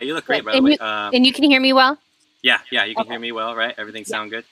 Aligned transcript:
you 0.00 0.14
look 0.14 0.26
great, 0.26 0.44
by 0.44 0.52
the 0.56 0.62
way. 0.62 0.72
You, 0.72 0.86
um, 0.86 1.14
and 1.14 1.26
you 1.26 1.32
can 1.32 1.44
hear 1.44 1.60
me 1.60 1.72
well? 1.72 1.98
yeah, 2.42 2.60
yeah, 2.70 2.84
you 2.84 2.94
can 2.94 3.02
Okay. 3.02 3.12
hear 3.14 3.20
me 3.20 3.32
well, 3.32 3.54
right? 3.54 3.74
Everything 3.78 4.04
sound 4.04 4.30
good? 4.30 4.44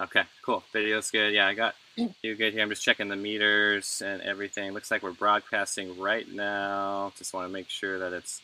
Okay, 0.00 0.22
cool. 0.42 0.64
Video's 0.72 1.10
good. 1.10 1.32
Yeah, 1.34 1.46
I 1.46 1.54
got 1.54 1.74
you 2.22 2.34
good 2.34 2.52
here. 2.52 2.62
I'm 2.62 2.70
just 2.70 2.82
checking 2.84 3.08
the 3.08 3.16
meters 3.16 4.02
and 4.04 4.22
everything. 4.22 4.72
Looks 4.72 4.90
like 4.90 5.02
we're 5.02 5.12
broadcasting 5.12 5.98
right 6.00 6.28
now. 6.30 7.12
Just 7.18 7.34
want 7.34 7.48
to 7.48 7.52
make 7.52 7.68
sure 7.68 7.98
that 7.98 8.12
it's 8.12 8.40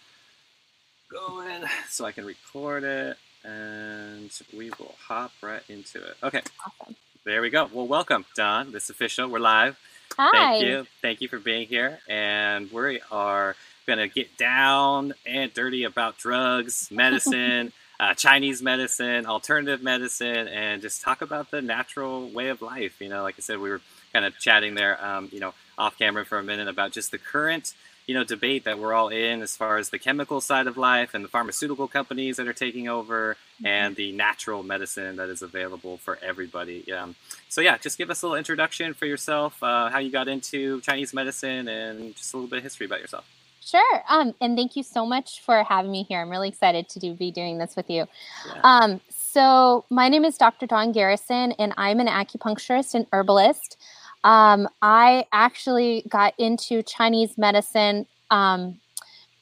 going 1.10 1.64
so 1.88 2.04
I 2.04 2.12
can 2.12 2.24
record 2.26 2.84
it 2.84 3.16
and 3.44 4.30
we 4.56 4.70
will 4.78 4.94
hop 5.00 5.32
right 5.42 5.62
into 5.68 6.02
it. 6.04 6.16
Okay, 6.22 6.42
Awesome. 6.66 6.96
there 7.24 7.40
we 7.42 7.50
go. 7.50 7.68
Well, 7.72 7.86
welcome, 7.86 8.24
Dawn. 8.36 8.72
This 8.72 8.84
is 8.84 8.90
official. 8.90 9.28
We're 9.28 9.38
live. 9.38 9.78
Hi. 10.16 10.30
Thank 10.32 10.62
you. 10.62 10.86
Thank 11.02 11.20
you 11.20 11.28
for 11.28 11.38
being 11.38 11.66
here. 11.68 12.00
And 12.08 12.70
we 12.72 13.00
are 13.10 13.56
going 13.88 13.98
to 13.98 14.06
get 14.06 14.36
down 14.36 15.14
and 15.26 15.52
dirty 15.52 15.82
about 15.82 16.18
drugs, 16.18 16.88
medicine, 16.92 17.72
uh, 17.98 18.14
Chinese 18.14 18.62
medicine, 18.62 19.26
alternative 19.26 19.82
medicine, 19.82 20.46
and 20.46 20.80
just 20.80 21.02
talk 21.02 21.22
about 21.22 21.50
the 21.50 21.60
natural 21.60 22.28
way 22.28 22.48
of 22.48 22.62
life. 22.62 23.00
You 23.00 23.08
know, 23.08 23.22
like 23.22 23.34
I 23.38 23.40
said, 23.40 23.58
we 23.58 23.70
were 23.70 23.80
kind 24.12 24.24
of 24.24 24.38
chatting 24.38 24.74
there, 24.74 25.02
um, 25.04 25.28
you 25.32 25.40
know, 25.40 25.54
off 25.76 25.98
camera 25.98 26.24
for 26.24 26.38
a 26.38 26.42
minute 26.42 26.68
about 26.68 26.92
just 26.92 27.10
the 27.10 27.18
current, 27.18 27.74
you 28.06 28.14
know, 28.14 28.24
debate 28.24 28.64
that 28.64 28.78
we're 28.78 28.94
all 28.94 29.08
in 29.08 29.42
as 29.42 29.56
far 29.56 29.78
as 29.78 29.90
the 29.90 29.98
chemical 29.98 30.40
side 30.40 30.66
of 30.66 30.76
life 30.76 31.14
and 31.14 31.24
the 31.24 31.28
pharmaceutical 31.28 31.88
companies 31.88 32.36
that 32.36 32.46
are 32.46 32.52
taking 32.52 32.88
over 32.88 33.36
and 33.64 33.96
the 33.96 34.12
natural 34.12 34.62
medicine 34.62 35.16
that 35.16 35.28
is 35.28 35.42
available 35.42 35.96
for 35.96 36.18
everybody. 36.22 36.90
Um, 36.92 37.16
so 37.48 37.60
yeah, 37.60 37.78
just 37.78 37.98
give 37.98 38.10
us 38.10 38.22
a 38.22 38.26
little 38.26 38.38
introduction 38.38 38.94
for 38.94 39.06
yourself, 39.06 39.60
uh, 39.62 39.88
how 39.88 39.98
you 39.98 40.12
got 40.12 40.28
into 40.28 40.80
Chinese 40.82 41.12
medicine, 41.12 41.68
and 41.68 42.14
just 42.14 42.32
a 42.32 42.36
little 42.36 42.48
bit 42.48 42.58
of 42.58 42.62
history 42.62 42.86
about 42.86 43.00
yourself. 43.00 43.24
Sure. 43.68 44.02
Um, 44.08 44.34
and 44.40 44.56
thank 44.56 44.76
you 44.76 44.82
so 44.82 45.04
much 45.04 45.42
for 45.42 45.62
having 45.62 45.90
me 45.90 46.02
here. 46.02 46.22
I'm 46.22 46.30
really 46.30 46.48
excited 46.48 46.88
to 46.88 46.98
do, 46.98 47.12
be 47.12 47.30
doing 47.30 47.58
this 47.58 47.76
with 47.76 47.90
you. 47.90 48.06
Yeah. 48.46 48.60
Um, 48.64 49.00
so 49.10 49.84
my 49.90 50.08
name 50.08 50.24
is 50.24 50.38
Dr. 50.38 50.66
Dawn 50.66 50.90
Garrison, 50.90 51.52
and 51.52 51.74
I'm 51.76 52.00
an 52.00 52.06
acupuncturist 52.06 52.94
and 52.94 53.06
herbalist. 53.12 53.76
Um, 54.24 54.68
I 54.80 55.26
actually 55.34 56.06
got 56.08 56.32
into 56.38 56.82
Chinese 56.82 57.36
medicine. 57.36 58.06
Um, 58.30 58.80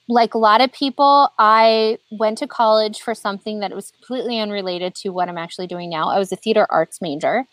like 0.08 0.34
a 0.34 0.38
lot 0.38 0.60
of 0.60 0.72
people, 0.72 1.30
I 1.38 1.98
went 2.10 2.38
to 2.38 2.48
college 2.48 3.00
for 3.02 3.14
something 3.14 3.60
that 3.60 3.72
was 3.72 3.92
completely 3.92 4.40
unrelated 4.40 4.96
to 4.96 5.10
what 5.10 5.28
I'm 5.28 5.38
actually 5.38 5.68
doing 5.68 5.88
now. 5.88 6.08
I 6.08 6.18
was 6.18 6.32
a 6.32 6.36
theater 6.36 6.66
arts 6.68 7.00
major, 7.00 7.44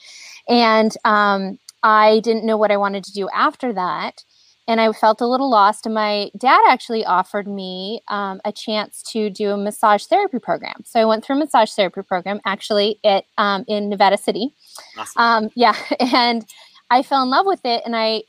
and 0.50 0.92
um, 1.06 1.60
I 1.84 2.20
didn't 2.22 2.46
know 2.46 2.58
what 2.58 2.72
I 2.72 2.78
wanted 2.78 3.04
to 3.04 3.14
do 3.14 3.30
after 3.30 3.74
that. 3.74 4.24
And 4.67 4.80
I 4.80 4.92
felt 4.94 5.19
a 5.22 5.28
little 5.28 5.50
lost. 5.50 5.86
And 5.86 5.94
my 5.95 6.30
dad 6.38 6.61
actually 6.69 7.03
offered 7.06 7.47
me 7.47 8.02
um, 8.08 8.39
a 8.45 8.52
chance 8.52 9.03
to 9.11 9.30
do 9.30 9.52
a 9.52 9.58
massage 9.58 10.06
therapy 10.06 10.39
program. 10.39 10.83
So 10.86 11.00
I 11.02 11.06
went 11.06 11.25
through 11.25 11.36
a 11.36 11.39
massage 11.39 11.72
therapy 11.72 12.02
program 12.02 12.39
actually 12.45 13.00
at 13.03 13.25
um, 13.38 13.66
in 13.67 13.89
Nevada 13.89 14.17
City. 14.17 14.53
Awesome. 14.97 15.22
Um, 15.22 15.50
yeah, 15.56 15.75
and 16.00 16.45
I 16.89 17.03
fell 17.03 17.23
in 17.23 17.30
love 17.30 17.45
with 17.45 17.61
it, 17.66 17.81
and 17.86 17.95
I 17.95 18.23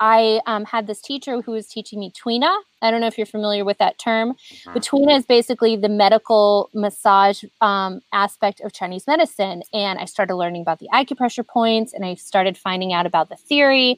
I 0.00 0.40
um, 0.46 0.64
had 0.64 0.86
this 0.88 1.00
teacher 1.00 1.40
who 1.40 1.52
was 1.52 1.68
teaching 1.68 2.00
me 2.00 2.10
Tuina. 2.12 2.52
I 2.82 2.90
don't 2.90 3.00
know 3.00 3.06
if 3.06 3.16
you're 3.16 3.26
familiar 3.26 3.64
with 3.64 3.78
that 3.78 3.96
term, 3.98 4.30
Uh-huh. 4.30 4.70
but 4.74 4.82
Tuina 4.82 5.16
is 5.16 5.24
basically 5.24 5.76
the 5.76 5.88
medical 5.88 6.68
massage 6.74 7.42
um, 7.60 8.00
aspect 8.12 8.60
of 8.60 8.72
Chinese 8.72 9.06
medicine. 9.06 9.62
And 9.72 9.98
I 10.00 10.04
started 10.04 10.34
learning 10.34 10.62
about 10.62 10.80
the 10.80 10.88
acupressure 10.92 11.46
points, 11.46 11.92
and 11.94 12.04
I 12.04 12.16
started 12.16 12.58
finding 12.58 12.92
out 12.92 13.06
about 13.06 13.28
the 13.28 13.36
theory, 13.36 13.96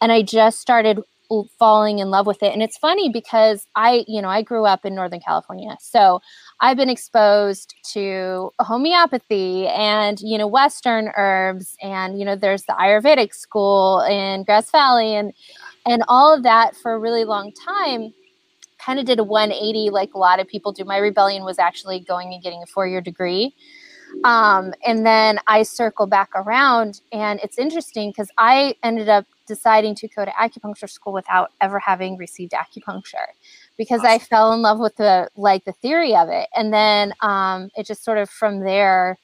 and 0.00 0.10
I 0.12 0.22
just 0.22 0.60
started 0.60 1.00
falling 1.58 1.98
in 1.98 2.10
love 2.10 2.26
with 2.26 2.42
it. 2.42 2.52
And 2.52 2.62
it's 2.62 2.76
funny 2.78 3.08
because 3.08 3.66
I, 3.74 4.04
you 4.06 4.20
know, 4.22 4.28
I 4.28 4.42
grew 4.42 4.64
up 4.64 4.84
in 4.84 4.94
Northern 4.94 5.20
California, 5.20 5.76
so 5.80 6.20
I've 6.60 6.76
been 6.76 6.90
exposed 6.90 7.74
to 7.92 8.50
homeopathy 8.60 9.66
and 9.68 10.18
you 10.20 10.38
know 10.38 10.46
Western 10.46 11.10
herbs, 11.16 11.76
and 11.82 12.18
you 12.18 12.24
know 12.24 12.36
there's 12.36 12.64
the 12.64 12.72
Ayurvedic 12.74 13.34
school 13.34 14.00
in 14.02 14.44
Grass 14.44 14.70
Valley, 14.70 15.14
and 15.14 15.32
and 15.86 16.02
all 16.08 16.34
of 16.34 16.42
that 16.42 16.76
for 16.76 16.92
a 16.92 16.98
really 16.98 17.24
long 17.24 17.52
time. 17.52 18.12
Kind 18.78 18.98
of 19.00 19.06
did 19.06 19.18
a 19.18 19.24
180 19.24 19.90
like 19.90 20.14
a 20.14 20.18
lot 20.18 20.38
of 20.38 20.46
people 20.46 20.70
do. 20.70 20.84
My 20.84 20.98
rebellion 20.98 21.44
was 21.44 21.58
actually 21.58 22.00
going 22.00 22.32
and 22.32 22.42
getting 22.42 22.62
a 22.62 22.66
four 22.66 22.86
year 22.86 23.00
degree. 23.00 23.54
Um, 24.24 24.72
and 24.86 25.04
then 25.04 25.38
I 25.46 25.62
circle 25.62 26.06
back 26.06 26.30
around, 26.34 27.00
and 27.12 27.40
it's 27.42 27.58
interesting 27.58 28.10
because 28.10 28.30
I 28.38 28.76
ended 28.82 29.08
up 29.08 29.26
deciding 29.46 29.94
to 29.96 30.08
go 30.08 30.24
to 30.24 30.30
acupuncture 30.32 30.88
school 30.88 31.12
without 31.12 31.50
ever 31.60 31.78
having 31.78 32.16
received 32.16 32.52
acupuncture 32.52 33.26
because 33.76 34.04
I 34.04 34.18
fell 34.18 34.52
in 34.52 34.62
love 34.62 34.78
with 34.78 34.96
the 34.96 35.28
like 35.36 35.64
the 35.64 35.72
theory 35.72 36.14
of 36.16 36.28
it, 36.28 36.48
and 36.56 36.72
then 36.72 37.12
um, 37.20 37.70
it 37.76 37.86
just 37.86 38.04
sort 38.04 38.18
of 38.18 38.28
from 38.30 38.60
there, 38.60 39.18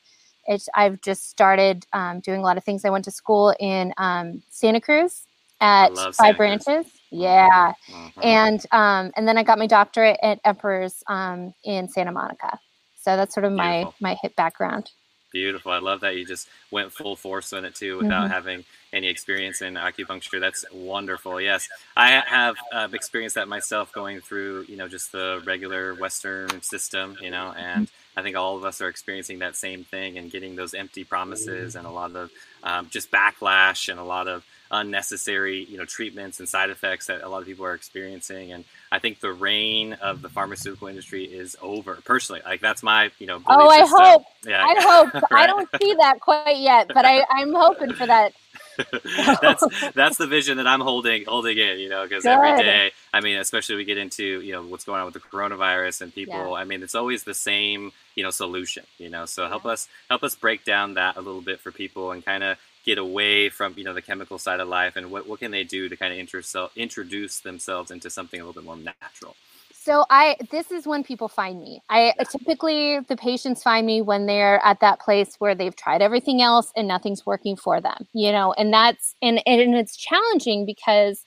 it's 0.46 0.68
I've 0.74 1.00
just 1.00 1.28
started 1.30 1.86
um, 1.92 2.20
doing 2.20 2.40
a 2.40 2.42
lot 2.44 2.56
of 2.56 2.64
things. 2.64 2.84
I 2.84 2.90
went 2.90 3.04
to 3.06 3.10
school 3.10 3.54
in 3.58 3.92
um, 3.98 4.42
Santa 4.50 4.80
Cruz 4.80 5.26
at 5.60 5.96
Five 5.96 6.14
Santa 6.14 6.34
Cruz. 6.34 6.36
Branches, 6.36 6.86
yeah, 7.10 7.72
Mhm. 7.88 8.12
and 8.22 8.66
um, 8.72 9.12
and 9.16 9.26
then 9.26 9.38
I 9.38 9.42
got 9.42 9.58
my 9.58 9.66
doctorate 9.66 10.18
at 10.22 10.40
Emperor's 10.44 11.02
um, 11.06 11.54
in 11.64 11.88
Santa 11.88 12.12
Monica. 12.12 12.58
So 13.00 13.16
that's 13.16 13.34
sort 13.34 13.44
of 13.44 13.52
my 13.52 13.78
Beautiful. 13.78 13.94
my 14.00 14.16
hip 14.22 14.36
background. 14.36 14.90
Beautiful. 15.32 15.72
I 15.72 15.78
love 15.78 16.00
that 16.00 16.16
you 16.16 16.26
just 16.26 16.48
went 16.70 16.92
full 16.92 17.16
force 17.16 17.52
on 17.54 17.64
it 17.64 17.74
too 17.74 17.96
without 17.98 18.28
Mhm. 18.28 18.32
having 18.32 18.64
any 18.92 19.08
experience 19.08 19.62
in 19.62 19.74
acupuncture. 19.74 20.38
That's 20.38 20.64
wonderful. 20.70 21.40
Yes, 21.40 21.68
I 21.96 22.10
have 22.26 22.56
uh, 22.70 22.88
experienced 22.92 23.36
that 23.36 23.48
myself 23.48 23.90
going 23.92 24.20
through, 24.20 24.66
you 24.68 24.76
know, 24.76 24.88
just 24.88 25.10
the 25.12 25.42
regular 25.46 25.94
Western 25.94 26.60
system, 26.60 27.16
you 27.20 27.30
know, 27.30 27.54
and 27.56 27.88
I 28.14 28.22
think 28.22 28.36
all 28.36 28.58
of 28.58 28.64
us 28.66 28.82
are 28.82 28.88
experiencing 28.88 29.38
that 29.38 29.56
same 29.56 29.84
thing 29.84 30.18
and 30.18 30.30
getting 30.30 30.54
those 30.54 30.74
empty 30.74 31.04
promises 31.04 31.76
and 31.76 31.86
a 31.86 31.90
lot 31.90 32.14
of 32.14 32.30
um, 32.62 32.88
just 32.90 33.10
backlash 33.10 33.88
and 33.88 33.98
a 33.98 34.04
lot 34.04 34.28
of 34.28 34.44
unnecessary, 34.72 35.64
you 35.64 35.76
know, 35.76 35.84
treatments 35.84 36.40
and 36.40 36.48
side 36.48 36.70
effects 36.70 37.06
that 37.06 37.22
a 37.22 37.28
lot 37.28 37.42
of 37.42 37.46
people 37.46 37.64
are 37.64 37.74
experiencing. 37.74 38.52
And 38.52 38.64
I 38.90 38.98
think 38.98 39.20
the 39.20 39.32
reign 39.32 39.92
of 39.94 40.22
the 40.22 40.28
pharmaceutical 40.30 40.88
industry 40.88 41.24
is 41.24 41.56
over. 41.60 41.98
Personally, 42.04 42.40
like 42.44 42.60
that's 42.60 42.82
my, 42.82 43.10
you 43.18 43.26
know, 43.26 43.40
Oh, 43.46 43.68
I 43.68 43.82
system. 43.82 43.98
hope. 44.00 44.24
Yeah, 44.46 44.64
I 44.64 44.74
hope. 44.80 45.24
I 45.30 45.46
don't 45.46 45.68
see 45.80 45.94
that 45.94 46.20
quite 46.20 46.56
yet, 46.58 46.88
but 46.92 47.04
I, 47.04 47.22
I'm 47.30 47.52
hoping 47.54 47.92
for 47.92 48.06
that. 48.06 48.32
that's 49.42 49.92
that's 49.92 50.16
the 50.16 50.26
vision 50.26 50.56
that 50.56 50.66
I'm 50.66 50.80
holding 50.80 51.26
holding 51.26 51.58
in, 51.58 51.78
you 51.78 51.90
know, 51.90 52.04
because 52.04 52.24
every 52.24 52.56
day, 52.56 52.92
I 53.12 53.20
mean, 53.20 53.36
especially 53.36 53.76
we 53.76 53.84
get 53.84 53.98
into 53.98 54.40
you 54.40 54.52
know 54.52 54.62
what's 54.62 54.84
going 54.84 54.98
on 55.00 55.04
with 55.04 55.14
the 55.14 55.20
coronavirus 55.20 56.00
and 56.00 56.14
people. 56.14 56.34
Yeah. 56.34 56.52
I 56.54 56.64
mean, 56.64 56.82
it's 56.82 56.94
always 56.94 57.24
the 57.24 57.34
same 57.34 57.92
you 58.14 58.22
know 58.22 58.30
solution, 58.30 58.84
you 58.96 59.10
know. 59.10 59.26
So 59.26 59.46
help 59.48 59.66
us 59.66 59.88
help 60.08 60.22
us 60.22 60.34
break 60.34 60.64
down 60.64 60.94
that 60.94 61.16
a 61.16 61.20
little 61.20 61.42
bit 61.42 61.60
for 61.60 61.70
people 61.70 62.12
and 62.12 62.24
kind 62.24 62.42
of 62.42 62.56
get 62.84 62.98
away 62.98 63.48
from 63.48 63.74
you 63.76 63.84
know 63.84 63.94
the 63.94 64.02
chemical 64.02 64.38
side 64.38 64.60
of 64.60 64.68
life 64.68 64.96
and 64.96 65.10
what 65.10 65.26
what 65.28 65.40
can 65.40 65.50
they 65.50 65.64
do 65.64 65.88
to 65.88 65.96
kind 65.96 66.12
of 66.12 66.18
introduce 66.18 66.54
introduce 66.76 67.40
themselves 67.40 67.90
into 67.90 68.10
something 68.10 68.40
a 68.40 68.44
little 68.44 68.60
bit 68.60 68.66
more 68.66 68.76
natural. 68.76 69.36
So 69.74 70.06
I 70.10 70.36
this 70.50 70.70
is 70.70 70.86
when 70.86 71.02
people 71.02 71.28
find 71.28 71.60
me. 71.60 71.82
I 71.90 72.14
typically 72.30 73.00
the 73.00 73.16
patients 73.16 73.62
find 73.64 73.84
me 73.86 74.00
when 74.00 74.26
they're 74.26 74.64
at 74.64 74.80
that 74.80 75.00
place 75.00 75.34
where 75.40 75.54
they've 75.56 75.74
tried 75.74 76.02
everything 76.02 76.40
else 76.40 76.72
and 76.76 76.86
nothing's 76.86 77.26
working 77.26 77.56
for 77.56 77.80
them, 77.80 78.06
you 78.12 78.30
know, 78.30 78.52
and 78.52 78.72
that's 78.72 79.14
and 79.22 79.42
and 79.46 79.74
it's 79.74 79.96
challenging 79.96 80.66
because 80.66 81.24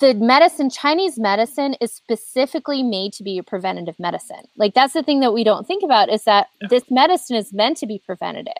the 0.00 0.14
medicine 0.14 0.70
Chinese 0.70 1.18
medicine 1.18 1.74
is 1.80 1.92
specifically 1.92 2.82
made 2.82 3.12
to 3.14 3.22
be 3.24 3.38
a 3.38 3.42
preventative 3.42 3.98
medicine. 3.98 4.44
Like 4.56 4.74
that's 4.74 4.92
the 4.94 5.02
thing 5.02 5.20
that 5.20 5.32
we 5.32 5.44
don't 5.44 5.66
think 5.66 5.82
about 5.84 6.08
is 6.08 6.24
that 6.24 6.48
Yeah. 6.60 6.68
this 6.68 6.84
medicine 6.90 7.36
is 7.36 7.52
meant 7.52 7.76
to 7.78 7.86
be 7.86 7.98
preventative, 7.98 8.52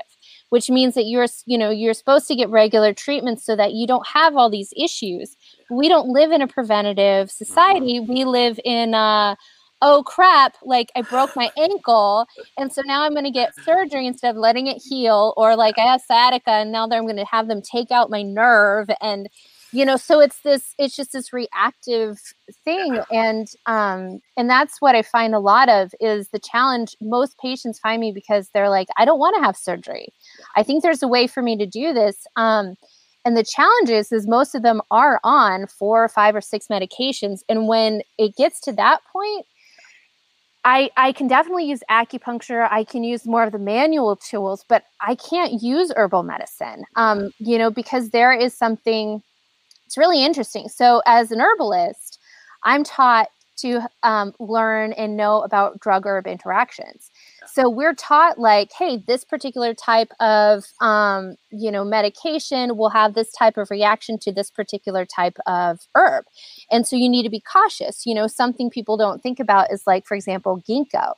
which 0.50 0.70
means 0.70 0.94
that 0.94 1.04
you're 1.06 1.26
you 1.46 1.58
know, 1.58 1.70
you're 1.70 1.94
supposed 1.94 2.28
to 2.28 2.36
get 2.36 2.48
regular 2.48 2.92
treatments 2.92 3.44
so 3.44 3.56
that 3.56 3.72
you 3.72 3.86
don't 3.86 4.06
have 4.06 4.36
all 4.36 4.50
these 4.50 4.72
issues 4.76 5.36
we 5.70 5.88
don't 5.88 6.08
live 6.08 6.30
in 6.32 6.42
a 6.42 6.48
preventative 6.48 7.30
society. 7.30 8.00
We 8.00 8.24
live 8.24 8.58
in 8.64 8.94
uh 8.94 9.36
oh 9.82 10.02
crap, 10.04 10.56
like 10.62 10.90
I 10.96 11.02
broke 11.02 11.36
my 11.36 11.50
ankle 11.58 12.26
and 12.58 12.72
so 12.72 12.82
now 12.86 13.02
I'm 13.02 13.12
going 13.12 13.24
to 13.24 13.30
get 13.30 13.54
surgery 13.62 14.06
instead 14.06 14.30
of 14.30 14.36
letting 14.36 14.68
it 14.68 14.82
heal 14.82 15.34
or 15.36 15.54
like 15.54 15.78
I 15.78 15.82
have 15.82 16.00
sciatica 16.00 16.50
and 16.50 16.72
now 16.72 16.86
that 16.86 16.96
I'm 16.96 17.04
going 17.04 17.16
to 17.16 17.26
have 17.26 17.46
them 17.48 17.60
take 17.60 17.90
out 17.90 18.08
my 18.10 18.22
nerve 18.22 18.88
and 19.02 19.28
you 19.72 19.84
know 19.84 19.96
so 19.96 20.20
it's 20.20 20.40
this 20.40 20.74
it's 20.78 20.96
just 20.96 21.12
this 21.12 21.32
reactive 21.32 22.18
thing 22.64 23.00
and 23.12 23.48
um 23.66 24.20
and 24.36 24.48
that's 24.48 24.80
what 24.80 24.94
I 24.94 25.02
find 25.02 25.34
a 25.34 25.40
lot 25.40 25.68
of 25.68 25.92
is 26.00 26.28
the 26.28 26.38
challenge 26.38 26.96
most 27.00 27.38
patients 27.38 27.78
find 27.78 28.00
me 28.00 28.12
because 28.12 28.50
they're 28.54 28.70
like 28.70 28.88
I 28.96 29.04
don't 29.04 29.18
want 29.18 29.36
to 29.36 29.42
have 29.42 29.56
surgery. 29.56 30.08
I 30.56 30.62
think 30.62 30.82
there's 30.82 31.02
a 31.02 31.08
way 31.08 31.26
for 31.26 31.42
me 31.42 31.56
to 31.56 31.66
do 31.66 31.92
this. 31.92 32.26
Um 32.36 32.76
and 33.26 33.36
the 33.36 33.42
challenge 33.42 33.90
is, 33.90 34.12
is 34.12 34.28
most 34.28 34.54
of 34.54 34.62
them 34.62 34.80
are 34.92 35.18
on 35.24 35.66
four 35.66 36.04
or 36.04 36.08
five 36.08 36.36
or 36.36 36.40
six 36.40 36.68
medications. 36.68 37.40
And 37.48 37.66
when 37.66 38.02
it 38.18 38.36
gets 38.36 38.60
to 38.60 38.72
that 38.74 39.00
point, 39.12 39.46
I, 40.64 40.90
I 40.96 41.10
can 41.10 41.26
definitely 41.26 41.64
use 41.64 41.80
acupuncture. 41.90 42.68
I 42.70 42.84
can 42.84 43.02
use 43.02 43.26
more 43.26 43.42
of 43.42 43.50
the 43.50 43.58
manual 43.58 44.14
tools, 44.14 44.64
but 44.68 44.84
I 45.00 45.16
can't 45.16 45.60
use 45.60 45.92
herbal 45.96 46.22
medicine, 46.22 46.84
um, 46.94 47.30
you 47.38 47.58
know, 47.58 47.70
because 47.70 48.10
there 48.10 48.32
is 48.32 48.52
something, 48.52 49.22
it's 49.86 49.96
really 49.96 50.24
interesting. 50.24 50.68
So, 50.68 51.02
as 51.06 51.30
an 51.32 51.40
herbalist, 51.40 52.18
I'm 52.64 52.84
taught 52.84 53.28
to 53.58 53.80
um, 54.02 54.32
learn 54.38 54.92
and 54.92 55.16
know 55.16 55.40
about 55.40 55.80
drug 55.80 56.06
herb 56.06 56.26
interactions. 56.26 57.10
So 57.52 57.70
we're 57.70 57.94
taught 57.94 58.38
like, 58.38 58.70
hey, 58.78 59.02
this 59.06 59.24
particular 59.24 59.72
type 59.72 60.10
of 60.20 60.64
um, 60.80 61.36
you 61.50 61.70
know 61.70 61.84
medication 61.84 62.76
will 62.76 62.90
have 62.90 63.14
this 63.14 63.32
type 63.32 63.56
of 63.56 63.70
reaction 63.70 64.18
to 64.20 64.32
this 64.32 64.50
particular 64.50 65.06
type 65.06 65.38
of 65.46 65.80
herb, 65.94 66.24
and 66.70 66.86
so 66.86 66.96
you 66.96 67.08
need 67.08 67.22
to 67.22 67.30
be 67.30 67.40
cautious. 67.40 68.04
You 68.04 68.14
know, 68.14 68.26
something 68.26 68.68
people 68.70 68.96
don't 68.96 69.22
think 69.22 69.40
about 69.40 69.72
is 69.72 69.84
like, 69.86 70.06
for 70.06 70.16
example, 70.16 70.62
ginkgo 70.68 71.12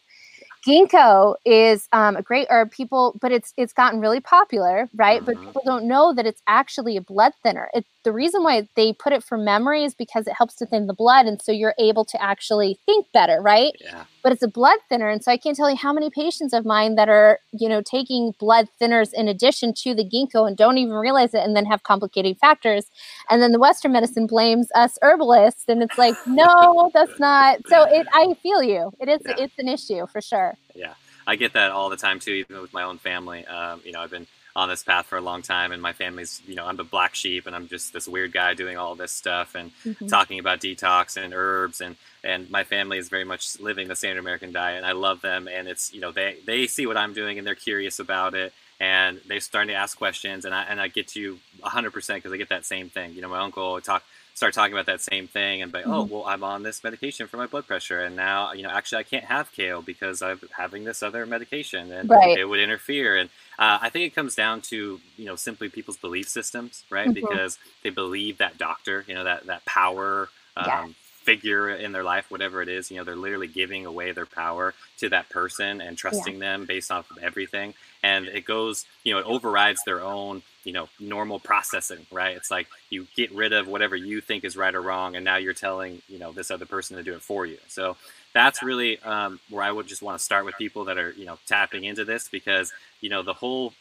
ginkgo 0.66 1.34
is 1.44 1.88
um, 1.92 2.16
a 2.16 2.22
great 2.22 2.46
herb 2.50 2.70
people 2.70 3.16
but 3.20 3.32
it's 3.32 3.52
it's 3.56 3.72
gotten 3.72 4.00
really 4.00 4.20
popular 4.20 4.88
right 4.94 5.24
but 5.24 5.36
mm-hmm. 5.36 5.46
people 5.46 5.62
don't 5.64 5.86
know 5.86 6.12
that 6.12 6.26
it's 6.26 6.42
actually 6.46 6.96
a 6.96 7.00
blood 7.00 7.32
thinner 7.42 7.68
it, 7.74 7.84
the 8.04 8.12
reason 8.12 8.42
why 8.42 8.66
they 8.74 8.92
put 8.92 9.12
it 9.12 9.22
for 9.22 9.36
memory 9.38 9.84
is 9.84 9.94
because 9.94 10.26
it 10.26 10.34
helps 10.36 10.54
to 10.54 10.66
thin 10.66 10.86
the 10.86 10.94
blood 10.94 11.26
and 11.26 11.40
so 11.40 11.52
you're 11.52 11.74
able 11.78 12.04
to 12.04 12.20
actually 12.22 12.78
think 12.86 13.06
better 13.12 13.40
right 13.40 13.74
yeah. 13.80 14.04
But 14.22 14.32
it's 14.32 14.42
a 14.42 14.48
blood 14.48 14.78
thinner 14.88 15.08
and 15.08 15.22
so 15.22 15.30
i 15.32 15.36
can't 15.36 15.56
tell 15.56 15.70
you 15.70 15.76
how 15.76 15.92
many 15.92 16.10
patients 16.10 16.52
of 16.52 16.64
mine 16.64 16.94
that 16.94 17.08
are 17.08 17.38
you 17.52 17.68
know 17.68 17.82
taking 17.82 18.32
blood 18.38 18.68
thinners 18.80 19.12
in 19.12 19.28
addition 19.28 19.72
to 19.72 19.94
the 19.94 20.04
ginkgo 20.04 20.46
and 20.46 20.56
don't 20.56 20.78
even 20.78 20.94
realize 20.94 21.34
it 21.34 21.40
and 21.44 21.56
then 21.56 21.66
have 21.66 21.82
complicating 21.82 22.34
factors. 22.34 22.86
And 23.30 23.42
then 23.42 23.52
the 23.52 23.58
western 23.58 23.92
medicine 23.92 24.26
blames 24.26 24.68
us 24.74 24.98
herbalists 25.02 25.64
and 25.68 25.82
it's 25.82 25.98
like 25.98 26.14
no 26.26 26.90
that's 26.94 27.18
not 27.18 27.58
so 27.68 27.84
it 27.84 28.06
i 28.12 28.34
feel 28.42 28.62
you. 28.62 28.92
It 29.00 29.08
is 29.08 29.20
yeah. 29.24 29.34
it's 29.38 29.58
an 29.58 29.68
issue 29.68 30.06
for 30.06 30.20
sure. 30.20 30.54
Yeah. 30.74 30.94
I 31.26 31.36
get 31.36 31.52
that 31.52 31.70
all 31.70 31.90
the 31.90 31.96
time 31.96 32.20
too 32.20 32.32
even 32.32 32.60
with 32.62 32.72
my 32.72 32.82
own 32.82 32.98
family. 32.98 33.46
Um, 33.46 33.80
you 33.84 33.92
know 33.92 34.00
i've 34.00 34.10
been 34.10 34.26
on 34.58 34.68
this 34.68 34.82
path 34.82 35.06
for 35.06 35.16
a 35.16 35.20
long 35.20 35.40
time 35.40 35.70
and 35.70 35.80
my 35.80 35.92
family's 35.92 36.42
you 36.44 36.56
know 36.56 36.66
i'm 36.66 36.76
the 36.76 36.82
black 36.82 37.14
sheep 37.14 37.46
and 37.46 37.54
i'm 37.54 37.68
just 37.68 37.92
this 37.92 38.08
weird 38.08 38.32
guy 38.32 38.54
doing 38.54 38.76
all 38.76 38.96
this 38.96 39.12
stuff 39.12 39.54
and 39.54 39.70
mm-hmm. 39.84 40.08
talking 40.08 40.40
about 40.40 40.58
detox 40.58 41.16
and 41.16 41.32
herbs 41.32 41.80
and 41.80 41.94
and 42.24 42.50
my 42.50 42.64
family 42.64 42.98
is 42.98 43.08
very 43.08 43.22
much 43.22 43.60
living 43.60 43.86
the 43.86 43.94
standard 43.94 44.18
american 44.18 44.50
diet 44.50 44.76
and 44.76 44.84
i 44.84 44.90
love 44.90 45.20
them 45.20 45.46
and 45.46 45.68
it's 45.68 45.94
you 45.94 46.00
know 46.00 46.10
they 46.10 46.38
they 46.44 46.66
see 46.66 46.86
what 46.86 46.96
i'm 46.96 47.12
doing 47.12 47.38
and 47.38 47.46
they're 47.46 47.54
curious 47.54 48.00
about 48.00 48.34
it 48.34 48.52
and 48.80 49.20
they're 49.28 49.38
starting 49.38 49.68
to 49.68 49.74
ask 49.74 49.96
questions 49.96 50.44
and 50.44 50.52
i 50.52 50.64
and 50.64 50.80
i 50.80 50.88
get 50.88 51.06
to 51.06 51.38
100% 51.62 52.14
because 52.16 52.32
i 52.32 52.36
get 52.36 52.48
that 52.48 52.66
same 52.66 52.90
thing 52.90 53.12
you 53.12 53.22
know 53.22 53.28
my 53.28 53.38
uncle 53.38 53.80
talk 53.80 54.02
start 54.38 54.54
talking 54.54 54.72
about 54.72 54.86
that 54.86 55.00
same 55.00 55.26
thing 55.26 55.62
and 55.62 55.72
be, 55.72 55.80
oh, 55.80 55.82
mm-hmm. 55.82 55.92
oh, 55.92 56.04
well, 56.04 56.24
I'm 56.24 56.44
on 56.44 56.62
this 56.62 56.84
medication 56.84 57.26
for 57.26 57.38
my 57.38 57.46
blood 57.46 57.66
pressure. 57.66 58.00
And 58.00 58.14
now, 58.14 58.52
you 58.52 58.62
know, 58.62 58.70
actually 58.70 58.98
I 58.98 59.02
can't 59.02 59.24
have 59.24 59.50
kale 59.50 59.82
because 59.82 60.22
I'm 60.22 60.40
having 60.56 60.84
this 60.84 61.02
other 61.02 61.26
medication 61.26 61.90
and 61.90 62.08
right. 62.08 62.38
it 62.38 62.44
would 62.44 62.60
interfere. 62.60 63.16
And 63.16 63.30
uh, 63.58 63.78
I 63.82 63.88
think 63.88 64.06
it 64.06 64.14
comes 64.14 64.34
down 64.34 64.60
to, 64.62 65.00
you 65.16 65.24
know, 65.24 65.36
simply 65.36 65.68
people's 65.68 65.96
belief 65.96 66.28
systems, 66.28 66.84
right? 66.90 67.08
Mm-hmm. 67.08 67.14
Because 67.14 67.58
they 67.82 67.90
believe 67.90 68.38
that 68.38 68.56
doctor, 68.58 69.04
you 69.08 69.14
know, 69.14 69.24
that, 69.24 69.46
that 69.46 69.64
power, 69.64 70.28
um, 70.56 70.94
figure 71.28 71.68
in 71.68 71.92
their 71.92 72.02
life, 72.02 72.30
whatever 72.30 72.62
it 72.62 72.70
is, 72.70 72.90
you 72.90 72.96
know, 72.96 73.04
they're 73.04 73.14
literally 73.14 73.48
giving 73.48 73.84
away 73.84 74.12
their 74.12 74.24
power 74.24 74.72
to 74.96 75.10
that 75.10 75.28
person 75.28 75.82
and 75.82 75.98
trusting 75.98 76.34
yeah. 76.34 76.40
them 76.40 76.64
based 76.64 76.90
off 76.90 77.10
of 77.10 77.18
everything. 77.18 77.74
And 78.02 78.26
it 78.26 78.46
goes, 78.46 78.86
you 79.04 79.12
know, 79.12 79.20
it 79.20 79.26
overrides 79.26 79.80
their 79.84 80.00
own 80.00 80.42
you 80.64 80.74
know 80.74 80.88
normal 81.00 81.38
processing 81.38 82.04
right 82.12 82.36
it's 82.36 82.50
like 82.50 82.66
you 82.90 83.06
get 83.16 83.32
rid 83.32 83.54
of 83.54 83.66
whatever 83.66 83.96
you 83.96 84.20
think 84.20 84.44
is 84.44 84.54
right 84.54 84.74
or 84.74 84.82
wrong 84.82 85.16
and 85.16 85.24
now 85.24 85.36
you're 85.36 85.54
telling 85.54 86.02
you 86.08 86.18
know 86.18 86.30
this 86.30 86.50
other 86.50 86.66
person 86.66 86.96
to 86.98 87.02
do 87.02 87.14
it 87.14 87.22
for 87.22 87.46
you 87.46 87.56
so 87.68 87.96
that's 88.38 88.62
really 88.62 88.98
um, 89.00 89.40
where 89.50 89.62
i 89.62 89.70
would 89.70 89.86
just 89.86 90.02
want 90.02 90.18
to 90.18 90.24
start 90.24 90.44
with 90.44 90.54
people 90.56 90.84
that 90.84 90.98
are 90.98 91.12
you 91.12 91.24
know 91.24 91.38
tapping 91.46 91.84
into 91.84 92.04
this 92.04 92.28
because 92.28 92.72
you 93.00 93.08
know 93.08 93.22
the 93.22 93.32
whole 93.32 93.72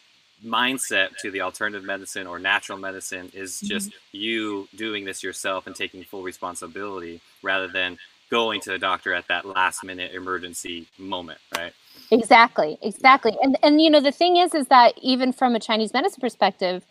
mindset 0.46 1.16
to 1.18 1.32
the 1.32 1.42
alternative 1.42 1.84
medicine 1.84 2.28
or 2.28 2.38
natural 2.38 2.78
medicine 2.78 3.32
is 3.34 3.60
just 3.62 3.90
mm-hmm. 3.90 4.18
you 4.18 4.68
doing 4.76 5.04
this 5.04 5.24
yourself 5.24 5.66
and 5.66 5.76
taking 5.76 6.04
full 6.04 6.22
responsibility 6.22 7.20
rather 7.42 7.68
than 7.68 7.98
going 8.30 8.60
to 8.62 8.70
the 8.70 8.78
doctor 8.78 9.14
at 9.14 9.28
that 9.28 9.46
last 9.46 9.84
minute 9.84 10.14
emergency 10.14 10.88
moment 11.00 11.40
right 11.56 11.74
Exactly, 12.12 12.78
exactly. 12.82 13.38
And 13.42 13.58
and 13.64 13.82
you 13.82 13.90
know 13.90 14.00
the 14.00 14.12
thing 14.12 14.38
is 14.38 14.54
is 14.54 14.68
that 14.68 14.94
even 15.02 15.34
from 15.34 15.56
a 15.56 15.60
Chinese 15.60 15.94
medicine 15.94 16.22
perspective, 16.22 16.86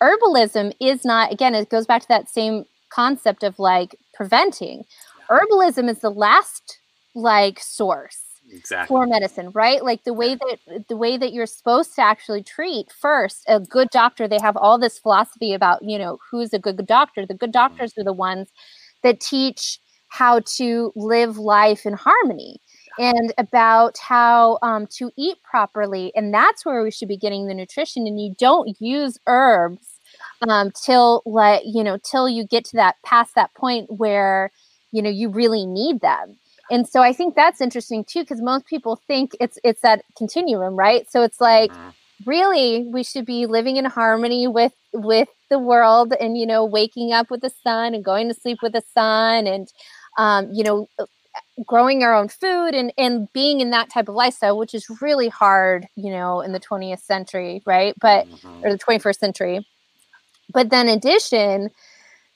herbalism 0.00 0.72
is 0.80 1.04
not 1.04 1.32
again 1.32 1.54
it 1.54 1.68
goes 1.68 1.86
back 1.86 2.02
to 2.02 2.08
that 2.08 2.28
same 2.28 2.64
concept 2.88 3.42
of 3.42 3.58
like 3.58 3.96
preventing. 4.14 4.84
Herbalism 5.28 5.88
is 5.88 6.00
the 6.00 6.10
last 6.10 6.79
like 7.14 7.60
source 7.60 8.18
exactly. 8.50 8.94
for 8.94 9.06
medicine, 9.06 9.50
right? 9.54 9.84
Like 9.84 10.04
the 10.04 10.12
way 10.12 10.34
that 10.34 10.84
the 10.88 10.96
way 10.96 11.16
that 11.16 11.32
you're 11.32 11.46
supposed 11.46 11.94
to 11.96 12.02
actually 12.02 12.42
treat 12.42 12.92
first, 12.92 13.44
a 13.48 13.60
good 13.60 13.88
doctor, 13.90 14.28
they 14.28 14.40
have 14.40 14.56
all 14.56 14.78
this 14.78 14.98
philosophy 14.98 15.52
about, 15.52 15.82
you 15.82 15.98
know, 15.98 16.18
who's 16.30 16.52
a 16.52 16.58
good 16.58 16.84
doctor. 16.86 17.26
The 17.26 17.34
good 17.34 17.50
mm-hmm. 17.50 17.74
doctors 17.74 17.92
are 17.98 18.04
the 18.04 18.12
ones 18.12 18.48
that 19.02 19.20
teach 19.20 19.78
how 20.08 20.40
to 20.56 20.92
live 20.96 21.38
life 21.38 21.86
in 21.86 21.94
harmony 21.94 22.60
and 22.98 23.32
about 23.38 23.96
how 23.98 24.58
um, 24.62 24.86
to 24.88 25.10
eat 25.16 25.36
properly. 25.48 26.12
And 26.16 26.34
that's 26.34 26.66
where 26.66 26.82
we 26.82 26.90
should 26.90 27.08
be 27.08 27.16
getting 27.16 27.46
the 27.46 27.54
nutrition. 27.54 28.06
And 28.06 28.20
you 28.20 28.34
don't 28.36 28.76
use 28.80 29.18
herbs 29.28 30.00
um, 30.48 30.72
till 30.72 31.22
like 31.24 31.62
you 31.64 31.84
know 31.84 31.98
till 31.98 32.28
you 32.28 32.44
get 32.44 32.64
to 32.66 32.76
that 32.76 32.96
past 33.04 33.34
that 33.34 33.54
point 33.54 33.86
where 33.90 34.50
you 34.92 35.02
know 35.02 35.10
you 35.10 35.28
really 35.28 35.66
need 35.66 36.00
them. 36.00 36.36
And 36.70 36.88
so 36.88 37.02
I 37.02 37.12
think 37.12 37.34
that's 37.34 37.60
interesting 37.60 38.04
too 38.04 38.20
because 38.20 38.40
most 38.40 38.66
people 38.66 38.96
think 39.06 39.32
it's 39.40 39.58
it's 39.64 39.82
that 39.82 40.04
continuum, 40.16 40.76
right? 40.76 41.10
So 41.10 41.22
it's 41.22 41.40
like 41.40 41.72
mm-hmm. 41.72 42.30
really 42.30 42.84
we 42.84 43.02
should 43.02 43.26
be 43.26 43.46
living 43.46 43.76
in 43.76 43.84
harmony 43.84 44.46
with 44.46 44.72
with 44.92 45.28
the 45.50 45.58
world 45.58 46.14
and 46.20 46.38
you 46.38 46.46
know 46.46 46.64
waking 46.64 47.12
up 47.12 47.30
with 47.30 47.40
the 47.40 47.50
sun 47.62 47.94
and 47.94 48.04
going 48.04 48.28
to 48.28 48.34
sleep 48.34 48.58
with 48.62 48.72
the 48.72 48.82
sun 48.94 49.46
and 49.46 49.68
um, 50.16 50.48
you 50.52 50.64
know 50.64 50.88
growing 51.66 52.02
our 52.02 52.14
own 52.14 52.28
food 52.28 52.74
and 52.74 52.92
and 52.96 53.32
being 53.32 53.60
in 53.60 53.70
that 53.70 53.90
type 53.90 54.08
of 54.08 54.14
lifestyle 54.14 54.56
which 54.56 54.74
is 54.74 54.86
really 55.00 55.28
hard 55.28 55.86
you 55.96 56.10
know 56.10 56.40
in 56.40 56.52
the 56.52 56.60
20th 56.60 57.00
century 57.00 57.62
right 57.66 57.94
but 58.00 58.26
mm-hmm. 58.28 58.64
or 58.64 58.72
the 58.72 58.78
21st 58.78 59.16
century 59.16 59.66
but 60.52 60.70
then 60.70 60.88
addition 60.88 61.70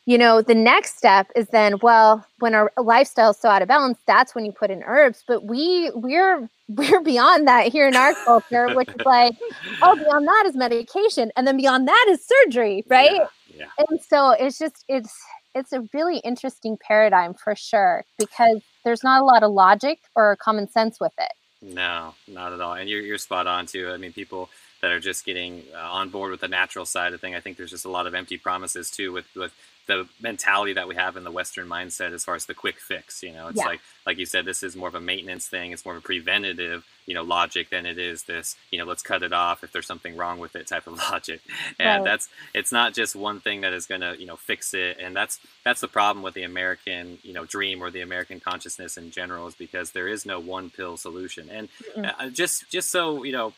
you 0.07 0.19
know 0.19 0.43
the 0.43 0.55
next 0.55 0.97
step 0.97 1.31
is 1.35 1.49
then 1.49 1.79
well 1.83 2.27
when 2.39 2.55
our 2.55 2.73
lifestyle 2.77 3.31
is 3.31 3.39
so 3.39 3.49
out 3.49 3.63
of 3.63 3.69
balance 3.69 3.99
that's 4.07 4.35
when 4.35 4.45
you 4.45 4.53
put 4.53 4.71
in 4.71 4.83
herbs 4.85 5.25
but 5.27 5.45
we 5.45 5.91
we're 5.95 6.49
we're 6.69 7.01
beyond 7.01 7.47
that 7.47 7.69
here 7.69 7.87
in 7.87 7.95
our 7.95 8.15
culture 8.25 8.75
which 8.75 8.89
is 8.89 9.05
like 9.05 9.35
oh 9.83 9.95
beyond 9.97 10.27
that 10.27 10.45
is 10.47 10.55
medication 10.55 11.31
and 11.37 11.47
then 11.47 11.57
beyond 11.57 11.87
that 11.87 12.07
is 12.09 12.27
surgery 12.27 12.85
right 12.89 13.13
yeah, 13.13 13.27
yeah. 13.55 13.87
and 13.89 14.01
so 14.01 14.31
it's 14.31 14.59
just 14.59 14.85
it's 14.89 15.15
it's 15.55 15.73
a 15.73 15.87
really 15.93 16.19
interesting 16.19 16.77
paradigm 16.77 17.33
for 17.35 17.55
sure 17.55 18.05
because 18.19 18.61
there's 18.85 19.05
not 19.05 19.23
a 19.23 19.25
lot 19.25 19.43
of 19.43 19.53
logic 19.53 20.01
or 20.15 20.37
common 20.37 20.69
sense 20.69 20.99
with 21.01 21.13
it. 21.19 21.33
No, 21.63 22.15
not 22.29 22.53
at 22.53 22.61
all. 22.61 22.75
And 22.75 22.91
you're, 22.91 23.01
you're 23.01 23.19
spot 23.19 23.47
on 23.47 23.67
too. 23.67 23.91
I 23.91 23.97
mean, 23.97 24.13
people 24.13 24.51
that 24.83 24.91
are 24.91 25.01
just 25.01 25.25
getting 25.25 25.63
uh, 25.75 25.79
on 25.79 26.11
board 26.11 26.31
with 26.31 26.41
the 26.41 26.49
natural 26.49 26.85
side 26.85 27.15
of 27.15 27.21
thing, 27.21 27.35
I 27.35 27.41
think 27.41 27.57
there's 27.57 27.71
just 27.71 27.87
a 27.87 27.91
lot 27.91 28.07
of 28.07 28.15
empty 28.15 28.37
promises 28.37 28.91
too 28.91 29.13
with, 29.13 29.27
with 29.35 29.53
the 29.87 30.09
mentality 30.21 30.73
that 30.73 30.89
we 30.89 30.95
have 30.95 31.17
in 31.17 31.25
the 31.25 31.31
Western 31.31 31.69
mindset 31.69 32.13
as 32.13 32.25
far 32.25 32.35
as 32.35 32.47
the 32.47 32.55
quick 32.55 32.81
fix. 32.81 33.23
You 33.23 33.33
know, 33.33 33.49
it's 33.49 33.59
yeah. 33.59 33.67
like 33.67 33.81
like 34.07 34.19
you 34.19 34.27
said, 34.27 34.45
this 34.45 34.63
is 34.63 34.77
more 34.77 34.89
of 34.89 34.95
a 34.95 35.01
maintenance 35.01 35.47
thing. 35.47 35.73
It's 35.73 35.85
more 35.85 35.95
of 35.95 36.03
a 36.03 36.07
preventative, 36.07 36.85
you 37.07 37.15
know, 37.15 37.23
logic 37.23 37.71
than 37.71 37.85
it 37.85 37.99
is 37.99 38.25
this, 38.25 38.57
you 38.71 38.79
know, 38.79 38.85
let's 38.85 39.03
cut 39.03 39.23
it 39.23 39.33
off 39.33 39.63
if 39.63 39.73
there's 39.73 39.87
something 39.87 40.17
wrong 40.17 40.39
with 40.39 40.57
it 40.57 40.67
type 40.67 40.87
of 40.87 40.99
logic. 41.11 41.41
And 41.79 42.05
right. 42.05 42.05
that's 42.05 42.29
it's 42.55 42.73
not 42.73 42.95
just 42.95 43.15
one 43.15 43.41
thing 43.41 43.61
that 43.61 43.73
is 43.73 43.87
gonna, 43.87 44.15
you 44.19 44.27
know, 44.27 44.37
fix 44.37 44.73
it. 44.75 44.99
And 44.99 45.15
that's 45.15 45.39
that's 45.65 45.81
the 45.81 45.89
problem 45.89 46.23
with 46.23 46.35
the 46.35 46.45
American, 46.45 47.19
you 47.23 47.35
know, 47.35 47.45
dream 47.45 47.83
or 47.83 47.91
the 47.91 48.01
American 48.01 48.41
consciousness 48.41 48.97
in 48.97 49.11
general 49.11 49.47
is 49.49 49.55
because 49.55 49.93
there 49.93 50.09
is 50.09 50.25
no 50.25 50.41
one 50.41 50.71
pill 50.71 50.97
solution. 50.97 51.51
And 51.51 51.69
mm-hmm. 51.97 52.33
just 52.33 52.71
just 52.71 52.91
so 52.91 53.23
you 53.25 53.33
know, 53.33 53.53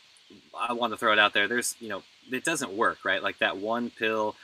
I 0.59 0.73
want 0.73 0.93
to 0.93 0.97
throw 0.97 1.13
it 1.13 1.19
out 1.19 1.35
there. 1.35 1.47
There's 1.47 1.77
you 1.81 1.89
know, 1.89 2.03
it 2.33 2.45
doesn't 2.45 2.73
work, 2.73 3.05
right? 3.05 3.23
Like 3.23 3.39
that 3.39 3.59
one 3.59 3.91
pill 3.91 4.35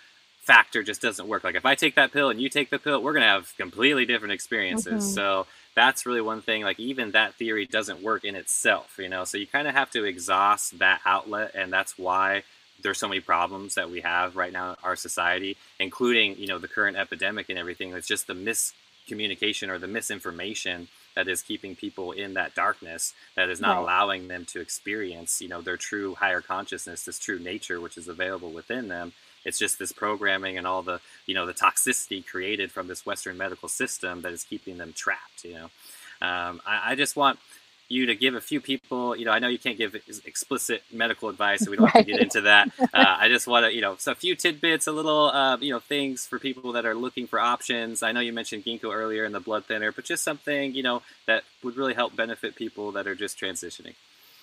factor 0.43 0.83
just 0.83 1.01
doesn't 1.01 1.29
work. 1.29 1.45
Like 1.45 1.55
if 1.55 1.65
I 1.65 1.75
take 1.75 1.95
that 1.95 2.13
pill 2.13 2.29
and 2.29 2.41
you 2.41 2.49
take 2.49 2.71
the 2.71 2.79
pill, 2.79 3.03
we're 3.03 3.13
gonna 3.13 3.27
have 3.27 3.55
completely 3.57 4.05
different 4.05 4.33
experiences. 4.33 5.05
Mm-hmm. 5.05 5.15
So 5.15 5.47
that's 5.75 6.05
really 6.05 6.21
one 6.21 6.43
thing. 6.43 6.63
Like 6.63 6.81
even 6.81 7.13
that 7.13 7.35
theory 7.35 7.67
doesn't 7.67 8.03
work 8.03 8.25
in 8.25 8.35
itself, 8.37 8.97
you 8.99 9.09
know. 9.09 9.25
So 9.25 9.39
you 9.39 9.47
kind 9.47 9.69
of 9.69 9.75
have 9.75 9.91
to 9.93 10.05
exhaust 10.05 10.79
that 10.81 11.01
outlet, 11.07 11.53
and 11.55 11.73
that's 11.73 11.97
why 11.97 12.43
there's 12.83 12.99
so 12.99 13.09
many 13.09 13.21
problems 13.21 13.77
that 13.77 13.91
we 13.91 14.01
have 14.01 14.37
right 14.37 14.53
now 14.53 14.71
in 14.71 14.77
our 14.83 14.97
society, 14.97 15.57
including 15.79 16.37
you 16.39 16.49
know 16.49 16.59
the 16.59 16.69
current 16.69 16.97
epidemic 16.97 17.49
and 17.49 17.59
everything. 17.59 17.93
It's 17.95 18.09
just 18.09 18.27
the 18.27 18.35
miscommunication 18.35 19.69
or 19.69 19.79
the 19.79 19.87
misinformation 19.87 20.89
that 21.15 21.29
is 21.29 21.43
keeping 21.43 21.77
people 21.77 22.13
in 22.13 22.35
that 22.35 22.55
darkness 22.55 23.15
that 23.37 23.49
is 23.49 23.61
not 23.61 23.77
right. 23.77 23.83
allowing 23.83 24.29
them 24.29 24.45
to 24.47 24.61
experience 24.61 25.43
you 25.43 25.49
know 25.49 25.61
their 25.61 25.77
true 25.77 26.15
higher 26.15 26.41
consciousness 26.41 27.05
this 27.05 27.19
true 27.19 27.39
nature 27.39 27.81
which 27.83 27.99
is 27.99 28.09
available 28.09 28.51
within 28.51 28.89
them 28.89 29.13
it's 29.45 29.59
just 29.59 29.79
this 29.79 29.93
programming 29.93 30.59
and 30.59 30.67
all 30.67 30.83
the 30.83 31.01
you 31.27 31.35
know 31.35 31.47
the 31.47 31.55
toxicity 31.55 32.25
created 32.25 32.71
from 32.71 32.89
this 32.89 33.05
Western 33.05 33.37
medical 33.37 33.69
system 33.69 34.23
that 34.23 34.33
is 34.33 34.45
keeping 34.45 34.79
them 34.79 34.93
trapped. 34.93 35.45
You 35.45 35.55
know, 35.55 35.65
um, 36.27 36.61
I, 36.67 36.93
I, 36.93 36.95
just 36.95 37.17
want 37.17 37.39
you 37.93 38.07
to 38.07 38.15
give 38.15 38.35
a 38.35 38.41
few 38.41 38.61
people, 38.61 39.15
you 39.15 39.25
know, 39.25 39.31
I 39.31 39.39
know 39.39 39.49
you 39.49 39.59
can't 39.59 39.77
give 39.77 39.95
explicit 40.25 40.83
medical 40.93 41.29
advice, 41.29 41.61
so 41.61 41.71
we 41.71 41.77
don't 41.77 41.85
right. 41.85 41.97
have 41.97 42.07
to 42.07 42.13
get 42.13 42.21
into 42.21 42.41
that. 42.43 42.71
Uh, 42.95 43.17
I 43.21 43.29
just 43.29 43.47
want 43.47 43.65
to, 43.65 43.75
you 43.75 43.81
know, 43.81 43.97
so 43.99 44.13
a 44.13 44.15
few 44.15 44.35
tidbits, 44.35 44.87
a 44.87 44.93
little, 44.93 45.31
uh, 45.31 45.57
you 45.59 45.73
know, 45.73 45.79
things 45.79 46.27
for 46.27 46.39
people 46.39 46.73
that 46.73 46.85
are 46.85 46.95
looking 46.95 47.27
for 47.27 47.41
options. 47.41 48.03
I 48.03 48.13
know 48.13 48.21
you 48.21 48.33
mentioned 48.33 48.65
ginkgo 48.65 48.93
earlier 48.93 49.25
in 49.25 49.33
the 49.33 49.41
blood 49.41 49.65
thinner, 49.65 49.93
but 49.93 50.05
just 50.05 50.23
something, 50.23 50.75
you 50.75 50.83
know, 50.83 51.03
that 51.27 51.45
would 51.63 51.77
really 51.77 51.95
help 51.95 52.15
benefit 52.15 52.55
people 52.55 52.93
that 52.93 53.07
are 53.07 53.15
just 53.15 53.41
transitioning. 53.41 53.95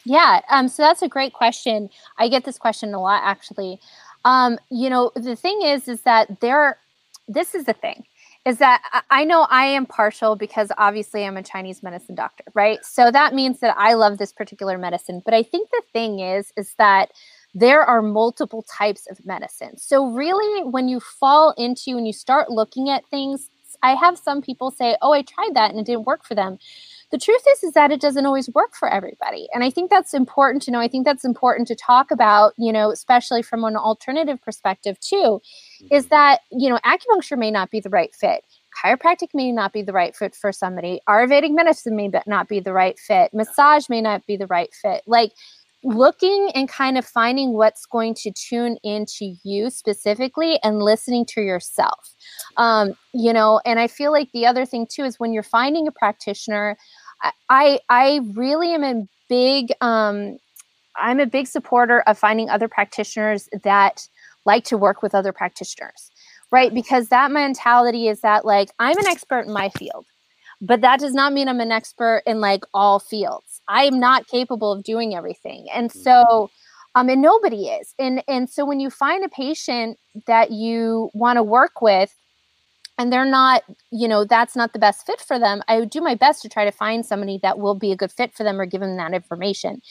Yeah, 0.06 0.42
um, 0.50 0.68
so 0.68 0.84
that's 0.84 1.02
a 1.02 1.08
great 1.08 1.34
question. 1.34 1.90
I 2.18 2.30
get 2.30 2.46
this 2.46 2.58
question 2.58 2.94
a 2.94 3.02
lot, 3.02 3.22
actually. 3.24 3.80
Um, 4.26 4.60
you 4.70 4.90
know, 4.90 5.12
the 5.16 5.36
thing 5.36 5.62
is, 5.64 5.88
is 5.88 6.02
that 6.02 6.40
there, 6.42 6.80
this 7.28 7.56
is 7.56 7.66
the 7.66 7.74
thing 7.74 8.06
is 8.46 8.58
that 8.58 8.82
I 9.10 9.26
know 9.26 9.46
I 9.50 9.66
am 9.66 9.86
partial 9.86 10.36
because 10.36 10.72
obviously 10.78 11.26
I'm 11.26 11.38
a 11.38 11.44
Chinese 11.44 11.84
medicine 11.84 12.16
doctor, 12.16 12.44
right? 12.54 12.84
So 12.84 13.12
that 13.12 13.34
means 13.34 13.60
that 13.60 13.76
I 13.78 13.94
love 13.94 14.18
this 14.18 14.32
particular 14.32 14.78
medicine. 14.78 15.22
But 15.24 15.34
I 15.34 15.44
think 15.44 15.70
the 15.70 15.84
thing 15.94 16.20
is, 16.20 16.52
is 16.56 16.74
that 16.78 17.12
there 17.54 17.84
are 17.84 18.02
multiple 18.02 18.64
types 18.64 19.08
of 19.10 19.24
medicine. 19.26 19.78
So 19.78 20.08
really, 20.08 20.64
when 20.64 20.88
you 20.88 21.00
fall 21.00 21.54
into 21.58 21.98
and 21.98 22.08
you 22.08 22.14
start 22.14 22.50
looking 22.50 22.90
at 22.90 23.06
things, 23.08 23.50
I 23.84 23.96
have 23.96 24.18
some 24.18 24.42
people 24.42 24.72
say, 24.72 24.98
"Oh, 25.02 25.12
I 25.12 25.22
tried 25.22 25.56
that 25.56 25.72
and 25.72 25.80
it 25.80 25.86
didn't 25.86 26.06
work 26.06 26.24
for 26.24 26.36
them." 26.36 26.60
The 27.12 27.18
truth 27.18 27.42
is 27.52 27.64
is 27.64 27.74
that 27.74 27.92
it 27.92 28.02
doesn't 28.02 28.26
always 28.26 28.50
work 28.54 28.76
for 28.76 28.90
everybody. 28.90 29.48
And 29.54 29.64
i 29.64 29.70
think 29.70 29.90
that's 29.90 30.14
important 30.14 30.62
to 30.64 30.72
know. 30.72 30.80
I 30.80 30.88
think 30.88 31.06
that's 31.06 31.26
important 31.26 31.68
to 31.70 31.76
talk 31.76 32.12
about 32.12 32.54
you 32.58 32.72
know 32.72 32.92
especially 32.92 33.42
from 33.42 33.64
an 33.64 33.76
alternative 33.76 34.42
perspective 34.42 35.00
too 35.00 35.42
is 35.92 36.06
mm-hmm. 36.06 36.10
that 36.10 36.42
you 36.52 36.70
know 36.70 36.80
acupuncture 36.86 37.38
may 37.38 37.52
not 37.52 37.72
be 37.72 37.80
the 37.80 37.90
right 37.90 38.14
fit. 38.14 38.46
Chiropractic 38.84 39.30
may 39.34 39.52
not 39.52 39.74
be 39.74 39.82
the 39.82 39.94
right 39.94 40.16
fit 40.16 40.36
for 40.36 40.52
somebody. 40.52 41.02
Ayurvedic 41.10 41.54
medicine 41.54 41.96
may 41.96 42.12
not 42.28 42.48
be 42.48 42.60
the 42.60 42.74
right 42.74 42.98
fit. 43.00 43.34
Massage 43.34 43.90
may 43.90 44.00
not 44.00 44.26
be 44.26 44.38
the 44.38 44.48
right 44.48 44.70
fit. 44.74 45.02
Like 45.08 45.34
looking 45.84 46.52
and 46.56 46.68
kind 46.68 46.98
of 46.98 47.06
finding 47.06 47.54
what's 47.54 47.86
going 47.86 48.14
to 48.14 48.32
tune 48.32 48.78
into 48.84 49.34
you 49.44 49.70
specifically 49.70 50.60
and 50.62 50.80
listening 50.80 51.26
to 51.26 51.42
yourself. 51.42 52.16
Um, 52.58 52.96
you 53.14 53.34
know 53.34 53.60
and 53.66 53.80
i 53.80 53.88
feel 53.88 54.12
like 54.12 54.32
the 54.34 54.46
other 54.46 54.66
thing 54.66 54.86
too 54.90 55.04
is 55.04 55.20
when 55.20 55.34
you're 55.34 55.44
finding 55.44 55.88
a 55.88 55.92
practitioner 55.92 56.78
i 57.50 57.80
i 57.90 58.20
really 58.34 58.74
am 58.74 58.84
a 58.84 59.08
big 59.28 59.72
um, 59.82 60.38
i'm 60.98 61.20
a 61.20 61.26
big 61.26 61.48
supporter 61.48 62.02
of 62.02 62.18
finding 62.18 62.50
other 62.50 62.68
practitioners 62.68 63.48
that 63.64 64.08
like 64.46 64.64
to 64.64 64.78
work 64.78 65.02
with 65.02 65.14
other 65.14 65.32
practitioners 65.32 66.12
right 66.52 66.74
because 66.74 67.10
that 67.10 67.32
mentality 67.32 68.08
is 68.08 68.22
that 68.22 68.46
like 68.46 68.70
i'm 68.80 68.98
an 68.98 69.08
expert 69.08 69.42
in 69.42 69.54
my 69.54 69.70
field 69.70 70.06
but 70.62 70.82
that 70.82 71.00
does 71.00 71.14
not 71.14 71.34
mean 71.34 71.48
i'm 71.48 71.60
an 71.60 71.72
expert 71.72 72.24
in 72.26 72.42
like 72.42 72.64
all 72.74 73.00
fields 73.00 73.50
I 73.70 73.84
am 73.84 74.00
not 74.00 74.28
capable 74.28 74.72
of 74.74 74.84
doing 74.84 75.16
everything. 75.16 75.68
And 75.74 75.90
mm-hmm. 75.90 76.00
so, 76.00 76.50
um, 76.96 77.08
and 77.08 77.22
nobody 77.22 77.68
is. 77.68 77.94
And 78.00 78.24
and 78.28 78.50
so 78.50 78.66
when 78.66 78.80
you 78.80 78.90
find 78.90 79.24
a 79.24 79.30
patient 79.30 79.98
that 80.26 80.52
you 80.52 81.12
want 81.14 81.38
to 81.38 81.44
work 81.44 81.82
with, 81.82 82.14
and 83.00 83.14
they're 83.14 83.26
not, 83.26 83.64
you 83.92 84.10
know, 84.10 84.26
that's 84.26 84.58
not 84.58 84.74
the 84.74 84.80
best 84.80 85.06
fit 85.06 85.22
for 85.22 85.40
them, 85.40 85.64
I 85.70 85.80
would 85.80 85.90
do 85.90 86.02
my 86.02 86.16
best 86.16 86.42
to 86.42 86.50
try 86.50 86.66
to 86.66 86.72
find 86.72 87.06
somebody 87.06 87.40
that 87.42 87.58
will 87.58 87.74
be 87.74 87.94
a 87.94 87.96
good 87.96 88.12
fit 88.12 88.36
for 88.36 88.44
them 88.44 88.60
or 88.60 88.66
give 88.66 88.82
them 88.82 88.98
that 88.98 89.14
information. 89.14 89.82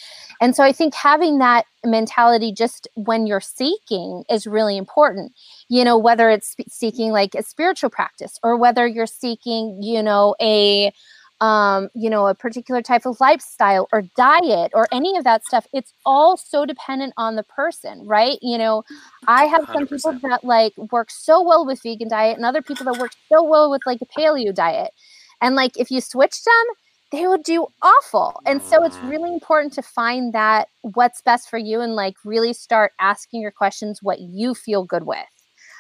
And 0.43 0.55
so 0.55 0.63
I 0.63 0.73
think 0.73 0.95
having 0.95 1.39
that 1.39 1.65
mentality 1.85 2.53
just 2.53 2.87
when 2.95 3.27
you're 3.27 3.41
seeking 3.41 4.25
is 4.29 4.47
really 4.47 4.77
important. 4.77 5.33
You 5.71 5.85
know, 5.85 5.97
whether 5.97 6.29
it's 6.29 6.55
seeking 6.69 7.11
like 7.11 7.35
a 7.35 7.43
spiritual 7.43 7.89
practice 7.89 8.39
or 8.43 8.59
whether 8.59 8.87
you're 8.87 9.07
seeking, 9.07 9.83
you 9.83 10.03
know, 10.03 10.37
a 10.41 10.93
um, 11.41 11.89
you 11.95 12.11
know, 12.11 12.27
a 12.27 12.35
particular 12.35 12.83
type 12.83 13.07
of 13.07 13.21
lifestyle 13.21 13.89
or 13.93 14.03
diet 14.17 14.73
or 14.75 14.89
any 14.93 15.17
of 15.17 15.25
that 15.25 15.45
stuff. 15.45 15.67
It's 15.73 15.93
all 16.05 16.37
so 16.37 16.67
dependent 16.67 17.15
on 17.17 17.37
the 17.37 17.45
person, 17.45 18.05
right? 18.05 18.39
You 18.43 18.59
know, 18.59 18.83
I 19.27 19.45
have 19.45 19.63
100%. 19.63 19.67
some 19.67 19.87
people 19.87 20.29
that 20.31 20.45
like 20.45 20.77
work 20.91 21.11
so 21.11 21.43
well 21.43 21.65
with 21.65 21.83
vegan 21.83 22.09
diet 22.09 22.37
and 22.37 22.45
other 22.45 22.63
people 22.63 22.85
that 22.87 23.01
work 23.01 23.13
so 23.33 23.43
well 23.43 23.71
with 23.71 23.83
like 23.87 24.01
a 24.03 24.07
paleo 24.07 24.53
diet. 24.53 24.93
And 25.41 25.55
like 25.55 25.79
if 25.79 25.91
you 25.91 26.01
switch 26.01 26.43
them, 26.43 26.65
they 27.11 27.27
would 27.27 27.43
do 27.43 27.67
awful. 27.83 28.41
And 28.45 28.61
so 28.61 28.85
it's 28.85 28.97
mm. 28.97 29.09
really 29.09 29.33
important 29.33 29.73
to 29.75 29.83
find 29.83 30.33
that 30.35 30.69
what's 30.83 31.23
best 31.23 31.49
for 31.49 31.59
you 31.59 31.81
and 31.81 31.95
like 31.95 32.17
really 32.25 32.53
start 32.53 32.93
asking 33.01 33.41
your 33.41 33.51
questions 33.51 34.03
what 34.03 34.21
you 34.21 34.55
feel 34.55 34.85
good 34.85 35.05
with. 35.05 35.19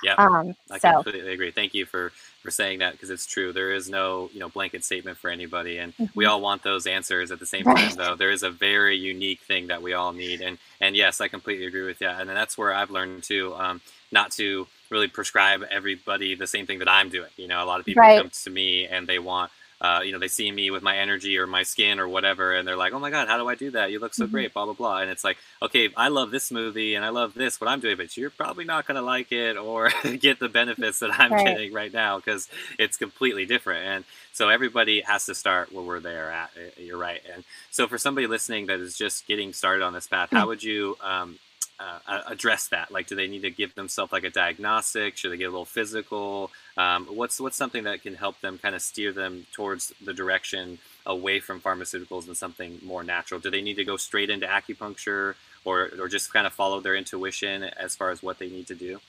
Yeah, 0.03 0.15
um, 0.15 0.55
I 0.71 0.79
so. 0.79 0.93
completely 0.95 1.33
agree. 1.33 1.51
Thank 1.51 1.75
you 1.75 1.87
for 1.87 2.13
for 2.43 2.51
saying 2.51 2.79
that 2.79 2.93
because 2.93 3.11
it's 3.11 3.27
true. 3.27 3.53
There 3.53 3.73
is 3.73 3.91
no 3.91 4.31
you 4.33 4.41
know 4.41 4.49
blanket 4.49 4.85
statement 4.85 5.19
for 5.19 5.29
anybody, 5.31 5.79
and 5.79 5.93
mm-hmm. 5.95 6.07
we 6.15 6.25
all 6.25 6.41
want 6.41 6.63
those 6.63 6.87
answers 6.87 7.31
at 7.31 7.39
the 7.39 7.47
same 7.47 7.65
time. 7.65 7.95
Though 7.97 8.15
there 8.15 8.31
is 8.31 8.43
a 8.43 8.51
very 8.51 8.97
unique 8.97 9.41
thing 9.41 9.67
that 9.69 9.83
we 9.83 9.95
all 9.95 10.13
need, 10.13 10.41
and 10.41 10.59
and 10.81 10.97
yes, 10.97 11.21
I 11.21 11.29
completely 11.29 11.67
agree 11.67 11.85
with 11.85 12.01
you. 12.01 12.09
And 12.09 12.29
that's 12.29 12.57
where 12.57 12.73
I've 12.73 12.91
learned 12.91 13.25
too, 13.25 13.55
um, 13.57 13.81
not 14.13 14.33
to 14.33 14.67
really 14.91 15.09
prescribe 15.09 15.65
everybody 15.71 16.35
the 16.35 16.47
same 16.47 16.67
thing 16.67 16.79
that 16.79 16.89
I'm 16.89 17.09
doing. 17.09 17.31
You 17.37 17.49
know, 17.49 17.63
a 17.63 17.67
lot 17.67 17.81
of 17.81 17.87
people 17.87 18.03
right. 18.03 18.21
come 18.21 18.31
to 18.31 18.51
me 18.51 18.87
and 18.87 19.07
they 19.07 19.19
want 19.19 19.51
uh, 19.81 20.01
you 20.03 20.13
know, 20.13 20.19
they 20.19 20.29
see 20.29 20.51
me 20.51 20.71
with 20.71 20.83
my 20.83 20.97
energy 20.97 21.39
or 21.39 21.47
my 21.47 21.63
skin 21.63 22.01
or 22.01 22.09
whatever, 22.09 22.53
and 22.53 22.67
they're 22.67 22.77
like, 22.77 22.93
"Oh 22.93 22.99
my 22.99 23.11
god, 23.11 23.29
how 23.29 23.39
do 23.39 23.49
I 23.49 23.55
do 23.55 23.71
that? 23.73 23.93
You 23.93 24.01
look 24.01 24.13
so 24.13 24.25
mm-hmm. 24.25 24.33
great." 24.33 24.55
Blah 24.55 24.65
blah 24.65 24.75
blah. 24.75 24.99
And 24.99 25.11
it's 25.11 25.23
like, 25.23 25.39
okay, 25.63 25.91
I 25.97 26.09
love 26.09 26.31
this 26.31 26.51
movie 26.51 26.95
and 26.95 27.05
I 27.05 27.11
love 27.11 27.35
this 27.35 27.61
what 27.61 27.69
I'm 27.69 27.81
doing, 27.81 27.97
but 27.97 28.17
you're 28.17 28.31
probably 28.31 28.65
not 28.65 28.87
gonna 28.87 29.03
like 29.03 29.31
it 29.31 29.57
or 29.57 29.91
get 30.21 30.41
the 30.41 30.49
benefits 30.49 30.99
that 30.99 31.19
I'm 31.19 31.33
right. 31.33 31.47
getting 31.47 31.73
right 31.73 31.93
now 31.93 32.17
because 32.19 32.49
it's 32.79 32.97
completely 32.97 33.47
different. 33.47 33.87
And 33.87 34.05
so 34.33 34.49
everybody 34.49 35.01
has 35.03 35.27
to 35.27 35.35
start 35.35 35.73
where 35.73 35.85
we're 35.85 36.01
there 36.01 36.31
at. 36.31 36.51
You're 36.77 36.99
right. 36.99 37.21
And 37.33 37.45
so 37.71 37.87
for 37.87 37.99
somebody 37.99 38.27
listening 38.27 38.67
that 38.67 38.81
is 38.81 38.97
just 38.97 39.27
getting 39.27 39.53
started 39.53 39.85
on 39.85 39.93
this 39.93 40.07
path, 40.07 40.31
how 40.33 40.45
mm. 40.45 40.49
would 40.49 40.63
you 40.63 40.97
um, 41.01 41.39
uh, 41.81 42.21
address 42.27 42.69
that? 42.69 42.91
Like, 42.91 43.07
do 43.07 43.15
they 43.15 43.29
need 43.29 43.43
to 43.43 43.51
give 43.51 43.75
themselves 43.75 44.13
like 44.13 44.25
a 44.25 44.31
diagnostic? 44.31 45.17
Should 45.17 45.33
they 45.33 45.37
get 45.37 45.45
a 45.45 45.51
little 45.51 45.65
physical? 45.65 46.51
Um, 46.77 47.07
what's 47.07 47.41
what's 47.41 47.57
something 47.57 47.85
that 47.85 48.03
can 48.03 48.15
help 48.15 48.41
them 48.41 48.59
kind 48.59 48.75
of 48.75 48.83
steer 48.83 49.13
them 49.13 49.47
towards 49.53 49.93
the 50.05 50.15
direction 50.15 50.79
away 51.07 51.41
from 51.41 51.61
pharmaceuticals 51.61 52.27
and 52.27 52.37
something 52.37 52.81
more 52.85 53.05
natural? 53.05 53.41
Do 53.41 53.51
they 53.51 53.63
need 53.63 53.77
to 53.77 53.85
go 53.85 53.97
straight 53.97 54.31
into 54.31 54.47
acupuncture, 54.47 55.35
or 55.65 55.91
or 56.01 56.09
just 56.09 56.33
kind 56.33 56.47
of 56.47 56.53
follow 56.53 56.81
their 56.81 56.97
intuition 56.97 57.63
as 57.63 57.95
far 57.97 58.11
as 58.11 58.23
what 58.23 58.39
they 58.39 58.49
need 58.49 58.67
to 58.69 58.75
do? 58.75 59.01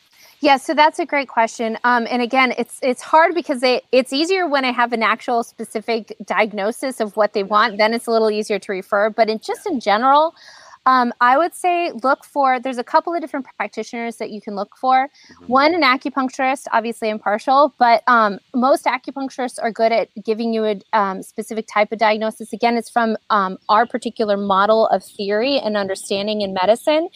Yeah, 0.42 0.56
so 0.56 0.74
that's 0.74 1.00
a 1.00 1.06
great 1.06 1.28
question. 1.28 1.78
Um, 1.84 2.08
and 2.10 2.22
again, 2.22 2.54
it's 2.58 2.80
it's 2.82 3.02
hard 3.02 3.36
because 3.36 3.60
they, 3.60 3.82
it's 3.92 4.14
easier 4.14 4.48
when 4.48 4.64
I 4.64 4.72
have 4.72 4.94
an 4.94 5.04
actual 5.04 5.44
specific 5.44 6.16
diagnosis 6.26 7.02
of 7.02 7.18
what 7.18 7.34
they 7.34 7.44
want. 7.44 7.78
Then 7.78 7.94
it's 7.94 8.08
a 8.08 8.12
little 8.12 8.32
easier 8.32 8.58
to 8.58 8.72
refer. 8.72 9.10
But 9.10 9.30
in 9.30 9.40
just 9.40 9.68
in 9.68 9.82
general, 9.82 10.34
um, 10.90 11.14
I 11.22 11.38
would 11.38 11.54
say 11.54 11.92
look 12.04 12.26
for, 12.26 12.60
there's 12.60 12.80
a 12.80 12.84
couple 12.84 13.14
of 13.14 13.22
different 13.22 13.46
practitioners 13.58 14.16
that 14.16 14.32
you 14.32 14.42
can 14.42 14.56
look 14.56 14.76
for. 14.76 15.08
Mm-hmm. 15.08 15.46
One, 15.46 15.76
an 15.76 15.84
acupuncturist, 15.84 16.66
obviously 16.72 17.10
impartial, 17.10 17.76
but 17.78 18.02
um, 18.08 18.40
most 18.56 18.86
acupuncturists 18.86 19.60
are 19.62 19.72
good 19.72 19.92
at 19.92 20.10
giving 20.26 20.52
you 20.52 20.66
a 20.66 20.82
um, 20.94 21.22
specific 21.22 21.68
type 21.68 21.92
of 21.92 22.00
diagnosis. 22.00 22.54
Again, 22.54 22.76
it's 22.76 22.90
from 22.90 23.18
um, 23.30 23.60
our 23.70 23.86
particular 23.86 24.36
model 24.36 24.88
of 24.88 25.04
theory 25.04 25.60
and 25.60 25.78
understanding 25.78 26.42
in 26.42 26.56
medicine. 26.56 27.08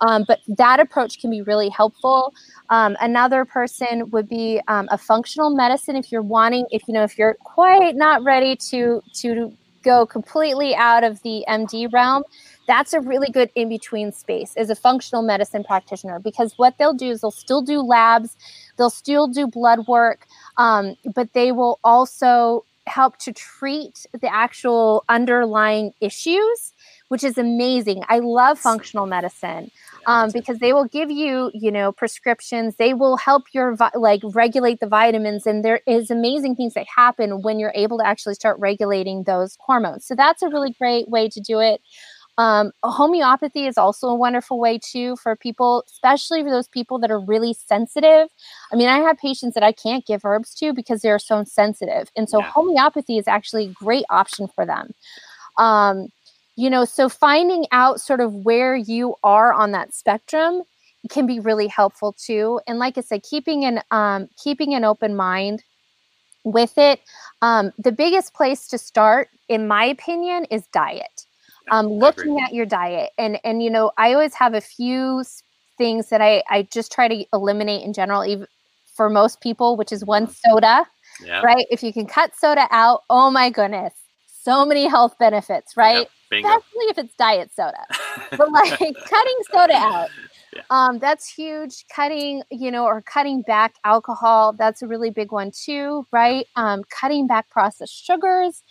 Um, 0.00 0.24
but 0.26 0.40
that 0.48 0.80
approach 0.80 1.20
can 1.20 1.30
be 1.30 1.42
really 1.42 1.68
helpful. 1.68 2.34
Um, 2.70 2.96
another 3.00 3.44
person 3.44 4.10
would 4.10 4.28
be 4.28 4.60
um, 4.66 4.88
a 4.90 4.98
functional 4.98 5.54
medicine 5.54 5.94
if 5.94 6.10
you're 6.10 6.22
wanting, 6.22 6.66
if 6.72 6.82
you 6.88 6.94
know, 6.94 7.04
if 7.04 7.16
you're 7.16 7.34
quite 7.34 7.94
not 7.94 8.24
ready 8.24 8.56
to 8.70 9.00
to 9.20 9.56
go 9.82 10.06
completely 10.06 10.74
out 10.74 11.04
of 11.04 11.22
the 11.22 11.44
MD 11.48 11.92
realm 11.92 12.22
that's 12.66 12.92
a 12.92 13.00
really 13.00 13.30
good 13.30 13.50
in 13.54 13.68
between 13.68 14.12
space 14.12 14.54
as 14.56 14.70
a 14.70 14.74
functional 14.74 15.22
medicine 15.22 15.64
practitioner 15.64 16.18
because 16.18 16.54
what 16.56 16.78
they'll 16.78 16.94
do 16.94 17.10
is 17.10 17.20
they'll 17.20 17.30
still 17.30 17.62
do 17.62 17.80
labs, 17.80 18.36
they'll 18.76 18.90
still 18.90 19.26
do 19.26 19.46
blood 19.46 19.86
work, 19.86 20.26
um, 20.56 20.96
but 21.14 21.32
they 21.32 21.52
will 21.52 21.78
also 21.82 22.64
help 22.86 23.16
to 23.16 23.32
treat 23.32 24.06
the 24.20 24.32
actual 24.32 25.04
underlying 25.08 25.92
issues, 26.00 26.72
which 27.08 27.22
is 27.22 27.38
amazing. 27.38 28.02
I 28.08 28.18
love 28.18 28.58
functional 28.58 29.06
medicine. 29.06 29.70
Um, 30.04 30.32
because 30.32 30.58
they 30.58 30.72
will 30.72 30.86
give 30.86 31.12
you, 31.12 31.52
you 31.54 31.70
know, 31.70 31.92
prescriptions. 31.92 32.74
They 32.74 32.92
will 32.92 33.16
help 33.16 33.44
your 33.52 33.76
vi- 33.76 33.92
like 33.94 34.20
regulate 34.24 34.80
the 34.80 34.88
vitamins, 34.88 35.46
and 35.46 35.64
there 35.64 35.80
is 35.86 36.10
amazing 36.10 36.56
things 36.56 36.74
that 36.74 36.86
happen 36.96 37.40
when 37.42 37.60
you're 37.60 37.72
able 37.76 37.98
to 37.98 38.04
actually 38.04 38.34
start 38.34 38.58
regulating 38.58 39.22
those 39.22 39.56
hormones. 39.60 40.04
So 40.04 40.16
that's 40.16 40.42
a 40.42 40.48
really 40.48 40.72
great 40.72 41.08
way 41.08 41.28
to 41.28 41.40
do 41.40 41.60
it. 41.60 41.80
Um, 42.38 42.72
homeopathy 42.82 43.66
is 43.66 43.76
also 43.76 44.08
a 44.08 44.14
wonderful 44.14 44.58
way 44.58 44.78
too 44.78 45.16
for 45.16 45.36
people, 45.36 45.84
especially 45.86 46.42
for 46.42 46.50
those 46.50 46.68
people 46.68 46.98
that 47.00 47.10
are 47.10 47.20
really 47.20 47.52
sensitive. 47.52 48.28
I 48.72 48.76
mean, 48.76 48.88
I 48.88 48.98
have 48.98 49.18
patients 49.18 49.54
that 49.54 49.62
I 49.62 49.72
can't 49.72 50.06
give 50.06 50.24
herbs 50.24 50.54
to 50.56 50.72
because 50.72 51.02
they're 51.02 51.18
so 51.18 51.44
sensitive, 51.44 52.10
and 52.16 52.28
so 52.28 52.40
yeah. 52.40 52.50
homeopathy 52.50 53.18
is 53.18 53.28
actually 53.28 53.66
a 53.66 53.72
great 53.72 54.04
option 54.08 54.48
for 54.48 54.64
them. 54.64 54.92
Um, 55.58 56.08
you 56.56 56.70
know, 56.70 56.84
so 56.84 57.08
finding 57.08 57.66
out 57.72 58.00
sort 58.00 58.20
of 58.20 58.32
where 58.32 58.76
you 58.76 59.14
are 59.22 59.52
on 59.52 59.72
that 59.72 59.94
spectrum 59.94 60.62
can 61.10 61.26
be 61.26 61.40
really 61.40 61.66
helpful 61.66 62.12
too. 62.12 62.60
And 62.66 62.78
like 62.78 62.96
I 62.96 63.02
said, 63.02 63.22
keeping 63.22 63.64
an 63.64 63.80
um, 63.90 64.28
keeping 64.42 64.74
an 64.74 64.84
open 64.84 65.16
mind 65.16 65.64
with 66.44 66.78
it 66.78 67.00
Um, 67.42 67.72
the 67.76 67.92
biggest 67.92 68.34
place 68.34 68.68
to 68.68 68.78
start, 68.78 69.28
in 69.48 69.66
my 69.66 69.84
opinion, 69.84 70.46
is 70.50 70.66
diet. 70.72 71.26
Um, 71.70 71.86
looking 71.86 72.40
at 72.40 72.52
your 72.52 72.66
diet, 72.66 73.10
and 73.18 73.38
and 73.44 73.62
you 73.62 73.70
know, 73.70 73.92
I 73.96 74.12
always 74.12 74.34
have 74.34 74.54
a 74.54 74.60
few 74.60 75.24
things 75.78 76.08
that 76.08 76.20
I 76.20 76.42
I 76.50 76.68
just 76.72 76.92
try 76.92 77.08
to 77.08 77.24
eliminate 77.32 77.82
in 77.84 77.92
general, 77.92 78.24
even 78.24 78.46
for 78.94 79.08
most 79.08 79.40
people, 79.40 79.76
which 79.76 79.92
is 79.92 80.04
one 80.04 80.26
mm-hmm. 80.26 80.50
soda. 80.50 80.86
Yeah. 81.24 81.42
Right. 81.42 81.66
If 81.70 81.82
you 81.82 81.92
can 81.92 82.06
cut 82.06 82.34
soda 82.36 82.66
out, 82.70 83.02
oh 83.10 83.30
my 83.30 83.50
goodness, 83.50 83.94
so 84.26 84.64
many 84.64 84.86
health 84.86 85.16
benefits, 85.18 85.76
right? 85.76 86.08
Especially 86.32 86.84
if 86.86 86.98
it's 86.98 87.14
diet 87.16 87.50
soda. 87.54 87.84
but 88.30 88.50
like 88.50 88.70
cutting 88.78 89.38
soda 89.52 89.74
out. 89.74 90.08
Yeah. 90.54 90.62
Um, 90.70 90.98
that's 90.98 91.32
huge. 91.32 91.84
Cutting, 91.94 92.42
you 92.50 92.70
know, 92.70 92.84
or 92.84 93.02
cutting 93.02 93.42
back 93.42 93.74
alcohol, 93.84 94.52
that's 94.52 94.82
a 94.82 94.86
really 94.86 95.10
big 95.10 95.32
one 95.32 95.50
too, 95.50 96.06
right? 96.12 96.46
Um, 96.56 96.82
cutting 96.90 97.26
back 97.26 97.48
processed 97.50 98.04
sugars. 98.04 98.62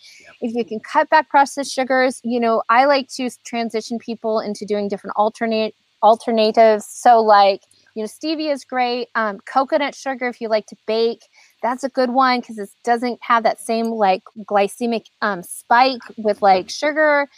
If 0.42 0.54
you 0.54 0.64
can 0.64 0.80
cut 0.80 1.08
back 1.08 1.30
processed 1.30 1.72
sugars, 1.72 2.20
you 2.24 2.40
know, 2.40 2.62
I 2.68 2.84
like 2.84 3.08
to 3.14 3.30
transition 3.44 3.98
people 3.98 4.40
into 4.40 4.66
doing 4.66 4.88
different 4.88 5.14
alternate 5.16 5.74
alternatives. 6.02 6.84
So 6.86 7.20
like, 7.20 7.62
you 7.94 8.02
know, 8.02 8.08
stevia 8.08 8.52
is 8.52 8.64
great. 8.64 9.08
Um, 9.14 9.38
coconut 9.46 9.94
sugar, 9.94 10.28
if 10.28 10.40
you 10.40 10.48
like 10.48 10.66
to 10.66 10.76
bake, 10.86 11.22
that's 11.62 11.84
a 11.84 11.88
good 11.88 12.10
one 12.10 12.40
because 12.40 12.58
it 12.58 12.70
doesn't 12.84 13.20
have 13.22 13.44
that 13.44 13.60
same 13.60 13.86
like 13.86 14.22
glycemic 14.50 15.06
um, 15.22 15.42
spike 15.42 16.02
with 16.18 16.42
like 16.42 16.68
sugar. 16.68 17.28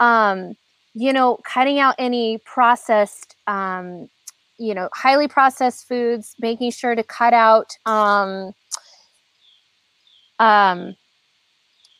Um, 0.00 0.56
you 0.94 1.12
know, 1.12 1.38
cutting 1.44 1.78
out 1.78 1.94
any 1.98 2.38
processed, 2.38 3.36
um, 3.46 4.08
you 4.58 4.74
know, 4.74 4.88
highly 4.94 5.28
processed 5.28 5.86
foods, 5.86 6.34
making 6.40 6.70
sure 6.70 6.94
to 6.94 7.02
cut 7.02 7.34
out 7.34 7.76
um, 7.86 8.52
um, 10.38 10.96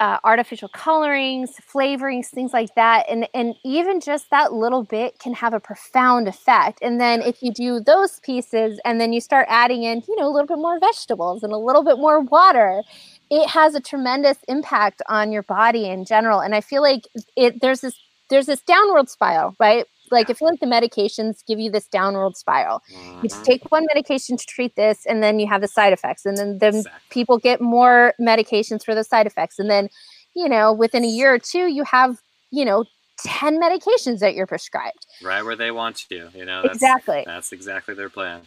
uh, 0.01 0.19
artificial 0.25 0.69
colorings, 0.69 1.53
flavorings, 1.73 2.27
things 2.29 2.53
like 2.53 2.75
that, 2.77 3.07
and 3.11 3.29
and 3.35 3.55
even 3.65 4.01
just 4.01 4.31
that 4.31 4.53
little 4.53 4.85
bit 4.85 5.19
can 5.19 5.35
have 5.35 5.55
a 5.55 5.61
profound 5.61 6.29
effect. 6.29 6.79
And 6.83 7.01
then 7.01 7.23
if 7.23 7.43
you 7.43 7.53
do 7.53 7.81
those 7.81 8.21
pieces, 8.21 8.81
and 8.85 9.01
then 9.01 9.13
you 9.13 9.21
start 9.21 9.47
adding 9.49 9.83
in, 9.85 10.03
you 10.09 10.17
know, 10.17 10.27
a 10.29 10.33
little 10.33 10.47
bit 10.47 10.59
more 10.59 10.79
vegetables 10.81 11.43
and 11.43 11.53
a 11.53 11.59
little 11.59 11.85
bit 11.85 11.99
more 11.99 12.21
water, 12.21 12.83
it 13.31 13.49
has 13.51 13.75
a 13.75 13.81
tremendous 13.81 14.39
impact 14.49 15.03
on 15.09 15.33
your 15.33 15.43
body 15.43 15.87
in 15.87 16.05
general. 16.05 16.41
And 16.41 16.55
I 16.55 16.61
feel 16.61 16.83
like 16.83 17.07
it 17.37 17.61
there's 17.61 17.81
this 17.81 17.99
there's 18.31 18.47
this 18.47 18.63
downward 18.63 19.09
spiral, 19.09 19.55
right? 19.59 19.87
Like 20.11 20.31
I 20.31 20.35
feel 20.35 20.49
like 20.49 20.61
the 20.61 20.67
medications 20.67 21.45
give 21.47 21.59
you 21.59 21.71
this 21.71 21.87
downward 21.89 22.37
spiral. 22.37 22.83
Mm-hmm. 22.93 23.21
You 23.25 23.45
take 23.45 23.71
one 23.71 23.87
medication 23.95 24.37
to 24.37 24.47
treat 24.47 24.77
this, 24.77 25.07
and 25.07 25.23
then 25.23 25.39
you 25.39 25.47
have 25.47 25.61
the 25.61 25.69
side 25.69 25.93
effects, 25.93 26.27
and 26.27 26.37
then 26.37 26.59
then 26.59 26.77
exactly. 26.77 27.01
people 27.11 27.39
get 27.39 27.61
more 27.61 28.15
medications 28.21 28.85
for 28.85 28.95
the 28.95 29.05
side 29.05 29.27
effects, 29.27 29.59
and 29.59 29.71
then 29.71 29.89
you 30.35 30.49
know 30.49 30.73
within 30.73 31.05
a 31.05 31.09
year 31.09 31.35
or 31.35 31.39
two 31.39 31.67
you 31.67 31.85
have 31.85 32.21
you 32.51 32.65
know 32.65 32.85
10 33.25 33.61
medications 33.61 34.21
that 34.21 34.35
you're 34.35 34.47
prescribed 34.47 35.07
right 35.23 35.45
where 35.45 35.57
they 35.57 35.71
want 35.71 36.07
you 36.11 36.29
you 36.35 36.45
know 36.45 36.63
that's, 36.63 36.77
exactly 36.77 37.23
that's 37.27 37.53
exactly 37.53 37.95
their 37.95 38.09
plan 38.09 38.43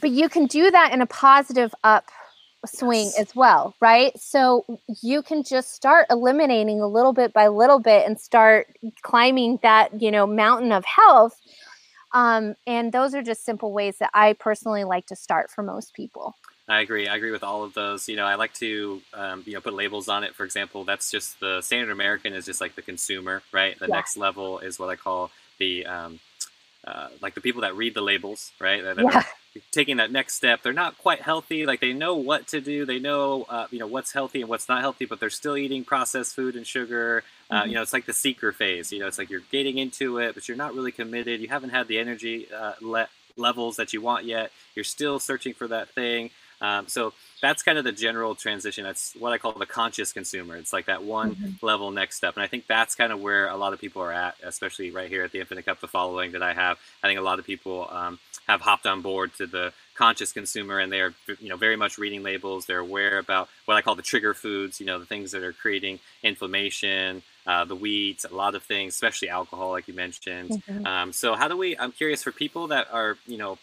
but 0.00 0.10
you 0.10 0.28
can 0.28 0.46
do 0.46 0.70
that 0.70 0.92
in 0.92 1.00
a 1.00 1.06
positive 1.06 1.74
up 1.84 2.10
swing 2.64 3.06
yes. 3.06 3.18
as 3.18 3.36
well, 3.36 3.74
right? 3.80 4.18
So 4.18 4.64
you 5.02 5.22
can 5.22 5.42
just 5.42 5.72
start 5.72 6.06
eliminating 6.10 6.80
a 6.80 6.86
little 6.86 7.12
bit 7.12 7.32
by 7.32 7.48
little 7.48 7.78
bit 7.78 8.06
and 8.06 8.18
start 8.18 8.68
climbing 9.02 9.58
that, 9.62 10.00
you 10.00 10.10
know, 10.10 10.26
mountain 10.26 10.72
of 10.72 10.84
health. 10.84 11.40
Um, 12.12 12.54
and 12.66 12.92
those 12.92 13.14
are 13.14 13.22
just 13.22 13.44
simple 13.44 13.72
ways 13.72 13.98
that 13.98 14.10
I 14.14 14.32
personally 14.34 14.84
like 14.84 15.06
to 15.06 15.16
start 15.16 15.50
for 15.50 15.62
most 15.62 15.94
people. 15.94 16.36
I 16.68 16.80
agree. 16.80 17.06
I 17.06 17.16
agree 17.16 17.30
with 17.30 17.44
all 17.44 17.62
of 17.62 17.74
those. 17.74 18.08
You 18.08 18.16
know, 18.16 18.24
I 18.24 18.34
like 18.34 18.54
to, 18.54 19.00
um, 19.14 19.42
you 19.46 19.54
know, 19.54 19.60
put 19.60 19.74
labels 19.74 20.08
on 20.08 20.24
it. 20.24 20.34
For 20.34 20.44
example, 20.44 20.84
that's 20.84 21.10
just 21.10 21.38
the 21.38 21.60
standard 21.60 21.92
American 21.92 22.32
is 22.32 22.44
just 22.44 22.60
like 22.60 22.74
the 22.74 22.82
consumer, 22.82 23.42
right? 23.52 23.78
The 23.78 23.86
yeah. 23.86 23.94
next 23.94 24.16
level 24.16 24.58
is 24.58 24.78
what 24.78 24.88
I 24.88 24.96
call 24.96 25.30
the, 25.58 25.86
um, 25.86 26.18
uh, 26.84 27.08
like 27.20 27.34
the 27.34 27.40
people 27.40 27.62
that 27.62 27.76
read 27.76 27.94
the 27.94 28.00
labels, 28.00 28.50
right? 28.60 28.82
That, 28.82 28.96
that 28.96 29.04
yeah 29.04 29.22
taking 29.70 29.96
that 29.98 30.10
next 30.10 30.34
step. 30.34 30.62
They're 30.62 30.72
not 30.72 30.98
quite 30.98 31.22
healthy. 31.22 31.66
Like 31.66 31.80
they 31.80 31.92
know 31.92 32.14
what 32.16 32.46
to 32.48 32.60
do. 32.60 32.84
They 32.84 32.98
know, 32.98 33.46
uh, 33.48 33.66
you 33.70 33.78
know, 33.78 33.86
what's 33.86 34.12
healthy 34.12 34.40
and 34.40 34.48
what's 34.48 34.68
not 34.68 34.80
healthy, 34.80 35.04
but 35.04 35.20
they're 35.20 35.30
still 35.30 35.56
eating 35.56 35.84
processed 35.84 36.34
food 36.34 36.56
and 36.56 36.66
sugar. 36.66 37.24
Uh, 37.50 37.60
mm-hmm. 37.60 37.68
You 37.68 37.74
know, 37.76 37.82
it's 37.82 37.92
like 37.92 38.06
the 38.06 38.12
seeker 38.12 38.52
phase. 38.52 38.92
You 38.92 39.00
know, 39.00 39.06
it's 39.06 39.18
like 39.18 39.30
you're 39.30 39.42
getting 39.52 39.78
into 39.78 40.18
it, 40.18 40.34
but 40.34 40.48
you're 40.48 40.56
not 40.56 40.74
really 40.74 40.92
committed. 40.92 41.40
You 41.40 41.48
haven't 41.48 41.70
had 41.70 41.88
the 41.88 41.98
energy 41.98 42.48
uh, 42.52 42.72
le- 42.80 43.08
levels 43.36 43.76
that 43.76 43.92
you 43.92 44.00
want 44.00 44.24
yet. 44.24 44.50
You're 44.74 44.84
still 44.84 45.18
searching 45.18 45.54
for 45.54 45.68
that 45.68 45.88
thing. 45.90 46.30
Um, 46.60 46.88
so 46.88 47.12
that's 47.42 47.62
kind 47.62 47.78
of 47.78 47.84
the 47.84 47.92
general 47.92 48.34
transition. 48.34 48.84
That's 48.84 49.14
what 49.14 49.32
I 49.32 49.38
call 49.38 49.52
the 49.52 49.66
conscious 49.66 50.12
consumer. 50.12 50.56
It's 50.56 50.72
like 50.72 50.86
that 50.86 51.04
one 51.04 51.34
mm-hmm. 51.34 51.66
level 51.66 51.90
next 51.90 52.16
step. 52.16 52.34
And 52.34 52.42
I 52.42 52.46
think 52.46 52.66
that's 52.66 52.94
kind 52.94 53.12
of 53.12 53.20
where 53.20 53.48
a 53.48 53.56
lot 53.56 53.72
of 53.72 53.80
people 53.80 54.02
are 54.02 54.12
at, 54.12 54.36
especially 54.42 54.90
right 54.90 55.08
here 55.08 55.24
at 55.24 55.32
the 55.32 55.40
Infinite 55.40 55.66
Cup, 55.66 55.80
the 55.80 55.88
following 55.88 56.32
that 56.32 56.42
I 56.42 56.54
have. 56.54 56.78
I 57.02 57.08
think 57.08 57.18
a 57.18 57.22
lot 57.22 57.38
of 57.38 57.44
people 57.44 57.88
um, 57.90 58.18
have 58.46 58.60
hopped 58.60 58.86
on 58.86 59.02
board 59.02 59.34
to 59.34 59.46
the 59.46 59.72
conscious 59.96 60.32
consumer 60.32 60.78
and 60.78 60.92
they're 60.92 61.14
you 61.40 61.48
know 61.48 61.56
very 61.56 61.76
much 61.76 61.96
reading 61.96 62.22
labels 62.22 62.66
they're 62.66 62.80
aware 62.80 63.18
about 63.18 63.48
what 63.64 63.76
i 63.76 63.82
call 63.82 63.94
the 63.94 64.02
trigger 64.02 64.34
foods 64.34 64.78
you 64.78 64.84
know 64.84 64.98
the 64.98 65.06
things 65.06 65.32
that 65.32 65.42
are 65.42 65.54
creating 65.54 65.98
inflammation 66.22 67.22
uh, 67.46 67.64
the 67.64 67.74
weeds 67.74 68.26
a 68.30 68.34
lot 68.34 68.54
of 68.54 68.62
things 68.62 68.92
especially 68.92 69.30
alcohol 69.30 69.70
like 69.70 69.88
you 69.88 69.94
mentioned 69.94 70.50
mm-hmm. 70.50 70.86
um, 70.86 71.12
so 71.14 71.34
how 71.34 71.48
do 71.48 71.56
we 71.56 71.78
i'm 71.78 71.92
curious 71.92 72.22
for 72.22 72.30
people 72.30 72.66
that 72.68 72.86
are 72.92 73.16
you 73.26 73.38
know 73.38 73.56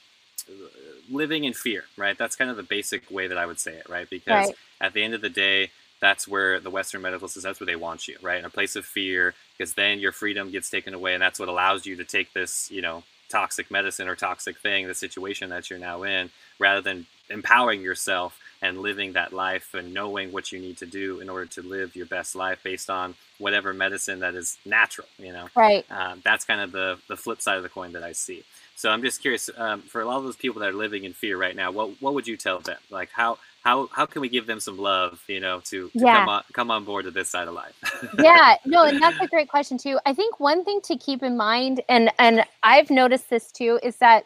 living 1.10 1.43
in 1.43 1.54
fear 1.54 1.86
right 1.98 2.17
that's 2.17 2.36
kind 2.36 2.50
of 2.50 2.58
the 2.58 2.63
basic 2.63 3.10
way 3.10 3.28
that 3.28 3.38
i 3.38 3.46
would 3.46 3.60
say 3.60 3.74
it 3.74 3.88
right 3.89 4.10
because 4.10 4.48
right. 4.48 4.56
at 4.82 4.93
the 4.93 5.04
end 5.04 5.13
of 5.13 5.22
the 5.22 5.30
day 5.30 5.72
that's 6.02 6.28
where 6.28 6.60
the 6.60 6.69
western 6.69 7.02
medical 7.02 7.28
system 7.28 7.50
that's 7.50 7.60
where 7.60 7.67
they 7.67 7.76
want 7.76 8.08
you 8.08 8.17
right 8.22 8.39
in 8.39 8.46
a 8.46 8.50
place 8.50 8.76
of 8.76 8.86
fear 8.86 9.34
because 9.58 9.74
then 9.74 10.00
your 10.00 10.12
freedom 10.12 10.52
gets 10.52 10.69
taken 10.69 10.93
away 10.93 11.13
and 11.13 11.22
that's 11.22 11.39
what 11.39 11.50
allows 11.50 11.86
you 11.86 11.96
to 11.96 12.04
take 12.04 12.34
this 12.34 12.69
you 12.72 12.82
know 12.82 13.04
toxic 13.34 13.72
medicine 13.72 14.08
or 14.08 14.15
toxic 14.15 14.60
thing, 14.60 14.88
the 14.88 14.93
situation 14.93 15.50
that 15.50 15.67
you're 15.67 15.80
now 15.80 16.04
in, 16.04 16.30
rather 16.60 16.82
than 16.82 17.08
empowering 17.32 17.82
yourself 17.82 18.39
and 18.62 18.80
living 18.80 19.13
that 19.13 19.34
life 19.34 19.74
and 19.74 19.91
knowing 19.91 20.32
what 20.32 20.52
you 20.52 20.60
need 20.60 20.78
to 20.78 20.86
do 20.86 21.19
in 21.19 21.30
order 21.30 21.48
to 21.48 21.63
live 21.63 21.96
your 21.96 22.06
best 22.06 22.36
life 22.36 22.60
based 22.63 22.91
on 22.91 23.15
whatever 23.39 23.74
medicine 23.74 24.19
that 24.19 24.36
is 24.36 24.60
natural, 24.65 25.08
you 25.17 25.34
know? 25.34 25.48
Right. 25.56 25.84
Um, 25.89 26.22
that's 26.24 26.46
kind 26.46 26.62
of 26.62 26.72
the, 26.72 27.00
the 27.10 27.17
flip 27.17 27.41
side 27.41 27.58
of 27.58 27.63
the 27.63 27.69
coin 27.69 27.93
that 27.93 28.04
I 28.04 28.12
see. 28.12 28.43
So 28.84 28.89
I'm 28.89 29.02
just 29.02 29.22
curious 29.22 29.50
um, 29.56 29.82
for 29.82 30.02
a 30.02 30.06
lot 30.06 30.17
of 30.17 30.26
those 30.26 30.36
people 30.36 30.60
that 30.60 30.67
are 30.67 30.74
living 30.74 31.06
in 31.06 31.13
fear 31.13 31.38
right 31.38 31.56
now, 31.56 31.72
what, 31.72 32.02
what 32.02 32.13
would 32.15 32.28
you 32.28 32.36
tell 32.36 32.60
them? 32.60 32.76
Like 32.89 33.10
how, 33.13 33.38
how 33.62 33.88
how 33.93 34.06
can 34.06 34.22
we 34.22 34.28
give 34.28 34.46
them 34.46 34.60
some 34.60 34.78
love 34.78 35.24
you 35.30 35.39
know 35.39 35.62
to, 35.62 35.88
to 35.88 36.00
yeah. 36.00 36.19
come 36.19 36.28
on 36.28 36.43
come 36.52 36.69
on 36.69 36.84
board 36.84 37.06
to 37.06 37.12
this 37.12 37.30
side 37.30 37.48
of 37.48 37.54
life 37.54 37.74
yeah 38.19 38.58
no 38.65 38.84
and 38.84 39.02
that's 39.02 39.17
a 39.22 39.28
great 39.28 39.48
question 39.48 39.78
too 39.78 39.98
i 40.06 40.13
think 40.13 40.38
one 40.38 40.65
thing 40.65 40.82
to 40.82 40.98
keep 40.98 41.24
in 41.24 41.38
mind 41.38 41.80
and 41.88 42.12
and 42.19 42.43
i've 42.63 42.89
noticed 42.89 43.30
this 43.30 43.54
too 43.54 43.80
is 43.82 43.96
that 43.96 44.26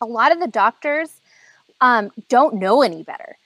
a 0.00 0.06
lot 0.06 0.30
of 0.30 0.38
the 0.38 0.46
doctors 0.46 1.20
um 1.80 2.12
don't 2.28 2.54
know 2.54 2.80
any 2.82 3.02
better 3.02 3.36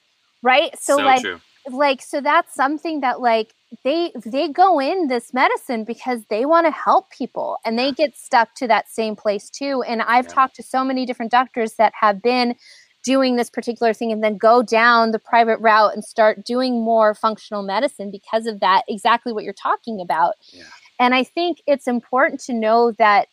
right 0.43 0.79
so, 0.79 0.99
so 0.99 1.05
like 1.05 1.23
true. 1.23 1.41
Like 1.73 2.03
so 2.03 2.21
that's 2.21 2.55
something 2.55 3.01
that 3.01 3.21
like 3.21 3.55
they 3.85 4.13
they 4.25 4.49
go 4.49 4.81
in 4.81 5.09
this 5.09 5.33
medicine 5.35 5.85
because 5.85 6.25
they 6.31 6.47
want 6.47 6.67
to 6.67 6.71
help 6.71 7.11
people 7.11 7.59
and 7.65 7.79
they 7.79 7.93
get 7.93 8.17
stuck 8.17 8.55
to 8.55 8.67
that 8.67 8.89
same 8.89 9.15
place 9.15 9.51
too 9.51 9.83
and 9.87 10.03
i've 10.03 10.27
yeah. 10.27 10.33
talked 10.33 10.57
to 10.57 10.63
so 10.63 10.85
many 10.85 11.05
different 11.05 11.31
doctors 11.31 11.75
that 11.75 11.93
have 11.99 12.23
been 12.23 12.55
doing 13.05 13.37
this 13.37 13.51
particular 13.51 13.93
thing 13.93 14.11
and 14.11 14.23
then 14.25 14.37
go 14.37 14.63
down 14.63 15.13
the 15.13 15.19
private 15.19 15.59
route 15.61 15.95
and 15.95 16.05
start 16.05 16.45
doing 16.45 16.83
more 16.85 17.15
functional 17.15 17.63
medicine 17.63 18.11
because 18.11 18.47
of 18.47 18.61
that 18.61 18.83
exactly 18.89 19.33
what 19.33 19.45
you're 19.45 19.53
talking 19.53 20.01
about 20.01 20.35
yeah. 20.53 20.65
and 20.99 21.15
i 21.15 21.23
think 21.23 21.59
it's 21.67 21.87
important 21.87 22.41
to 22.41 22.53
know 22.53 22.93
that 22.99 23.29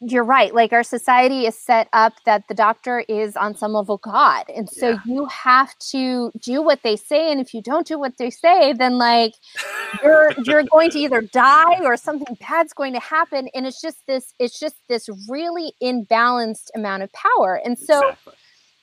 you're 0.00 0.24
right 0.24 0.54
like 0.54 0.72
our 0.72 0.82
society 0.82 1.46
is 1.46 1.58
set 1.58 1.88
up 1.92 2.14
that 2.24 2.48
the 2.48 2.54
doctor 2.54 3.00
is 3.00 3.36
on 3.36 3.54
some 3.54 3.72
level 3.72 3.98
god 3.98 4.44
and 4.54 4.68
so 4.68 4.90
yeah. 4.90 5.00
you 5.04 5.26
have 5.26 5.76
to 5.78 6.32
do 6.40 6.62
what 6.62 6.82
they 6.82 6.96
say 6.96 7.30
and 7.30 7.40
if 7.40 7.52
you 7.52 7.60
don't 7.60 7.86
do 7.86 7.98
what 7.98 8.16
they 8.16 8.30
say 8.30 8.72
then 8.72 8.96
like 8.96 9.34
you're 10.02 10.32
you're 10.44 10.62
going 10.64 10.90
to 10.90 10.98
either 10.98 11.20
die 11.20 11.84
or 11.84 11.96
something 11.96 12.36
bad's 12.48 12.72
going 12.72 12.94
to 12.94 13.00
happen 13.00 13.48
and 13.54 13.66
it's 13.66 13.80
just 13.80 13.98
this 14.06 14.32
it's 14.38 14.58
just 14.58 14.76
this 14.88 15.08
really 15.28 15.72
imbalanced 15.82 16.68
amount 16.74 17.02
of 17.02 17.10
power 17.12 17.60
and 17.62 17.78
so 17.78 17.98
exactly. 17.98 18.32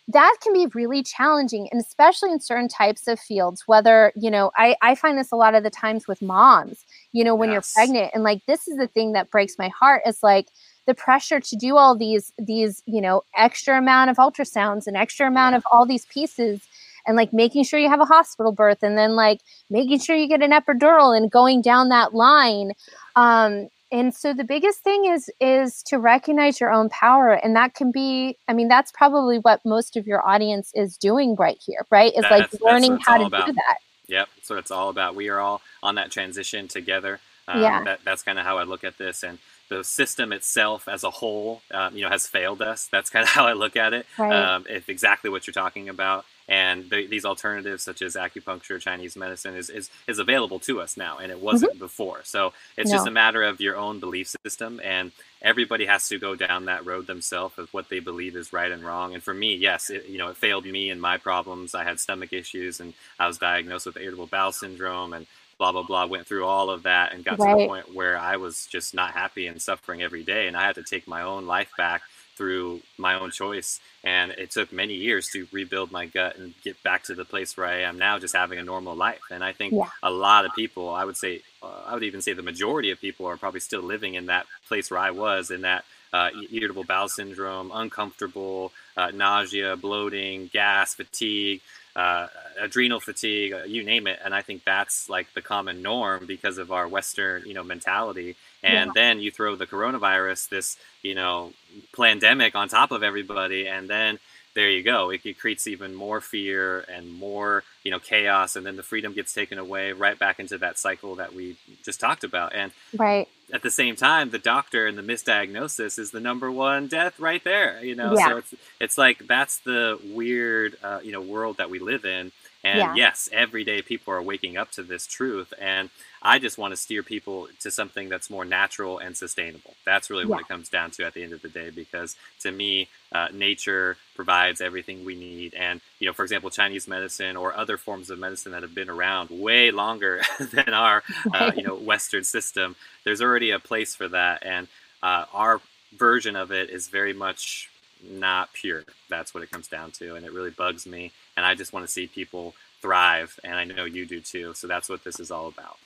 that 0.09 0.35
can 0.43 0.53
be 0.53 0.67
really 0.75 1.01
challenging 1.01 1.67
and 1.71 1.81
especially 1.81 2.31
in 2.31 2.39
certain 2.39 2.67
types 2.67 3.07
of 3.07 3.19
fields 3.19 3.63
whether 3.65 4.13
you 4.15 4.29
know 4.29 4.51
i 4.55 4.75
i 4.83 4.93
find 4.93 5.17
this 5.17 5.31
a 5.31 5.35
lot 5.35 5.55
of 5.55 5.63
the 5.63 5.71
times 5.71 6.07
with 6.07 6.21
moms 6.21 6.85
you 7.11 7.23
know 7.23 7.33
when 7.33 7.49
yes. 7.49 7.73
you're 7.75 7.85
pregnant 7.85 8.11
and 8.13 8.23
like 8.23 8.45
this 8.45 8.67
is 8.67 8.77
the 8.77 8.87
thing 8.87 9.13
that 9.13 9.31
breaks 9.31 9.55
my 9.57 9.69
heart 9.69 10.03
is 10.05 10.21
like 10.21 10.49
the 10.87 10.95
pressure 10.95 11.39
to 11.39 11.55
do 11.55 11.77
all 11.77 11.95
these 11.95 12.33
these 12.39 12.81
you 12.85 13.01
know 13.01 13.21
extra 13.35 13.77
amount 13.77 14.09
of 14.09 14.17
ultrasounds 14.17 14.87
and 14.87 14.97
extra 14.97 15.27
amount 15.27 15.55
of 15.55 15.63
all 15.71 15.85
these 15.85 16.05
pieces 16.05 16.61
and 17.05 17.15
like 17.15 17.31
making 17.31 17.63
sure 17.63 17.79
you 17.79 17.89
have 17.89 18.01
a 18.01 18.05
hospital 18.05 18.51
birth 18.51 18.79
and 18.81 18.97
then 18.97 19.15
like 19.15 19.41
making 19.69 19.99
sure 19.99 20.15
you 20.15 20.27
get 20.27 20.41
an 20.41 20.51
epidural 20.51 21.15
and 21.15 21.29
going 21.31 21.61
down 21.61 21.89
that 21.89 22.13
line 22.13 22.71
um 23.15 23.67
and 23.89 24.13
so 24.13 24.33
the 24.33 24.43
biggest 24.43 24.79
thing 24.79 25.05
is 25.05 25.29
is 25.39 25.83
to 25.83 25.97
recognize 25.97 26.59
your 26.59 26.71
own 26.71 26.89
power 26.89 27.33
and 27.33 27.55
that 27.55 27.73
can 27.75 27.91
be 27.91 28.37
i 28.47 28.53
mean 28.53 28.67
that's 28.67 28.91
probably 28.91 29.37
what 29.39 29.63
most 29.63 29.95
of 29.95 30.07
your 30.07 30.27
audience 30.27 30.71
is 30.73 30.97
doing 30.97 31.35
right 31.35 31.61
here 31.65 31.85
right 31.91 32.13
is 32.13 32.25
that's, 32.29 32.53
like 32.53 32.61
learning 32.61 32.97
how 33.05 33.17
to 33.17 33.25
about. 33.25 33.45
do 33.45 33.53
that 33.53 33.77
Yep, 34.07 34.29
what 34.47 34.59
it's 34.59 34.71
all 34.71 34.89
about. 34.89 35.15
We 35.15 35.29
are 35.29 35.39
all 35.39 35.61
on 35.83 35.95
that 35.95 36.11
transition 36.11 36.67
together. 36.67 37.19
Um, 37.47 37.61
Yeah. 37.61 37.83
That, 37.83 37.99
that's 38.03 38.23
kind 38.23 38.39
of 38.39 38.45
how 38.45 38.57
I 38.57 38.63
look 38.63 38.83
at 38.83 38.97
this, 38.97 39.23
and 39.23 39.37
the 39.69 39.83
system 39.83 40.31
itself 40.31 40.87
as 40.87 41.03
a 41.03 41.09
whole, 41.09 41.61
um, 41.71 41.95
you 41.95 42.03
know, 42.03 42.09
has 42.09 42.27
failed 42.27 42.61
us. 42.61 42.87
That's 42.91 43.09
kind 43.09 43.23
of 43.23 43.29
how 43.37 43.45
I 43.47 43.53
look 43.53 43.75
at 43.75 43.93
it. 43.93 44.05
Right. 44.17 44.33
Um, 44.33 44.65
if 44.69 44.89
exactly 44.89 45.29
what 45.29 45.47
you're 45.47 45.53
talking 45.53 45.89
about, 45.89 46.25
and 46.49 46.89
the, 46.89 47.05
these 47.07 47.25
alternatives 47.25 47.83
such 47.83 48.01
as 48.01 48.15
acupuncture, 48.15 48.79
Chinese 48.79 49.17
medicine, 49.17 49.55
is 49.55 49.69
is, 49.69 49.89
is 50.07 50.19
available 50.19 50.59
to 50.59 50.79
us 50.79 50.95
now, 50.95 51.17
and 51.17 51.31
it 51.31 51.39
wasn't 51.39 51.77
before. 51.77 52.21
So 52.23 52.53
it's 52.77 52.91
just 52.91 53.01
Mm-hmm. 53.07 53.07
A 53.07 53.11
matter 53.11 53.43
of 53.43 53.61
your 53.61 53.77
own 53.77 53.99
belief 53.99 54.35
system, 54.43 54.81
and 54.83 55.11
everybody 55.41 55.85
has 55.85 56.09
to 56.09 56.19
go 56.19 56.35
down 56.35 56.65
that 56.65 56.85
road 56.85 57.07
themselves 57.07 57.57
of 57.57 57.73
what 57.73 57.89
they 57.89 57.99
believe 57.99 58.35
is 58.35 58.51
right 58.51 58.71
and 58.71 58.83
wrong. 58.83 59.13
And 59.13 59.23
for 59.23 59.33
me, 59.33 59.55
yes, 59.55 59.89
it, 59.89 60.07
you 60.07 60.17
know, 60.17 60.29
it 60.29 60.37
failed 60.37 60.65
me 60.65 60.89
and 60.89 61.01
my 61.01 61.17
problems. 61.17 61.73
I 61.73 61.83
had 61.83 61.99
stomach 61.99 62.33
issues, 62.33 62.79
and 62.79 62.93
I 63.19 63.27
was 63.27 63.37
diagnosed 63.37 63.85
with 63.85 63.97
irritable 63.97 64.27
bowel 64.27 64.51
syndrome, 64.51 65.13
and 65.13 65.25
blah 65.57 65.71
blah 65.71 65.83
blah. 65.83 66.05
Went 66.05 66.27
through 66.27 66.45
all 66.45 66.69
of 66.69 66.83
that, 66.83 67.13
and 67.13 67.23
got 67.23 67.37
to 67.37 67.45
the 67.45 67.67
point 67.67 67.93
where 67.93 68.17
I 68.17 68.37
was 68.37 68.65
just 68.67 68.93
not 68.93 69.11
happy 69.11 69.47
and 69.47 69.61
suffering 69.61 70.01
every 70.01 70.23
day, 70.23 70.47
and 70.47 70.55
I 70.55 70.65
had 70.65 70.75
to 70.75 70.83
take 70.83 71.07
my 71.07 71.21
own 71.21 71.45
life 71.45 71.71
back 71.77 72.01
through 72.35 72.81
my 72.97 73.19
own 73.19 73.31
choice. 73.31 73.79
And 74.03 74.31
it 74.31 74.51
took 74.51 74.71
many 74.71 74.93
years 74.93 75.27
to 75.29 75.47
rebuild 75.51 75.91
my 75.91 76.05
gut 76.05 76.37
and 76.37 76.53
get 76.63 76.81
back 76.83 77.03
to 77.05 77.15
the 77.15 77.25
place 77.25 77.57
where 77.57 77.65
I 77.65 77.81
am 77.81 77.97
now, 77.97 78.19
just 78.19 78.35
having 78.35 78.59
a 78.59 78.63
normal 78.63 78.95
life. 78.95 79.21
And 79.31 79.43
I 79.43 79.53
think 79.53 79.73
Yeah. 79.73 79.89
a 80.03 80.11
lot 80.11 80.45
of 80.45 80.53
people, 80.53 80.89
I 80.89 81.03
would 81.03 81.17
say, 81.17 81.41
uh, 81.63 81.81
I 81.87 81.95
would 81.95 82.03
even 82.03 82.21
say 82.21 82.33
the 82.33 82.43
majority 82.43 82.91
of 82.91 83.01
people 83.01 83.25
are 83.25 83.37
probably 83.37 83.59
still 83.59 83.81
living 83.81 84.13
in 84.13 84.27
that 84.27 84.45
place 84.67 84.91
where 84.91 84.99
I 84.99 85.11
was, 85.11 85.49
in 85.49 85.61
that 85.61 85.83
uh, 86.13 86.29
irritable 86.51 86.83
bowel 86.83 87.09
syndrome, 87.09 87.71
uncomfortable, 87.73 88.71
uh, 88.95 89.11
nausea, 89.11 89.75
bloating, 89.75 90.47
gas, 90.53 90.93
fatigue. 90.93 91.61
Uh, 91.95 92.27
adrenal 92.59 92.99
fatigue, 92.99 93.53
uh, 93.53 93.63
you 93.63 93.83
name 93.83 94.07
it, 94.07 94.19
and 94.23 94.33
I 94.33 94.41
think 94.41 94.63
that's 94.63 95.09
like 95.09 95.33
the 95.33 95.41
common 95.41 95.81
norm 95.81 96.25
because 96.25 96.57
of 96.57 96.71
our 96.71 96.87
Western, 96.87 97.43
you 97.45 97.53
know, 97.53 97.63
mentality. 97.63 98.35
And 98.63 98.87
Yeah. 98.87 98.91
then 98.93 99.19
you 99.19 99.31
throw 99.31 99.55
the 99.55 99.67
coronavirus, 99.67 100.49
this, 100.49 100.77
you 101.03 101.15
know, 101.15 101.53
pandemic 101.95 102.55
on 102.55 102.69
top 102.69 102.91
of 102.91 103.03
everybody, 103.03 103.67
and 103.67 103.89
then 103.89 104.19
there 104.55 104.69
you 104.69 104.81
go. 104.81 105.11
It, 105.11 105.23
it 105.25 105.39
creates 105.39 105.67
even 105.67 105.93
more 105.93 106.19
fear 106.19 106.79
and 106.91 107.11
more, 107.13 107.63
you 107.83 107.91
know, 107.91 107.99
chaos, 107.99 108.55
and 108.55 108.65
then 108.65 108.75
the 108.75 108.83
freedom 108.83 109.13
gets 109.13 109.31
taken 109.33 109.59
away, 109.59 109.91
right 109.91 110.17
back 110.17 110.39
into 110.39 110.57
that 110.57 110.79
cycle 110.79 111.15
that 111.15 111.33
we 111.33 111.55
just 111.85 111.99
talked 111.99 112.23
about. 112.23 112.55
And 112.55 112.71
Right. 112.97 113.27
at 113.53 113.61
the 113.61 113.69
same 113.71 113.95
time, 113.95 114.31
the 114.31 114.39
doctor 114.39 114.87
and 114.87 114.97
the 114.97 115.03
misdiagnosis 115.03 115.99
is 115.99 116.09
the 116.11 116.19
number 116.19 116.51
one 116.51 116.87
death 116.87 117.19
right 117.19 117.43
there. 117.43 117.79
You 117.83 117.95
know, 117.95 118.15
Yeah. 118.15 118.29
so 118.29 118.37
it's 118.37 118.53
it's 118.79 118.97
like 118.97 119.27
that's 119.27 119.59
the 119.59 119.99
weird, 120.03 120.75
uh, 120.83 120.99
you 121.03 121.11
know, 121.11 121.21
world 121.21 121.57
that 121.57 121.69
we 121.69 121.77
live 121.79 122.03
in. 122.03 122.31
And 122.63 122.91
Yeah. 122.91 122.93
yes, 122.93 123.29
every 123.31 123.63
day 123.63 123.81
people 123.81 124.13
are 124.13 124.21
waking 124.21 124.57
up 124.57 124.71
to 124.71 124.83
this 124.83 125.07
truth, 125.07 125.53
and 125.59 125.89
I 126.21 126.39
just 126.39 126.57
want 126.57 126.71
to 126.73 126.77
steer 126.77 127.03
people 127.03 127.47
to 127.61 127.71
something 127.71 128.09
that's 128.09 128.29
more 128.29 128.45
natural 128.45 128.97
and 128.97 129.15
sustainable. 129.15 129.75
That's 129.85 130.09
really 130.09 130.25
what 130.25 130.39
it 130.39 130.47
comes 130.47 130.67
down 130.69 130.91
to 130.91 131.05
at 131.05 131.13
the 131.13 131.23
end 131.23 131.33
of 131.33 131.41
the 131.41 131.49
day, 131.49 131.69
because 131.69 132.15
to 132.41 132.51
me, 132.51 132.89
uh, 133.11 133.29
nature 133.31 133.97
provides 134.15 134.59
everything 134.59 135.05
we 135.05 135.15
need. 135.15 135.53
And 135.53 135.79
you 135.99 136.07
know, 136.07 136.13
for 136.13 136.23
example, 136.23 136.49
Chinese 136.49 136.87
medicine 136.87 137.37
or 137.37 137.55
other 137.55 137.77
forms 137.77 138.09
of 138.09 138.19
medicine 138.19 138.51
that 138.51 138.63
have 138.63 138.75
been 138.75 138.89
around 138.89 139.29
way 139.29 139.71
longer 139.71 140.21
than 140.39 140.73
our, 140.73 141.03
uh, 141.33 141.51
you 141.55 141.63
know, 141.63 141.75
Western 141.75 142.23
system 142.23 142.75
there's 143.03 143.21
already 143.21 143.51
a 143.51 143.59
place 143.59 143.95
for 143.95 144.07
that 144.09 144.45
and 144.45 144.67
uh, 145.01 145.25
our 145.33 145.61
version 145.95 146.35
of 146.35 146.51
it 146.51 146.69
is 146.69 146.87
very 146.87 147.13
much 147.13 147.69
not 148.03 148.51
pure 148.53 148.83
that's 149.09 149.33
what 149.33 149.43
it 149.43 149.51
comes 149.51 149.67
down 149.67 149.91
to 149.91 150.15
and 150.15 150.25
it 150.25 150.33
really 150.33 150.51
bugs 150.51 150.85
me 150.85 151.11
and 151.35 151.45
i 151.45 151.55
just 151.55 151.73
want 151.73 151.85
to 151.85 151.91
see 151.91 152.07
people 152.07 152.53
thrive 152.81 153.39
and 153.43 153.55
i 153.55 153.63
know 153.63 153.85
you 153.85 154.05
do 154.05 154.19
too 154.21 154.53
so 154.53 154.67
that's 154.67 154.89
what 154.89 155.03
this 155.03 155.19
is 155.19 155.31
all 155.31 155.47
about 155.47 155.77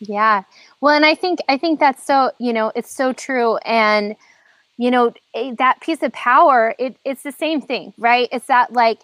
Yeah. 0.00 0.42
Well, 0.80 0.94
and 0.94 1.06
I 1.06 1.14
think 1.14 1.40
I 1.48 1.56
think 1.58 1.80
that's 1.80 2.04
so, 2.06 2.32
you 2.38 2.52
know, 2.52 2.72
it's 2.74 2.94
so 2.94 3.12
true 3.12 3.56
and 3.58 4.16
you 4.76 4.90
know, 4.90 5.12
that 5.58 5.80
piece 5.80 6.02
of 6.02 6.12
power, 6.12 6.74
it 6.78 6.96
it's 7.04 7.22
the 7.22 7.32
same 7.32 7.60
thing, 7.60 7.92
right? 7.98 8.28
It's 8.32 8.46
that 8.46 8.72
like 8.72 9.00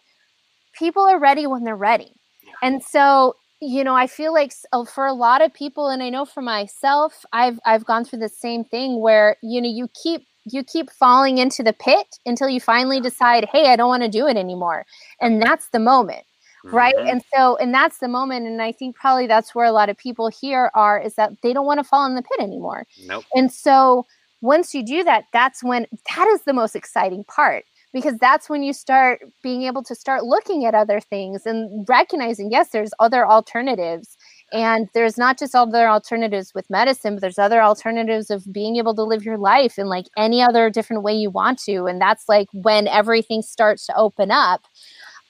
people 0.73 1.03
are 1.05 1.19
ready 1.19 1.47
when 1.47 1.65
they're 1.65 1.77
ready. 1.77 2.13
Yeah. 2.45 2.53
And 2.63 2.83
so, 2.83 3.37
you 3.61 3.85
know, 3.85 3.95
I 3.95 4.07
feel 4.09 4.33
like 4.33 4.53
uh, 4.73 4.85
for 4.85 5.07
a 5.07 5.13
lot 5.13 5.43
of 5.43 5.55
people 5.55 5.89
and 5.89 6.03
I 6.03 6.11
know 6.11 6.25
for 6.25 6.43
myself, 6.43 7.25
I've 7.33 7.61
I've 7.65 7.85
gone 7.85 8.05
through 8.05 8.21
the 8.21 8.29
same 8.29 8.65
thing 8.65 9.01
where, 9.01 9.37
you 9.43 9.61
know, 9.63 9.69
you 9.71 9.89
keep 10.03 10.27
you 10.44 10.64
keep 10.64 10.90
falling 10.90 11.38
into 11.38 11.62
the 11.62 11.72
pit 11.72 12.18
until 12.26 12.48
you 12.48 12.61
finally 12.61 13.00
decide, 13.00 13.44
"Hey, 13.53 13.68
I 13.72 13.76
don't 13.76 13.88
want 13.88 14.03
to 14.03 14.09
do 14.09 14.26
it 14.26 14.37
anymore." 14.37 14.87
And 15.20 15.42
that's 15.42 15.68
the 15.70 15.79
moment 15.79 16.24
right 16.64 16.94
Mhm. 16.94 17.11
and 17.11 17.22
so 17.35 17.57
and 17.57 17.72
that's 17.72 17.98
the 17.98 18.09
moment 18.09 18.46
and 18.46 18.61
i 18.61 18.70
think 18.70 18.94
probably 18.94 19.26
that's 19.26 19.55
where 19.55 19.64
a 19.64 19.72
lot 19.72 19.88
of 19.88 19.96
people 19.96 20.29
here 20.29 20.70
are 20.74 21.00
is 21.00 21.14
that 21.14 21.33
they 21.42 21.53
don't 21.53 21.64
want 21.66 21.79
to 21.79 21.85
fall 21.85 22.05
in 22.05 22.14
the 22.14 22.22
pit 22.22 22.38
anymore 22.38 22.87
nope 23.07 23.24
and 23.35 23.50
so 23.50 24.05
once 24.42 24.74
you 24.74 24.85
do 24.85 25.03
that 25.05 25.24
that's 25.33 25.62
when 25.64 25.87
that 26.14 26.26
is 26.29 26.42
the 26.42 26.53
most 26.53 26.76
exciting 26.76 27.24
part 27.24 27.64
because 27.92 28.16
that's 28.18 28.48
when 28.48 28.62
you 28.62 28.72
start 28.72 29.20
being 29.42 29.62
able 29.62 29.83
to 29.83 29.94
start 29.94 30.24
looking 30.24 30.64
at 30.64 30.74
other 30.74 31.00
things 31.00 31.46
and 31.46 31.87
recognizing 31.88 32.50
yes 32.50 32.68
there's 32.70 32.92
other 33.00 33.26
alternatives 33.26 34.16
and 34.53 34.89
there's 34.95 35.17
not 35.17 35.39
just 35.39 35.55
other 35.55 35.89
alternatives 35.89 36.53
with 36.55 36.69
medicine 36.71 37.15
but 37.15 37.21
there's 37.21 37.39
other 37.39 37.63
alternatives 37.63 38.31
of 38.31 38.53
being 38.53 38.77
able 38.77 38.95
to 38.95 39.03
live 39.03 39.25
your 39.25 39.39
life 39.39 39.79
in 39.79 39.87
like 39.87 40.07
any 40.17 40.43
other 40.43 40.71
different 40.71 41.03
way 41.03 41.15
you 41.15 41.31
want 41.31 41.59
to. 41.61 41.85
And 41.85 42.01
that's 42.01 42.29
like 42.29 42.49
when 42.53 42.89
everything 42.89 43.43
starts 43.43 43.87
to 43.87 43.97
open 43.97 44.31
up 44.31 44.63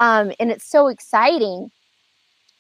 um, 0.01 0.33
and 0.41 0.51
it's 0.51 0.69
so 0.69 0.89
exciting. 0.89 1.71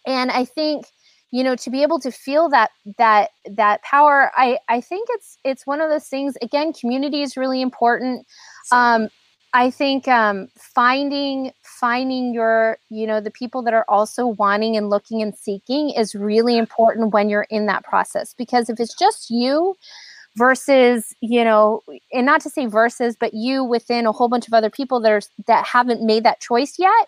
And 0.07 0.31
i 0.31 0.45
think 0.45 0.87
you 1.31 1.45
know 1.45 1.55
to 1.57 1.71
be 1.71 1.83
able 1.83 2.01
to 2.01 2.11
feel 2.11 2.49
that 2.49 2.71
that 2.99 3.31
that 3.45 3.83
power 3.83 4.33
i 4.37 4.59
i 4.69 4.81
think 4.81 5.09
it's 5.13 5.37
it's 5.45 5.67
one 5.67 5.81
of 5.81 5.91
those 5.91 6.09
things 6.09 6.37
again 6.43 6.73
community 6.73 7.23
is 7.23 7.37
really 7.37 7.61
important. 7.61 8.27
Um 8.73 9.09
i 9.53 9.71
think 9.71 10.07
um 10.09 10.49
finding 10.57 11.53
finding 11.63 12.33
your 12.35 12.79
you 12.91 13.07
know 13.07 13.21
the 13.21 13.31
people 13.31 13.63
that 13.63 13.75
are 13.75 13.85
also 13.89 14.27
wanting 14.27 14.77
and 14.77 14.91
looking 14.91 15.23
and 15.23 15.35
seeking 15.37 15.91
is 15.91 16.15
really 16.15 16.57
important 16.59 17.13
when 17.13 17.29
you're 17.29 17.47
in 17.51 17.67
that 17.67 17.85
process 17.85 18.35
because 18.35 18.69
if 18.71 18.79
it's 18.81 18.95
just 18.95 19.31
you 19.31 19.75
versus 20.37 21.15
you 21.21 21.43
know 21.45 21.83
and 22.13 22.27
not 22.27 22.41
to 22.41 22.51
say 22.51 22.67
versus 22.67 23.17
but 23.19 23.35
you 23.35 23.65
within 23.65 24.07
a 24.07 24.13
whole 24.13 24.29
bunch 24.29 24.47
of 24.47 24.55
other 24.55 24.71
people 24.71 25.01
that 25.01 25.13
are 25.13 25.21
that 25.47 25.67
haven't 25.67 26.03
made 26.03 26.25
that 26.25 26.41
choice 26.41 26.79
yet 26.79 27.07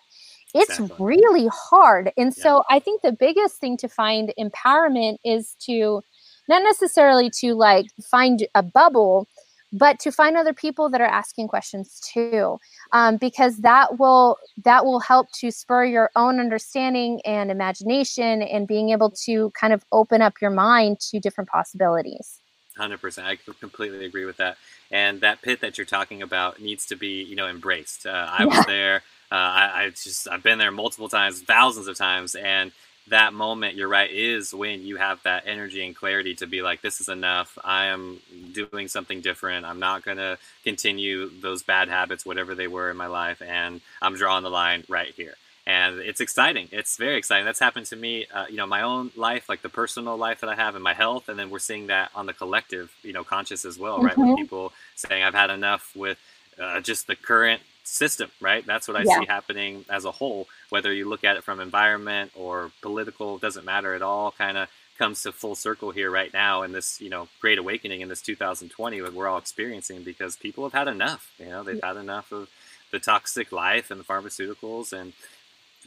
it's 0.53 0.79
Exactly. 0.79 1.05
really 1.07 1.47
hard 1.47 2.11
and 2.17 2.33
Yeah. 2.35 2.43
so 2.43 2.63
i 2.69 2.79
think 2.79 3.01
the 3.01 3.13
biggest 3.13 3.57
thing 3.57 3.77
to 3.77 3.87
find 3.87 4.33
empowerment 4.37 5.17
is 5.23 5.55
to 5.61 6.01
not 6.49 6.61
necessarily 6.63 7.29
to 7.29 7.53
like 7.55 7.85
find 8.03 8.45
a 8.55 8.61
bubble 8.61 9.27
but 9.73 9.99
to 9.99 10.11
find 10.11 10.37
other 10.37 10.53
people 10.53 10.89
that 10.89 11.01
are 11.01 11.05
asking 11.05 11.47
questions 11.47 11.99
too 12.13 12.57
um, 12.93 13.17
because 13.17 13.57
that 13.57 13.99
will 13.99 14.37
that 14.63 14.85
will 14.85 14.99
help 14.99 15.27
to 15.33 15.51
spur 15.51 15.83
your 15.83 16.09
own 16.15 16.39
understanding 16.39 17.19
and 17.25 17.51
imagination 17.51 18.41
and 18.43 18.67
being 18.67 18.91
able 18.91 19.09
to 19.09 19.51
kind 19.51 19.73
of 19.73 19.83
open 19.91 20.21
up 20.21 20.35
your 20.41 20.51
mind 20.51 20.99
to 20.99 21.19
different 21.19 21.49
possibilities 21.49 22.39
Hundred 22.77 23.01
percent, 23.01 23.27
I 23.27 23.37
completely 23.59 24.03
agree 24.03 24.25
with 24.25 24.37
that. 24.37 24.57
And 24.89 25.21
that 25.21 25.43
pit 25.43 25.61
that 25.61 25.77
you're 25.77 25.85
talking 25.85 26.23
about 26.23 26.59
needs 26.59 26.87
to 26.87 26.95
be, 26.95 27.21
you 27.21 27.35
know, 27.35 27.47
embraced. 27.47 28.07
Uh, 28.07 28.27
I 28.31 28.45
was 28.45 28.65
there. 28.65 29.03
Uh, 29.31 29.35
I, 29.35 29.83
I 29.83 29.89
just, 29.89 30.27
I've 30.27 30.41
been 30.41 30.57
there 30.57 30.71
multiple 30.71 31.07
times, 31.07 31.41
thousands 31.41 31.87
of 31.87 31.97
times, 31.97 32.33
and 32.33 32.71
that 33.07 33.33
moment, 33.33 33.75
you're 33.75 33.87
right, 33.89 34.09
is 34.11 34.53
when 34.53 34.81
you 34.85 34.95
have 34.97 35.21
that 35.23 35.43
energy 35.45 35.85
and 35.85 35.95
clarity 35.95 36.35
to 36.35 36.47
be 36.47 36.61
like, 36.61 36.81
this 36.81 37.01
is 37.01 37.09
enough. 37.09 37.57
I 37.63 37.85
am 37.85 38.19
doing 38.53 38.87
something 38.87 39.21
different. 39.21 39.65
I'm 39.65 39.79
not 39.79 40.03
gonna 40.03 40.37
continue 40.63 41.29
those 41.29 41.63
bad 41.63 41.89
habits, 41.89 42.25
whatever 42.25 42.55
they 42.55 42.67
were 42.67 42.89
in 42.89 42.97
my 42.97 43.07
life, 43.07 43.41
and 43.41 43.81
I'm 44.01 44.15
drawing 44.15 44.43
the 44.43 44.49
line 44.49 44.83
right 44.87 45.13
here 45.15 45.35
and 45.65 45.99
it's 45.99 46.19
exciting. 46.19 46.67
It's 46.73 46.97
very 46.97 47.15
exciting. 47.17 47.45
That's 47.45 47.59
happened 47.59 47.85
to 47.87 47.95
me, 47.95 48.25
uh, 48.33 48.45
you 48.49 48.57
know, 48.57 48.67
my 48.67 48.81
own 48.81 49.11
life, 49.15 49.47
like 49.47 49.61
the 49.61 49.69
personal 49.69 50.17
life 50.17 50.41
that 50.41 50.49
I 50.49 50.55
have, 50.55 50.75
and 50.75 50.83
my 50.83 50.93
health, 50.93 51.29
and 51.29 51.39
then 51.39 51.49
we're 51.49 51.59
seeing 51.59 51.87
that 51.87 52.11
on 52.15 52.25
the 52.25 52.33
collective, 52.33 52.91
you 53.01 53.13
know, 53.13 53.23
conscious 53.23 53.63
as 53.63 53.79
well, 53.79 54.01
right? 54.01 54.19
With 54.19 54.33
Mhm. 54.33 54.35
people 54.35 54.73
saying, 54.95 55.23
"I've 55.23 55.33
had 55.33 55.49
enough 55.49 55.95
with 55.95 56.17
uh, 56.59 56.81
just 56.81 57.07
the 57.07 57.15
current 57.15 57.61
system," 57.85 58.29
right? 58.41 58.65
That's 58.65 58.87
what 58.89 58.97
I 58.97 59.03
Yeah. 59.03 59.05
see 59.05 59.25
happening 59.25 59.85
as 59.89 60.03
a 60.03 60.11
whole. 60.11 60.47
Whether 60.73 60.91
you 60.91 61.07
look 61.07 61.23
at 61.23 61.37
it 61.37 61.43
from 61.43 61.59
environment 61.59 62.31
or 62.33 62.71
political, 62.81 63.37
doesn't 63.37 63.63
matter 63.63 63.93
at 63.93 64.01
all. 64.01 64.31
Kind 64.31 64.57
of 64.57 64.69
comes 64.97 65.21
to 65.21 65.31
full 65.31 65.53
circle 65.53 65.91
here 65.91 66.09
right 66.09 66.33
now 66.33 66.63
in 66.63 66.71
this, 66.71 66.99
you 66.99 67.11
know, 67.11 67.27
great 67.39 67.59
awakening 67.59 68.01
in 68.01 68.09
this 68.09 68.23
2020 68.23 68.99
that 69.01 69.13
we're 69.13 69.27
all 69.27 69.37
experiencing 69.37 70.01
because 70.01 70.35
people 70.35 70.63
have 70.63 70.73
had 70.73 70.87
enough. 70.87 71.31
You 71.37 71.49
know, 71.49 71.61
they've 71.61 71.79
had 71.83 71.95
enough 71.95 72.31
of 72.31 72.49
the 72.89 72.97
toxic 72.97 73.51
life 73.51 73.91
and 73.91 73.99
the 73.99 74.03
pharmaceuticals 74.03 74.91
and 74.91 75.13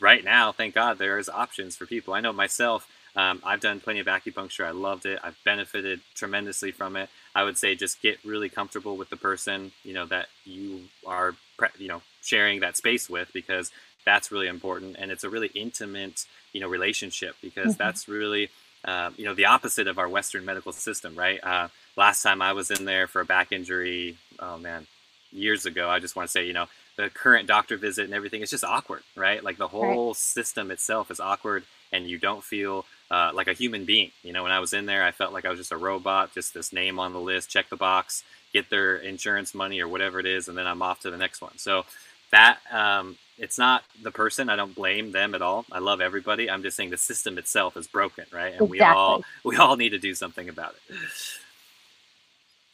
right 0.00 0.22
now, 0.22 0.52
thank 0.52 0.76
God, 0.76 0.98
there 0.98 1.18
is 1.18 1.28
options 1.28 1.74
for 1.74 1.84
people. 1.84 2.14
I 2.14 2.20
know 2.20 2.32
myself. 2.32 2.88
Um, 3.16 3.42
I've 3.44 3.60
done 3.60 3.80
plenty 3.80 3.98
of 3.98 4.06
acupuncture. 4.06 4.64
I 4.64 4.70
loved 4.70 5.04
it. 5.04 5.18
I've 5.24 5.42
benefited 5.44 6.00
tremendously 6.14 6.70
from 6.70 6.94
it. 6.94 7.08
I 7.34 7.42
would 7.42 7.58
say 7.58 7.74
just 7.74 8.02
get 8.02 8.24
really 8.24 8.48
comfortable 8.48 8.96
with 8.96 9.08
the 9.10 9.16
person, 9.16 9.72
you 9.82 9.94
know, 9.94 10.06
that 10.06 10.28
you 10.44 10.82
are, 11.04 11.34
you 11.76 11.88
know, 11.88 12.02
sharing 12.22 12.60
that 12.60 12.76
space 12.76 13.08
with, 13.08 13.32
because 13.32 13.72
that's 14.06 14.32
really 14.32 14.46
important, 14.46 14.96
and 14.98 15.10
it's 15.10 15.24
a 15.24 15.28
really 15.28 15.48
intimate, 15.48 16.24
you 16.54 16.60
know, 16.60 16.68
relationship 16.68 17.36
because 17.42 17.72
mm-hmm. 17.74 17.82
that's 17.82 18.08
really, 18.08 18.48
uh, 18.84 19.10
you 19.18 19.26
know, 19.26 19.34
the 19.34 19.44
opposite 19.44 19.88
of 19.88 19.98
our 19.98 20.08
Western 20.08 20.46
medical 20.46 20.72
system, 20.72 21.14
right? 21.14 21.40
Uh, 21.42 21.68
last 21.96 22.22
time 22.22 22.40
I 22.40 22.54
was 22.54 22.70
in 22.70 22.86
there 22.86 23.06
for 23.06 23.20
a 23.20 23.26
back 23.26 23.52
injury, 23.52 24.16
oh 24.38 24.56
man, 24.56 24.86
years 25.32 25.66
ago. 25.66 25.90
I 25.90 25.98
just 25.98 26.16
want 26.16 26.28
to 26.28 26.32
say, 26.32 26.46
you 26.46 26.54
know, 26.54 26.66
the 26.96 27.10
current 27.10 27.46
doctor 27.46 27.76
visit 27.76 28.06
and 28.06 28.14
everything 28.14 28.40
is 28.40 28.50
just 28.50 28.64
awkward, 28.64 29.02
right? 29.14 29.44
Like 29.44 29.58
the 29.58 29.68
whole 29.68 30.08
right. 30.08 30.16
system 30.16 30.70
itself 30.70 31.10
is 31.10 31.20
awkward, 31.20 31.64
and 31.92 32.08
you 32.08 32.18
don't 32.18 32.42
feel 32.42 32.86
uh, 33.10 33.32
like 33.34 33.48
a 33.48 33.52
human 33.52 33.84
being. 33.84 34.12
You 34.22 34.32
know, 34.32 34.42
when 34.42 34.52
I 34.52 34.60
was 34.60 34.72
in 34.72 34.86
there, 34.86 35.04
I 35.04 35.10
felt 35.10 35.32
like 35.32 35.44
I 35.44 35.50
was 35.50 35.58
just 35.58 35.72
a 35.72 35.76
robot, 35.76 36.32
just 36.32 36.54
this 36.54 36.72
name 36.72 36.98
on 36.98 37.12
the 37.12 37.20
list, 37.20 37.50
check 37.50 37.68
the 37.68 37.76
box, 37.76 38.24
get 38.52 38.70
their 38.70 38.96
insurance 38.96 39.54
money 39.54 39.80
or 39.80 39.88
whatever 39.88 40.18
it 40.18 40.26
is, 40.26 40.48
and 40.48 40.56
then 40.56 40.66
I'm 40.66 40.82
off 40.82 41.00
to 41.00 41.10
the 41.10 41.16
next 41.16 41.42
one. 41.42 41.58
So 41.58 41.84
that 42.30 42.58
um, 42.70 43.16
it's 43.38 43.58
not 43.58 43.84
the 44.02 44.10
person. 44.10 44.48
I 44.48 44.56
don't 44.56 44.74
blame 44.74 45.12
them 45.12 45.34
at 45.34 45.42
all. 45.42 45.66
I 45.70 45.78
love 45.78 46.00
everybody. 46.00 46.50
I'm 46.50 46.62
just 46.62 46.76
saying 46.76 46.90
the 46.90 46.96
system 46.96 47.38
itself 47.38 47.76
is 47.76 47.86
broken, 47.86 48.24
right? 48.32 48.54
And 48.54 48.62
exactly. 48.62 48.78
we 48.78 48.80
all 48.80 49.24
we 49.44 49.56
all 49.56 49.76
need 49.76 49.90
to 49.90 49.98
do 49.98 50.14
something 50.14 50.48
about 50.48 50.74
it. 50.88 50.96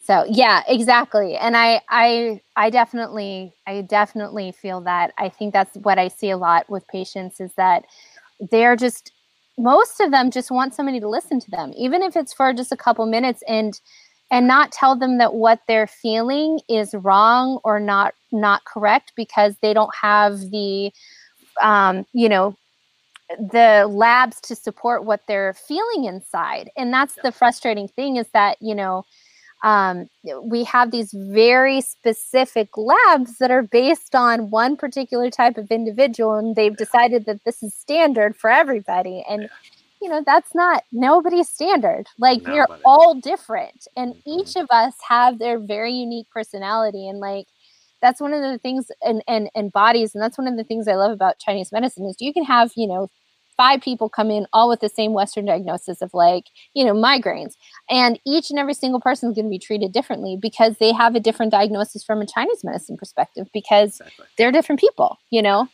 So 0.05 0.25
yeah, 0.29 0.62
exactly. 0.68 1.37
And 1.37 1.57
I 1.57 1.81
I 1.88 2.40
I 2.57 2.70
definitely 2.70 3.53
I 3.66 3.83
definitely 3.83 4.53
feel 4.53 4.81
that. 4.83 5.12
I 5.18 5.29
think 5.29 5.53
that's 5.53 5.77
what 5.79 5.98
I 5.98 6.09
see 6.09 6.31
a 6.31 6.37
lot 6.37 6.68
with 6.68 6.87
patients 6.88 7.40
is 7.40 7.53
that 7.55 7.85
they're 8.51 8.77
just 8.77 9.12
most 9.59 10.01
of 10.01 10.11
them 10.11 10.31
just 10.31 10.51
want 10.51 10.75
somebody 10.75 10.98
to 10.98 11.09
listen 11.09 11.38
to 11.38 11.51
them, 11.51 11.72
even 11.77 12.03
if 12.03 12.16
it's 12.16 12.33
for 12.33 12.53
just 12.53 12.72
a 12.72 12.77
couple 12.77 13.05
minutes 13.07 13.42
and 13.46 13.81
and 14.33 14.47
not 14.49 14.73
tell 14.73 14.97
them 14.97 15.18
that 15.18 15.35
what 15.35 15.61
they're 15.68 15.87
feeling 15.87 16.59
is 16.68 16.95
wrong 16.95 17.61
or 17.62 17.79
not 17.79 18.14
not 18.33 18.64
correct 18.64 19.12
because 19.14 19.55
they 19.61 19.75
don't 19.75 19.95
have 19.95 20.40
the 20.51 20.90
um, 21.61 22.05
you 22.14 22.29
know 22.29 22.57
the 23.38 23.87
labs 23.88 24.40
to 24.40 24.57
support 24.57 25.05
what 25.05 25.21
they're 25.29 25.55
feeling 25.55 26.05
inside. 26.05 26.71
And 26.77 26.92
that's 26.92 27.14
the 27.23 27.33
frustrating 27.33 27.88
thing 27.88 28.16
is 28.16 28.27
that 28.33 28.57
you 28.61 28.75
know 28.75 29.05
um, 29.62 30.09
we 30.42 30.64
have 30.64 30.90
these 30.90 31.12
very 31.12 31.83
specific 31.83 32.71
labs 32.77 33.38
that 33.38 33.51
are 33.51 33.62
based 33.62 34.14
on 34.14 34.51
one 34.51 34.77
particular 34.77 35.31
type 35.31 35.57
of 35.57 35.71
individual 35.71 36.35
and 36.35 36.57
they've 36.57 36.77
decided 36.77 37.27
that 37.27 37.45
this 37.45 37.62
is 37.62 37.75
standard 37.75 38.35
for 38.35 38.51
everybody. 38.51 39.25
And 39.29 39.49
you 40.03 40.09
know 40.09 40.23
that's 40.27 40.55
not 40.55 40.85
nobody's 40.93 41.49
standard 41.49 42.07
like 42.19 42.43
Nobody. 42.43 42.57
we're 42.59 42.79
all 42.85 43.15
different 43.15 43.87
and 43.97 44.15
mm-hmm. 44.15 44.41
each 44.41 44.57
of 44.57 44.67
us 44.71 44.95
have 45.09 45.38
their 45.38 45.59
very 45.59 45.93
unique 45.93 46.29
personality 46.31 47.09
and 47.09 47.21
like 47.21 47.47
that's 48.01 48.21
one 48.21 48.35
of 48.35 48.43
the 48.43 48.59
things 48.59 48.91
and 49.03 49.23
and 49.29 49.49
and 49.55 49.73
bodies 49.73 50.15
and 50.15 50.23
that's 50.23 50.37
one 50.37 50.49
of 50.49 50.57
the 50.57 50.65
things 50.65 50.88
i 50.88 50.95
love 50.95 51.12
about 51.12 51.38
chinese 51.38 51.71
medicine 51.73 52.05
is 52.05 52.17
you 52.19 52.33
can 52.33 52.45
have 52.45 52.73
you 52.77 52.87
know 52.87 53.09
five 53.57 53.81
people 53.81 54.09
come 54.09 54.31
in 54.31 54.47
all 54.53 54.69
with 54.69 54.81
the 54.81 54.88
same 54.88 55.12
Western 55.12 55.45
diagnosis 55.45 56.01
of 56.01 56.11
like, 56.15 56.47
you 56.75 56.85
know, 56.85 56.95
migraines. 56.95 57.55
And 57.91 58.19
each 58.27 58.51
and 58.51 58.59
every 58.59 58.75
single 58.75 59.01
person 59.01 59.29
is 59.29 59.37
going 59.37 59.45
to 59.45 59.51
be 59.51 59.59
treated 59.59 59.93
differently 59.93 60.38
because 60.41 60.79
they 60.79 60.91
have 60.91 61.15
a 61.15 61.21
different 61.21 61.53
diagnosis 61.53 62.03
from 62.03 62.23
a 62.23 62.27
Chinese 62.27 62.65
medicine 62.65 62.97
perspective 62.97 63.49
because 63.53 64.01
exactly. 64.01 64.27
they're 64.38 64.53
different 64.53 64.81
people, 64.81 65.19
you 65.31 65.43
know? 65.43 65.69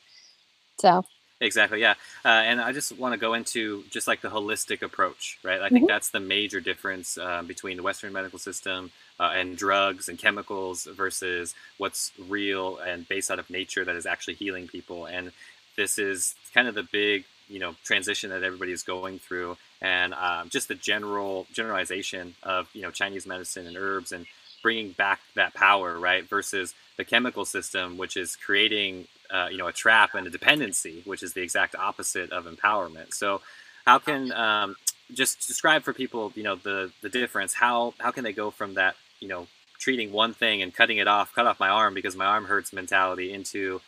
So. 0.81 1.05
Exactly. 1.41 1.81
Yeah. 1.81 1.95
Uh, 2.25 2.29
and 2.29 2.61
I 2.61 2.73
just 2.73 2.99
want 2.99 3.13
to 3.13 3.19
go 3.19 3.35
into 3.35 3.85
just 3.91 4.09
like 4.09 4.21
the 4.23 4.29
holistic 4.29 4.83
approach, 4.83 5.39
right? 5.45 5.61
I 5.61 5.69
think 5.69 5.85
mm-hmm. 5.85 5.93
that's 5.93 6.11
the 6.11 6.19
major 6.19 6.61
difference 6.61 7.17
uh, 7.17 7.43
between 7.43 7.77
the 7.77 7.83
Western 7.85 8.13
medical 8.13 8.41
system 8.41 8.91
uh, 9.21 9.31
and 9.35 9.57
drugs 9.57 10.09
and 10.09 10.19
chemicals 10.19 10.85
versus 10.85 11.55
what's 11.77 12.11
real 12.29 12.79
and 12.79 13.07
based 13.07 13.31
out 13.31 13.39
of 13.39 13.51
nature 13.51 13.85
that 13.85 13.95
is 13.95 14.05
actually 14.05 14.35
healing 14.35 14.67
people. 14.67 15.07
And 15.07 15.31
this 15.77 15.97
is 15.99 16.35
kind 16.53 16.67
of 16.67 16.75
the 16.75 16.83
big 16.83 17.25
you 17.49 17.59
know 17.59 17.75
transition 17.85 18.31
that 18.31 18.43
everybody 18.43 18.73
is 18.73 18.83
going 18.83 19.19
through, 19.19 19.57
and 19.81 20.15
um, 20.15 20.49
just 20.51 20.69
the 20.69 20.75
general 20.75 21.47
generalization 21.53 22.35
of 22.43 22.69
you 22.75 22.83
know 22.83 22.91
Chinese 22.91 23.27
medicine 23.27 23.67
and 23.67 23.77
herbs 23.77 24.13
and 24.13 24.27
bringing 24.63 24.93
back 24.93 25.21
that 25.35 25.55
power, 25.55 25.99
right? 25.99 26.29
Versus 26.29 26.75
the 26.97 27.05
chemical 27.05 27.45
system, 27.45 27.97
which 27.97 28.17
is 28.17 28.37
creating 28.37 29.07
uh, 29.31 29.49
you 29.51 29.59
know 29.59 29.67
a 29.67 29.73
trap 29.73 30.15
and 30.15 30.27
a 30.27 30.31
dependency, 30.31 31.03
which 31.05 31.23
is 31.23 31.33
the 31.33 31.43
exact 31.43 31.75
opposite 31.75 32.31
of 32.33 32.47
empowerment. 32.47 33.15
So, 33.15 33.41
how 33.87 33.99
can 33.99 34.33
um, 34.33 34.77
just 35.13 35.47
describe 35.47 35.83
for 35.83 35.93
people, 35.93 36.33
you 36.35 36.43
know, 36.43 36.57
the 36.57 36.93
the 37.03 37.09
difference? 37.09 37.55
How 37.55 37.95
how 37.99 38.11
can 38.11 38.25
they 38.25 38.33
go 38.33 38.51
from 38.51 38.75
that, 38.75 38.97
you 39.21 39.29
know, 39.29 39.47
treating 39.79 40.13
one 40.13 40.35
thing 40.35 40.63
and 40.63 40.75
cutting 40.75 40.99
it 40.99 41.09
off, 41.09 41.35
cut 41.35 41.47
off 41.47 41.61
my 41.61 41.69
arm 41.69 41.95
because 41.95 42.17
my 42.17 42.27
arm 42.27 42.47
hurts 42.47 42.73
mentality 42.73 43.33
into 43.33 43.81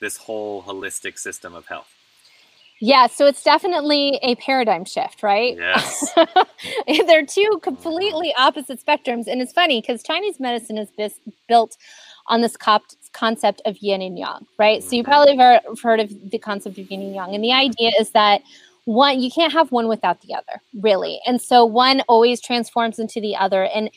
this 0.00 0.16
whole 0.16 0.62
holistic 0.62 1.18
system 1.18 1.54
of 1.54 1.66
health? 1.66 1.88
Yeah, 2.80 3.08
so 3.08 3.26
it's 3.26 3.42
definitely 3.42 4.20
a 4.22 4.36
paradigm 4.36 4.84
shift, 4.84 5.22
right? 5.22 5.56
Yes. 5.56 6.14
They're 7.06 7.26
two 7.26 7.58
completely 7.60 8.32
opposite 8.38 8.84
spectrums. 8.84 9.26
And 9.26 9.42
it's 9.42 9.52
funny 9.52 9.80
because 9.80 10.02
Chinese 10.04 10.38
medicine 10.38 10.78
is 10.78 10.88
bis- 10.96 11.18
built 11.48 11.76
on 12.28 12.40
this 12.40 12.56
cop- 12.56 12.84
concept 13.12 13.62
of 13.64 13.76
yin 13.78 14.02
and 14.02 14.18
yang, 14.18 14.46
right? 14.58 14.82
So 14.82 14.96
you 14.96 15.02
mm-hmm. 15.02 15.10
probably 15.10 15.36
have 15.36 15.80
heard 15.80 16.00
of 16.00 16.12
the 16.30 16.38
concept 16.38 16.78
of 16.78 16.90
yin 16.90 17.02
and 17.02 17.14
yang. 17.14 17.34
And 17.34 17.42
the 17.42 17.52
idea 17.52 17.90
is 17.98 18.10
that 18.10 18.42
one, 18.84 19.20
you 19.20 19.30
can't 19.30 19.52
have 19.52 19.70
one 19.70 19.88
without 19.88 20.22
the 20.22 20.34
other, 20.34 20.62
really. 20.80 21.20
And 21.26 21.42
so 21.42 21.64
one 21.64 22.00
always 22.08 22.40
transforms 22.40 22.98
into 22.98 23.20
the 23.20 23.36
other. 23.36 23.64
And, 23.64 23.90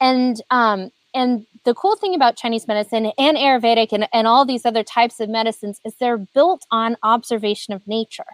and, 0.00 0.42
um, 0.50 0.90
and 1.14 1.46
the 1.64 1.74
cool 1.74 1.94
thing 1.94 2.14
about 2.14 2.36
Chinese 2.36 2.66
medicine 2.66 3.12
and 3.18 3.36
Ayurvedic 3.36 3.92
and, 3.92 4.08
and 4.12 4.26
all 4.26 4.44
these 4.44 4.66
other 4.66 4.82
types 4.82 5.20
of 5.20 5.28
medicines 5.28 5.80
is 5.84 5.94
they're 5.94 6.18
built 6.18 6.66
on 6.70 6.96
observation 7.02 7.72
of 7.72 7.86
nature. 7.86 8.24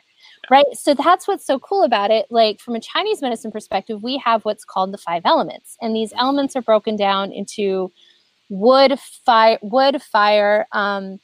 Right. 0.50 0.66
So 0.72 0.94
that's 0.94 1.28
what's 1.28 1.46
so 1.46 1.58
cool 1.58 1.82
about 1.82 2.10
it. 2.10 2.26
Like 2.30 2.60
from 2.60 2.74
a 2.74 2.80
Chinese 2.80 3.20
medicine 3.20 3.52
perspective, 3.52 4.02
we 4.02 4.16
have 4.24 4.44
what's 4.44 4.64
called 4.64 4.92
the 4.92 4.98
five 4.98 5.22
elements. 5.24 5.76
And 5.82 5.94
these 5.94 6.12
elements 6.16 6.56
are 6.56 6.62
broken 6.62 6.96
down 6.96 7.32
into 7.32 7.92
wood, 8.48 8.98
fire, 9.00 9.58
wood, 9.62 10.02
fire, 10.02 10.66
um, 10.72 11.18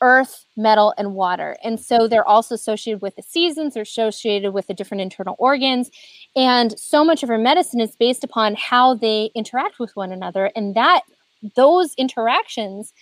earth, 0.00 0.44
metal, 0.56 0.92
and 0.98 1.14
water. 1.14 1.56
And 1.64 1.80
so 1.80 2.06
they're 2.06 2.28
also 2.28 2.54
associated 2.54 3.00
with 3.00 3.16
the 3.16 3.22
seasons, 3.22 3.74
they're 3.74 3.82
associated 3.82 4.52
with 4.52 4.66
the 4.66 4.74
different 4.74 5.00
internal 5.00 5.34
organs. 5.38 5.90
And 6.36 6.78
so 6.78 7.04
much 7.04 7.22
of 7.22 7.30
our 7.30 7.38
medicine 7.38 7.80
is 7.80 7.96
based 7.96 8.22
upon 8.22 8.54
how 8.54 8.94
they 8.94 9.30
interact 9.34 9.78
with 9.78 9.96
one 9.96 10.12
another. 10.12 10.50
And 10.54 10.74
that 10.74 11.02
those 11.56 11.94
interactions 11.94 12.92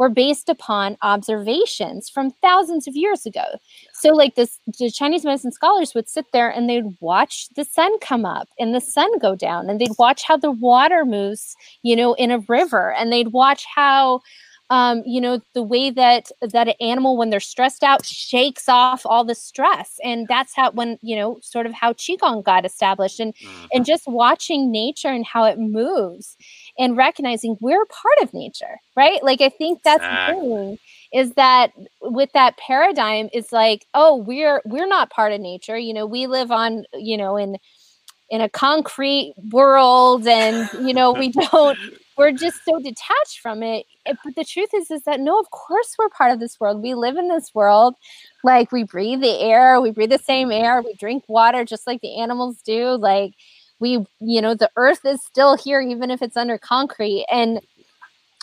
were 0.00 0.08
based 0.08 0.48
upon 0.48 0.96
observations 1.02 2.08
from 2.08 2.30
thousands 2.42 2.88
of 2.88 2.96
years 2.96 3.26
ago. 3.26 3.44
So, 3.92 4.14
like 4.14 4.34
this, 4.34 4.58
the 4.78 4.90
Chinese 4.90 5.26
medicine 5.26 5.52
scholars 5.52 5.94
would 5.94 6.08
sit 6.08 6.24
there 6.32 6.48
and 6.48 6.70
they'd 6.70 6.96
watch 7.00 7.50
the 7.54 7.66
sun 7.66 7.98
come 7.98 8.24
up 8.24 8.48
and 8.58 8.74
the 8.74 8.80
sun 8.80 9.18
go 9.18 9.36
down, 9.36 9.68
and 9.68 9.78
they'd 9.78 9.98
watch 9.98 10.22
how 10.22 10.38
the 10.38 10.50
water 10.50 11.04
moves, 11.04 11.54
you 11.82 11.94
know, 11.94 12.14
in 12.14 12.30
a 12.30 12.38
river, 12.48 12.94
and 12.94 13.12
they'd 13.12 13.34
watch 13.34 13.66
how 13.66 14.22
um, 14.70 15.02
you 15.04 15.20
know 15.20 15.40
the 15.52 15.62
way 15.62 15.90
that 15.90 16.30
that 16.40 16.68
an 16.68 16.74
animal 16.80 17.18
when 17.18 17.28
they're 17.28 17.40
stressed 17.40 17.82
out 17.82 18.06
shakes 18.06 18.68
off 18.68 19.02
all 19.04 19.24
the 19.24 19.34
stress 19.34 19.98
and 20.02 20.28
that's 20.28 20.54
how 20.54 20.70
when 20.70 20.96
you 21.02 21.16
know 21.16 21.38
sort 21.42 21.66
of 21.66 21.72
how 21.72 21.92
qigong 21.92 22.44
got 22.44 22.64
established 22.64 23.18
and 23.18 23.34
mm-hmm. 23.34 23.66
and 23.72 23.84
just 23.84 24.04
watching 24.06 24.70
nature 24.70 25.08
and 25.08 25.26
how 25.26 25.44
it 25.44 25.58
moves 25.58 26.36
and 26.78 26.96
recognizing 26.96 27.56
we're 27.60 27.84
part 27.86 28.22
of 28.22 28.32
nature 28.34 28.80
right 28.96 29.22
like 29.22 29.40
i 29.40 29.48
think 29.48 29.82
that's 29.82 30.02
exactly. 30.02 30.48
the 30.48 30.54
thing 30.54 30.78
is 31.12 31.32
that 31.32 31.72
with 32.02 32.30
that 32.32 32.56
paradigm 32.56 33.28
is 33.32 33.52
like 33.52 33.86
oh 33.94 34.16
we're 34.16 34.62
we're 34.64 34.86
not 34.86 35.10
part 35.10 35.32
of 35.32 35.40
nature 35.40 35.78
you 35.78 35.92
know 35.92 36.06
we 36.06 36.26
live 36.26 36.50
on 36.50 36.84
you 36.94 37.16
know 37.16 37.36
in 37.36 37.56
in 38.30 38.40
a 38.40 38.48
concrete 38.48 39.34
world 39.50 40.26
and 40.26 40.68
you 40.86 40.94
know 40.94 41.12
we 41.12 41.28
don't 41.50 41.78
we're 42.20 42.32
just 42.32 42.62
so 42.66 42.78
detached 42.78 43.40
from 43.42 43.62
it. 43.62 43.86
Eh, 44.04 44.12
but 44.22 44.34
the 44.36 44.44
truth 44.44 44.68
is, 44.74 44.90
is 44.90 45.04
that 45.04 45.20
no, 45.20 45.40
of 45.40 45.50
course 45.50 45.96
we're 45.98 46.10
part 46.10 46.30
of 46.30 46.38
this 46.38 46.60
world. 46.60 46.82
We 46.82 46.92
live 46.92 47.16
in 47.16 47.28
this 47.28 47.54
world. 47.54 47.94
Like 48.44 48.70
we 48.72 48.84
breathe 48.84 49.22
the 49.22 49.40
air, 49.40 49.80
we 49.80 49.90
breathe 49.90 50.10
the 50.10 50.18
same 50.18 50.52
air, 50.52 50.82
we 50.82 50.92
drink 50.94 51.24
water 51.28 51.64
just 51.64 51.86
like 51.86 52.02
the 52.02 52.20
animals 52.20 52.60
do. 52.60 52.90
Like 52.90 53.32
we, 53.80 54.06
you 54.20 54.40
know, 54.40 54.54
the 54.54 54.70
earth 54.76 55.04
is 55.04 55.22
still 55.24 55.56
here, 55.56 55.80
even 55.80 56.10
if 56.10 56.22
it's 56.22 56.36
under 56.36 56.58
concrete. 56.58 57.26
And 57.30 57.60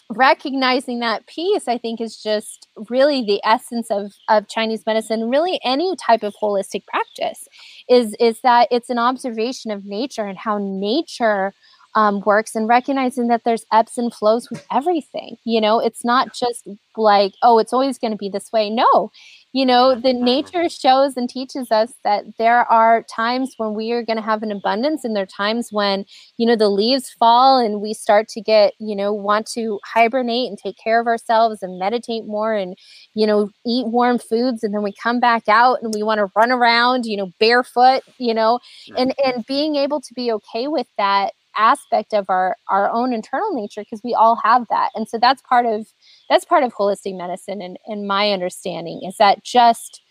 recognizing 0.10 1.00
that 1.00 1.28
piece, 1.28 1.68
I 1.68 1.78
think, 1.78 2.02
is 2.02 2.22
just 2.22 2.68
really 2.90 3.24
the 3.24 3.42
essence 3.44 3.92
of, 3.92 4.14
of 4.30 4.48
Chinese 4.48 4.86
medicine, 4.86 5.30
really 5.30 5.60
any 5.64 5.96
type 5.96 6.24
of 6.24 6.34
holistic 6.42 6.86
practice, 6.88 7.48
is, 7.90 8.16
is 8.20 8.42
that 8.42 8.68
it's 8.72 8.90
an 8.90 9.00
observation 9.00 9.70
of 9.70 9.86
nature 9.86 10.26
and 10.26 10.38
how 10.38 10.58
nature 10.60 11.54
um, 11.98 12.22
works 12.28 12.56
and 12.56 12.68
recognizing 12.68 13.28
that 13.28 13.44
there's 13.44 13.66
ebbs 13.74 13.98
and 13.98 14.14
flows 14.14 14.52
with 14.52 14.64
everything. 14.72 15.36
You 15.46 15.60
know, 15.60 15.80
it's 15.80 16.06
not 16.06 16.32
just 16.32 16.68
like, 16.96 17.34
oh, 17.42 17.58
it's 17.58 17.74
always 17.74 17.98
going 17.98 18.12
to 18.12 18.18
be 18.18 18.30
this 18.30 18.52
way. 18.52 18.70
No, 18.70 19.12
you 19.52 19.66
know, 19.66 19.96
the 19.96 20.14
nature 20.14 20.70
shows 20.70 21.18
and 21.18 21.28
teaches 21.28 21.72
us 21.72 21.94
that 22.04 22.26
there 22.38 22.72
are 22.72 23.02
times 23.04 23.56
when 23.58 23.74
we 23.74 23.92
are 23.94 24.04
going 24.04 24.18
to 24.18 24.22
have 24.22 24.44
an 24.44 24.52
abundance, 24.52 25.04
and 25.04 25.16
there 25.16 25.24
are 25.24 25.26
times 25.26 25.70
when, 25.72 26.06
you 26.38 26.46
know, 26.46 26.56
the 26.56 26.70
leaves 26.70 27.10
fall 27.10 27.58
and 27.58 27.82
we 27.82 27.96
start 27.96 28.28
to 28.30 28.42
get, 28.42 28.74
you 28.80 28.96
know, 28.96 29.12
want 29.12 29.48
to 29.48 29.80
hibernate 29.84 30.50
and 30.50 30.60
take 30.60 30.78
care 30.78 31.00
of 31.00 31.08
ourselves 31.08 31.64
and 31.64 31.80
meditate 31.80 32.28
more 32.28 32.54
and, 32.54 32.78
you 33.16 33.26
know, 33.26 33.50
eat 33.66 33.88
warm 33.88 34.20
foods. 34.20 34.64
And 34.64 34.72
then 34.72 34.84
we 34.84 34.94
come 34.94 35.20
back 35.20 35.48
out 35.48 35.82
and 35.82 35.92
we 35.96 36.04
want 36.04 36.20
to 36.20 36.32
run 36.36 36.52
around, 36.52 37.08
you 37.08 37.18
know, 37.18 37.32
barefoot, 37.40 38.04
you 38.20 38.36
know, 38.36 38.60
and, 38.96 39.16
and 39.26 39.44
being 39.48 39.76
able 39.78 40.00
to 40.02 40.14
be 40.14 40.32
okay 40.32 40.68
with 40.68 40.86
that 41.00 41.34
aspect 41.58 42.14
of 42.14 42.30
our 42.30 42.56
our 42.70 42.90
own 42.90 43.14
internal 43.14 43.54
nature 43.54 43.82
because 43.82 44.02
we 44.04 44.14
all 44.14 44.40
have 44.44 44.66
that 44.70 44.90
and 44.96 45.08
so 45.08 45.18
that's 45.18 45.42
part 45.42 45.66
of 45.66 45.88
that's 46.30 46.46
part 46.46 46.64
of 46.64 46.74
holistic 46.74 47.18
medicine 47.18 47.62
and 47.62 47.78
in 47.88 48.06
my 48.06 48.32
understanding 48.32 49.02
is 49.04 49.18
that 49.18 49.44
just 49.44 50.02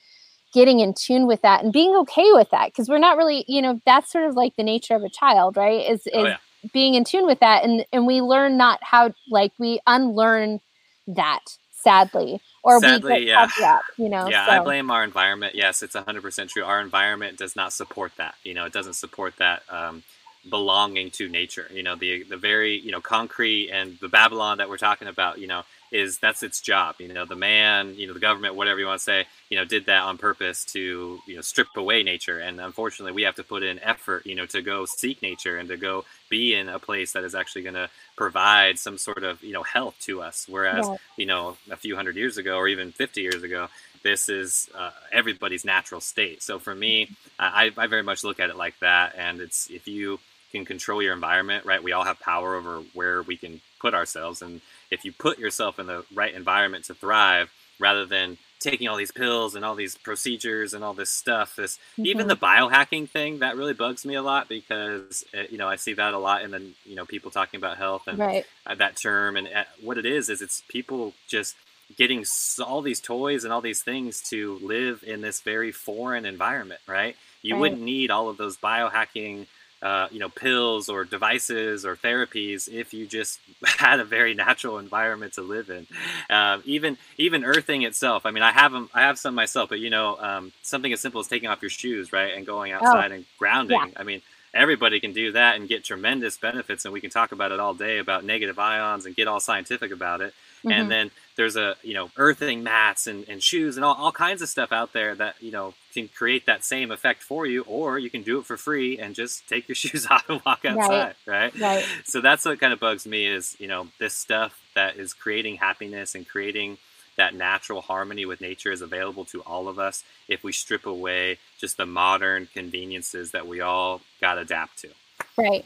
getting 0.52 0.80
in 0.80 0.94
tune 0.94 1.26
with 1.26 1.42
that 1.42 1.62
and 1.62 1.72
being 1.72 1.94
okay 1.94 2.32
with 2.32 2.48
that 2.50 2.68
because 2.68 2.88
we're 2.88 2.98
not 2.98 3.16
really 3.16 3.44
you 3.46 3.60
know 3.60 3.80
that's 3.84 4.10
sort 4.10 4.24
of 4.24 4.34
like 4.34 4.54
the 4.56 4.62
nature 4.62 4.94
of 4.94 5.02
a 5.02 5.08
child 5.08 5.56
right 5.56 5.88
is 5.88 6.08
oh, 6.14 6.20
is 6.20 6.24
oh, 6.24 6.26
yeah. 6.28 6.36
being 6.72 6.94
in 6.94 7.04
tune 7.04 7.26
with 7.26 7.40
that 7.40 7.64
and 7.64 7.84
and 7.92 8.06
we 8.06 8.20
learn 8.20 8.56
not 8.56 8.78
how 8.82 9.12
like 9.30 9.52
we 9.58 9.80
unlearn 9.86 10.60
that 11.06 11.44
sadly 11.70 12.40
or 12.64 12.80
sadly, 12.80 13.20
we 13.20 13.28
yeah. 13.28 13.48
up 13.62 13.82
you 13.96 14.08
know 14.08 14.28
yeah 14.28 14.46
so. 14.46 14.52
i 14.52 14.58
blame 14.60 14.90
our 14.90 15.04
environment 15.04 15.54
yes 15.54 15.82
it's 15.82 15.94
100% 15.94 16.48
true 16.48 16.64
our 16.64 16.80
environment 16.80 17.36
does 17.36 17.54
not 17.54 17.72
support 17.72 18.12
that 18.16 18.34
you 18.42 18.54
know 18.54 18.64
it 18.64 18.72
doesn't 18.72 18.94
support 18.94 19.34
that 19.36 19.62
um, 19.68 20.02
belonging 20.48 21.10
to 21.12 21.28
nature. 21.28 21.68
You 21.72 21.82
know, 21.82 21.96
the 21.96 22.22
the 22.24 22.36
very 22.36 22.78
you 22.78 22.92
know 22.92 23.00
concrete 23.00 23.70
and 23.70 23.98
the 24.00 24.08
Babylon 24.08 24.58
that 24.58 24.68
we're 24.68 24.78
talking 24.78 25.08
about. 25.08 25.38
You 25.38 25.46
know, 25.46 25.62
is 25.92 26.18
that's 26.18 26.42
its 26.42 26.60
job. 26.60 26.96
You 26.98 27.12
know, 27.12 27.24
the 27.24 27.36
man, 27.36 27.94
you 27.94 28.06
know, 28.06 28.12
the 28.12 28.20
government, 28.20 28.54
whatever 28.54 28.80
you 28.80 28.86
want 28.86 29.00
to 29.00 29.04
say, 29.04 29.26
you 29.50 29.56
know, 29.56 29.64
did 29.64 29.86
that 29.86 30.02
on 30.02 30.18
purpose 30.18 30.64
to 30.66 31.20
you 31.26 31.36
know 31.36 31.40
strip 31.40 31.68
away 31.76 32.02
nature. 32.02 32.38
And 32.38 32.60
unfortunately, 32.60 33.12
we 33.12 33.22
have 33.22 33.36
to 33.36 33.44
put 33.44 33.62
in 33.62 33.78
effort, 33.80 34.26
you 34.26 34.34
know, 34.34 34.46
to 34.46 34.62
go 34.62 34.84
seek 34.84 35.22
nature 35.22 35.58
and 35.58 35.68
to 35.68 35.76
go 35.76 36.04
be 36.28 36.54
in 36.54 36.68
a 36.68 36.78
place 36.78 37.12
that 37.12 37.24
is 37.24 37.34
actually 37.34 37.62
going 37.62 37.74
to 37.74 37.88
provide 38.16 38.78
some 38.78 38.98
sort 38.98 39.22
of 39.22 39.42
you 39.42 39.52
know 39.52 39.62
health 39.62 39.96
to 40.00 40.22
us. 40.22 40.46
Whereas 40.48 40.86
yeah. 40.86 40.96
you 41.16 41.26
know 41.26 41.56
a 41.70 41.76
few 41.76 41.96
hundred 41.96 42.16
years 42.16 42.38
ago 42.38 42.56
or 42.56 42.68
even 42.68 42.92
50 42.92 43.20
years 43.20 43.42
ago, 43.42 43.68
this 44.02 44.28
is 44.28 44.68
uh, 44.74 44.90
everybody's 45.12 45.64
natural 45.64 46.00
state. 46.00 46.42
So 46.42 46.58
for 46.58 46.74
me, 46.74 47.10
I, 47.38 47.72
I 47.76 47.86
very 47.86 48.02
much 48.02 48.24
look 48.24 48.40
at 48.40 48.50
it 48.50 48.56
like 48.56 48.78
that. 48.80 49.14
And 49.16 49.40
it's 49.40 49.70
if 49.70 49.88
you 49.88 50.18
can 50.56 50.64
control 50.64 51.02
your 51.02 51.14
environment, 51.14 51.64
right? 51.64 51.82
We 51.82 51.92
all 51.92 52.04
have 52.04 52.20
power 52.20 52.54
over 52.54 52.82
where 52.94 53.22
we 53.22 53.36
can 53.36 53.60
put 53.80 53.94
ourselves. 53.94 54.42
And 54.42 54.60
if 54.90 55.04
you 55.04 55.12
put 55.12 55.38
yourself 55.38 55.78
in 55.78 55.86
the 55.86 56.04
right 56.14 56.34
environment 56.34 56.84
to 56.86 56.94
thrive, 56.94 57.50
rather 57.78 58.06
than 58.06 58.38
taking 58.58 58.88
all 58.88 58.96
these 58.96 59.12
pills 59.12 59.54
and 59.54 59.64
all 59.64 59.74
these 59.74 59.96
procedures 59.96 60.72
and 60.72 60.82
all 60.82 60.94
this 60.94 61.10
stuff, 61.10 61.56
this 61.56 61.76
mm-hmm. 61.92 62.06
even 62.06 62.26
the 62.26 62.36
biohacking 62.36 63.08
thing 63.08 63.40
that 63.40 63.56
really 63.56 63.74
bugs 63.74 64.04
me 64.04 64.14
a 64.14 64.22
lot 64.22 64.48
because 64.48 65.24
it, 65.32 65.38
uh, 65.38 65.42
you 65.50 65.58
know 65.58 65.68
I 65.68 65.76
see 65.76 65.92
that 65.92 66.14
a 66.14 66.18
lot 66.18 66.42
in 66.42 66.50
the 66.50 66.62
you 66.84 66.96
know 66.96 67.04
people 67.04 67.30
talking 67.30 67.58
about 67.58 67.76
health 67.76 68.06
and 68.06 68.18
right. 68.18 68.46
that 68.64 68.96
term 68.96 69.36
and 69.36 69.48
uh, 69.48 69.64
what 69.82 69.98
it 69.98 70.06
is 70.06 70.30
is 70.30 70.40
it's 70.40 70.62
people 70.68 71.12
just 71.28 71.54
getting 71.96 72.24
all 72.64 72.82
these 72.82 73.00
toys 73.00 73.44
and 73.44 73.52
all 73.52 73.60
these 73.60 73.82
things 73.82 74.20
to 74.20 74.58
live 74.60 75.04
in 75.06 75.20
this 75.20 75.40
very 75.40 75.70
foreign 75.70 76.26
environment, 76.26 76.80
right? 76.88 77.14
You 77.42 77.54
right. 77.54 77.60
wouldn't 77.60 77.82
need 77.82 78.10
all 78.10 78.28
of 78.28 78.38
those 78.38 78.56
biohacking 78.56 79.46
uh, 79.82 80.08
you 80.10 80.18
know 80.18 80.28
pills 80.28 80.88
or 80.88 81.04
devices 81.04 81.84
or 81.84 81.96
therapies 81.96 82.68
if 82.72 82.94
you 82.94 83.06
just 83.06 83.40
had 83.64 84.00
a 84.00 84.04
very 84.04 84.34
natural 84.34 84.78
environment 84.78 85.34
to 85.34 85.42
live 85.42 85.70
in. 85.70 85.86
Um, 86.30 86.62
even 86.64 86.98
even 87.18 87.44
earthing 87.44 87.82
itself. 87.82 88.26
I 88.26 88.30
mean 88.30 88.42
i 88.42 88.52
have 88.52 88.72
them 88.72 88.88
i 88.94 89.02
have 89.02 89.18
some 89.18 89.34
myself 89.34 89.68
but 89.68 89.80
you 89.80 89.90
know 89.90 90.16
um, 90.20 90.52
something 90.62 90.92
as 90.92 91.00
simple 91.00 91.20
as 91.20 91.28
taking 91.28 91.48
off 91.48 91.62
your 91.62 91.70
shoes 91.70 92.12
right 92.12 92.34
and 92.34 92.46
going 92.46 92.72
oh, 92.72 92.76
outside 92.76 93.12
oh, 93.12 93.16
and 93.16 93.24
grounding. 93.38 93.78
yeah. 93.78 94.00
i 94.00 94.02
mean 94.02 94.22
everybody 94.56 94.98
can 95.00 95.12
do 95.12 95.32
that 95.32 95.56
and 95.56 95.68
get 95.68 95.84
tremendous 95.84 96.36
benefits 96.36 96.84
and 96.84 96.92
we 96.92 97.00
can 97.00 97.10
talk 97.10 97.32
about 97.32 97.52
it 97.52 97.60
all 97.60 97.74
day 97.74 97.98
about 97.98 98.24
negative 98.24 98.58
ions 98.58 99.06
and 99.06 99.14
get 99.14 99.28
all 99.28 99.40
scientific 99.40 99.92
about 99.92 100.20
it 100.20 100.32
mm-hmm. 100.58 100.72
and 100.72 100.90
then 100.90 101.10
there's 101.36 101.56
a 101.56 101.76
you 101.82 101.94
know 101.94 102.10
earthing 102.16 102.62
mats 102.62 103.06
and, 103.06 103.28
and 103.28 103.42
shoes 103.42 103.76
and 103.76 103.84
all, 103.84 103.94
all 103.94 104.12
kinds 104.12 104.42
of 104.42 104.48
stuff 104.48 104.72
out 104.72 104.92
there 104.92 105.14
that 105.14 105.34
you 105.40 105.52
know 105.52 105.74
can 105.92 106.08
create 106.08 106.46
that 106.46 106.64
same 106.64 106.90
effect 106.90 107.22
for 107.22 107.46
you 107.46 107.62
or 107.62 107.98
you 107.98 108.10
can 108.10 108.22
do 108.22 108.38
it 108.38 108.46
for 108.46 108.56
free 108.56 108.98
and 108.98 109.14
just 109.14 109.46
take 109.48 109.68
your 109.68 109.74
shoes 109.76 110.06
off 110.10 110.28
and 110.28 110.40
walk 110.44 110.64
outside 110.64 111.14
right, 111.26 111.54
right? 111.54 111.60
right. 111.60 111.86
so 112.04 112.20
that's 112.20 112.44
what 112.44 112.58
kind 112.58 112.72
of 112.72 112.80
bugs 112.80 113.06
me 113.06 113.26
is 113.26 113.56
you 113.60 113.68
know 113.68 113.86
this 113.98 114.14
stuff 114.14 114.60
that 114.74 114.96
is 114.96 115.12
creating 115.14 115.56
happiness 115.56 116.14
and 116.14 116.26
creating 116.26 116.78
that 117.16 117.34
natural 117.34 117.80
harmony 117.80 118.26
with 118.26 118.40
nature 118.40 118.72
is 118.72 118.82
available 118.82 119.24
to 119.24 119.40
all 119.42 119.68
of 119.68 119.78
us 119.78 120.04
if 120.28 120.42
we 120.44 120.52
strip 120.52 120.86
away 120.86 121.38
just 121.58 121.76
the 121.76 121.86
modern 121.86 122.48
conveniences 122.52 123.30
that 123.30 123.46
we 123.46 123.60
all 123.60 124.00
got 124.20 124.34
to 124.34 124.42
adapt 124.42 124.78
to 124.78 124.88
right 125.36 125.64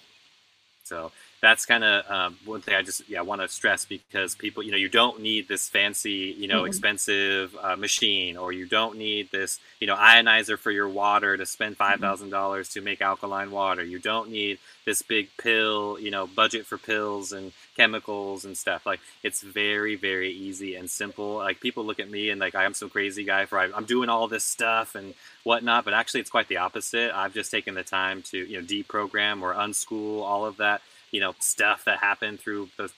so 0.85 1.13
that's 1.41 1.65
kind 1.65 1.85
of 1.85 2.11
um, 2.11 2.37
one 2.45 2.61
thing 2.61 2.75
I 2.75 2.83
just 2.83 3.09
yeah 3.09 3.23
want 3.23 3.41
to 3.41 3.49
stress 3.49 3.85
because 3.85 4.35
people 4.35 4.63
you 4.63 4.71
know 4.71 4.77
you 4.77 4.89
don't 4.89 5.21
need 5.21 5.49
this 5.49 5.69
fancy 5.69 6.35
you 6.37 6.49
know 6.49 6.59
mm-hmm. 6.59 6.67
expensive 6.67 7.57
uh, 7.61 7.77
machine 7.77 8.37
or 8.37 8.53
you 8.53 8.67
don't 8.67 8.99
need 8.99 9.31
this 9.31 9.59
you 9.81 9.87
know 9.87 9.97
ionizer 9.97 10.59
for 10.59 10.71
your 10.71 10.89
water 10.89 11.37
to 11.37 11.47
spend 11.47 11.77
five 11.77 11.95
mm-hmm. 11.95 12.03
thousand 12.03 12.31
dollars 12.31 12.69
to 12.71 12.81
make 12.81 13.01
alkaline 13.01 13.51
water. 13.51 13.83
You 13.83 13.99
don't 13.99 14.31
need 14.31 14.59
this 14.85 15.03
big 15.03 15.29
pill 15.39 15.99
you 15.99 16.11
know 16.11 16.27
budget 16.27 16.67
for 16.67 16.77
pills 16.77 17.33
and 17.33 17.53
chemicals 17.81 18.45
and 18.45 18.59
stuff. 18.59 18.85
Like 18.85 19.01
it's 19.23 19.41
very 19.41 19.97
very 19.97 20.31
easy 20.31 20.75
and 20.75 20.91
simple. 20.91 21.37
Like 21.37 21.61
people 21.61 21.83
look 21.83 21.99
at 21.99 22.11
me 22.11 22.29
and 22.29 22.39
like 22.39 22.55
I'm 22.55 22.75
some 22.75 22.91
crazy 22.91 23.25
guy 23.25 23.47
for 23.47 23.59
I'm 23.59 23.87
doing 23.87 24.11
all 24.11 24.29
this 24.29 24.45
stuff 24.45 24.95
and 24.95 25.15
whatnot, 25.45 25.87
but 25.87 25.95
actually 25.95 26.21
it's 26.21 26.29
quite 26.29 26.49
the 26.49 26.59
opposite. 26.59 27.11
I've 27.15 27.33
just 27.33 27.51
taken 27.51 27.75
the 27.75 27.83
time 27.83 28.21
to 28.31 28.37
you 28.37 28.61
know 28.61 28.67
deprogram 28.67 29.41
or 29.41 29.55
unschool 29.55 30.21
all 30.21 30.45
of 30.45 30.59
that 30.59 30.83
you 31.11 31.21
know 31.21 31.35
stuff 31.39 31.87
that 31.87 32.01
happened 32.01 32.41
through 32.41 32.69
the 32.77 32.91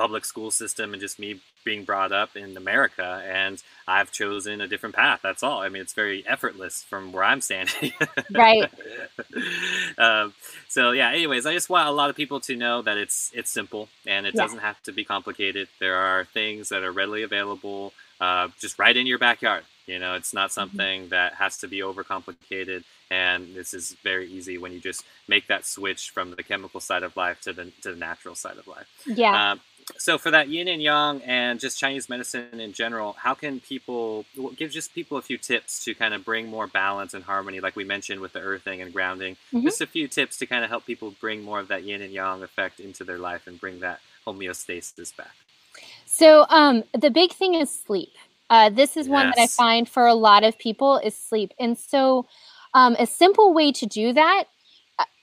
public 0.00 0.24
school 0.24 0.50
system 0.50 0.94
and 0.94 1.00
just 1.00 1.18
me 1.18 1.38
being 1.62 1.84
brought 1.84 2.10
up 2.10 2.34
in 2.34 2.56
America 2.56 3.22
and 3.26 3.62
I've 3.86 4.10
chosen 4.10 4.62
a 4.62 4.66
different 4.66 4.94
path. 4.94 5.20
That's 5.22 5.42
all. 5.42 5.60
I 5.60 5.68
mean, 5.68 5.82
it's 5.82 5.92
very 5.92 6.26
effortless 6.26 6.82
from 6.82 7.12
where 7.12 7.22
I'm 7.22 7.42
standing. 7.42 7.92
right. 8.34 8.70
um, 9.98 10.32
so 10.68 10.92
yeah, 10.92 11.10
anyways, 11.10 11.44
I 11.44 11.52
just 11.52 11.68
want 11.68 11.86
a 11.86 11.92
lot 11.92 12.08
of 12.08 12.16
people 12.16 12.40
to 12.40 12.56
know 12.56 12.80
that 12.80 12.96
it's, 12.96 13.30
it's 13.34 13.50
simple 13.50 13.90
and 14.06 14.24
it 14.24 14.34
yeah. 14.34 14.40
doesn't 14.40 14.60
have 14.60 14.82
to 14.84 14.92
be 14.92 15.04
complicated. 15.04 15.68
There 15.80 15.96
are 15.96 16.24
things 16.24 16.70
that 16.70 16.82
are 16.82 16.92
readily 16.92 17.22
available, 17.22 17.92
uh, 18.22 18.48
just 18.58 18.78
right 18.78 18.96
in 18.96 19.06
your 19.06 19.18
backyard. 19.18 19.64
You 19.86 19.98
know, 19.98 20.14
it's 20.14 20.32
not 20.32 20.48
mm-hmm. 20.48 20.60
something 20.60 21.00
mm-hmm. 21.02 21.10
that 21.10 21.34
has 21.34 21.58
to 21.58 21.68
be 21.68 21.80
overcomplicated. 21.80 22.84
And 23.10 23.54
this 23.54 23.74
is 23.74 23.96
very 24.02 24.30
easy 24.30 24.56
when 24.56 24.72
you 24.72 24.80
just 24.80 25.04
make 25.28 25.48
that 25.48 25.66
switch 25.66 26.10
from 26.10 26.30
the 26.30 26.42
chemical 26.44 26.80
side 26.80 27.02
of 27.02 27.16
life 27.16 27.40
to 27.42 27.52
the 27.52 27.64
to 27.82 27.90
the 27.90 27.98
natural 27.98 28.36
side 28.36 28.56
of 28.56 28.68
life. 28.68 28.86
Yeah. 29.04 29.52
Um, 29.52 29.60
so 29.98 30.18
for 30.18 30.30
that 30.30 30.48
yin 30.48 30.68
and 30.68 30.82
yang 30.82 31.22
and 31.22 31.60
just 31.60 31.78
Chinese 31.78 32.08
medicine 32.08 32.60
in 32.60 32.72
general, 32.72 33.14
how 33.14 33.34
can 33.34 33.60
people 33.60 34.24
give 34.56 34.70
just 34.70 34.94
people 34.94 35.18
a 35.18 35.22
few 35.22 35.38
tips 35.38 35.84
to 35.84 35.94
kind 35.94 36.14
of 36.14 36.24
bring 36.24 36.48
more 36.48 36.66
balance 36.66 37.14
and 37.14 37.24
harmony, 37.24 37.60
like 37.60 37.76
we 37.76 37.84
mentioned 37.84 38.20
with 38.20 38.32
the 38.32 38.40
earthing 38.40 38.80
and 38.80 38.92
grounding? 38.92 39.34
Mm-hmm. 39.52 39.62
Just 39.62 39.80
a 39.80 39.86
few 39.86 40.08
tips 40.08 40.38
to 40.38 40.46
kind 40.46 40.64
of 40.64 40.70
help 40.70 40.86
people 40.86 41.14
bring 41.20 41.42
more 41.42 41.60
of 41.60 41.68
that 41.68 41.84
yin 41.84 42.02
and 42.02 42.12
yang 42.12 42.42
effect 42.42 42.80
into 42.80 43.04
their 43.04 43.18
life 43.18 43.46
and 43.46 43.60
bring 43.60 43.80
that 43.80 44.00
homeostasis 44.26 45.16
back. 45.16 45.34
So 46.06 46.46
um, 46.48 46.84
the 46.98 47.10
big 47.10 47.32
thing 47.32 47.54
is 47.54 47.70
sleep. 47.70 48.12
Uh, 48.48 48.68
this 48.68 48.96
is 48.96 49.06
yes. 49.06 49.12
one 49.12 49.26
that 49.26 49.38
I 49.38 49.46
find 49.46 49.88
for 49.88 50.06
a 50.06 50.14
lot 50.14 50.42
of 50.42 50.58
people 50.58 50.98
is 50.98 51.14
sleep, 51.14 51.52
and 51.58 51.78
so 51.78 52.26
um, 52.74 52.96
a 52.98 53.06
simple 53.06 53.54
way 53.54 53.70
to 53.72 53.86
do 53.86 54.12
that 54.12 54.44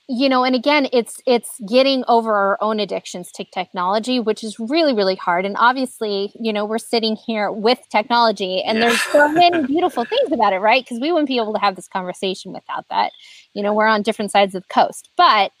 you 0.08 0.28
know 0.28 0.42
and 0.42 0.54
again 0.54 0.88
it's 0.92 1.20
it's 1.26 1.60
getting 1.68 2.02
over 2.08 2.34
our 2.34 2.58
own 2.62 2.80
addictions 2.80 3.30
to 3.30 3.44
technology 3.44 4.18
which 4.18 4.42
is 4.42 4.58
really 4.58 4.94
really 4.94 5.16
hard. 5.16 5.44
And 5.44 5.56
obviously 5.58 6.32
you 6.40 6.52
know 6.52 6.64
we're 6.64 6.78
sitting 6.78 7.16
here 7.16 7.52
with 7.52 7.78
technology 7.90 8.62
and 8.62 8.78
yeah. 8.78 8.88
there's 8.88 9.02
so 9.02 9.28
many 9.30 9.66
beautiful 9.66 10.04
things 10.04 10.32
about 10.32 10.52
it 10.52 10.58
right? 10.58 10.84
Because 10.84 11.00
we 11.00 11.12
wouldn't 11.12 11.28
be 11.28 11.36
able 11.36 11.52
to 11.54 11.60
have 11.60 11.76
this 11.76 11.88
conversation 11.88 12.52
without 12.52 12.86
that. 12.90 13.12
You 13.54 13.62
know 13.62 13.74
we're 13.74 13.86
on 13.86 14.02
different 14.02 14.30
sides 14.30 14.54
of 14.54 14.62
the 14.62 14.74
coast. 14.74 15.10
But 15.16 15.52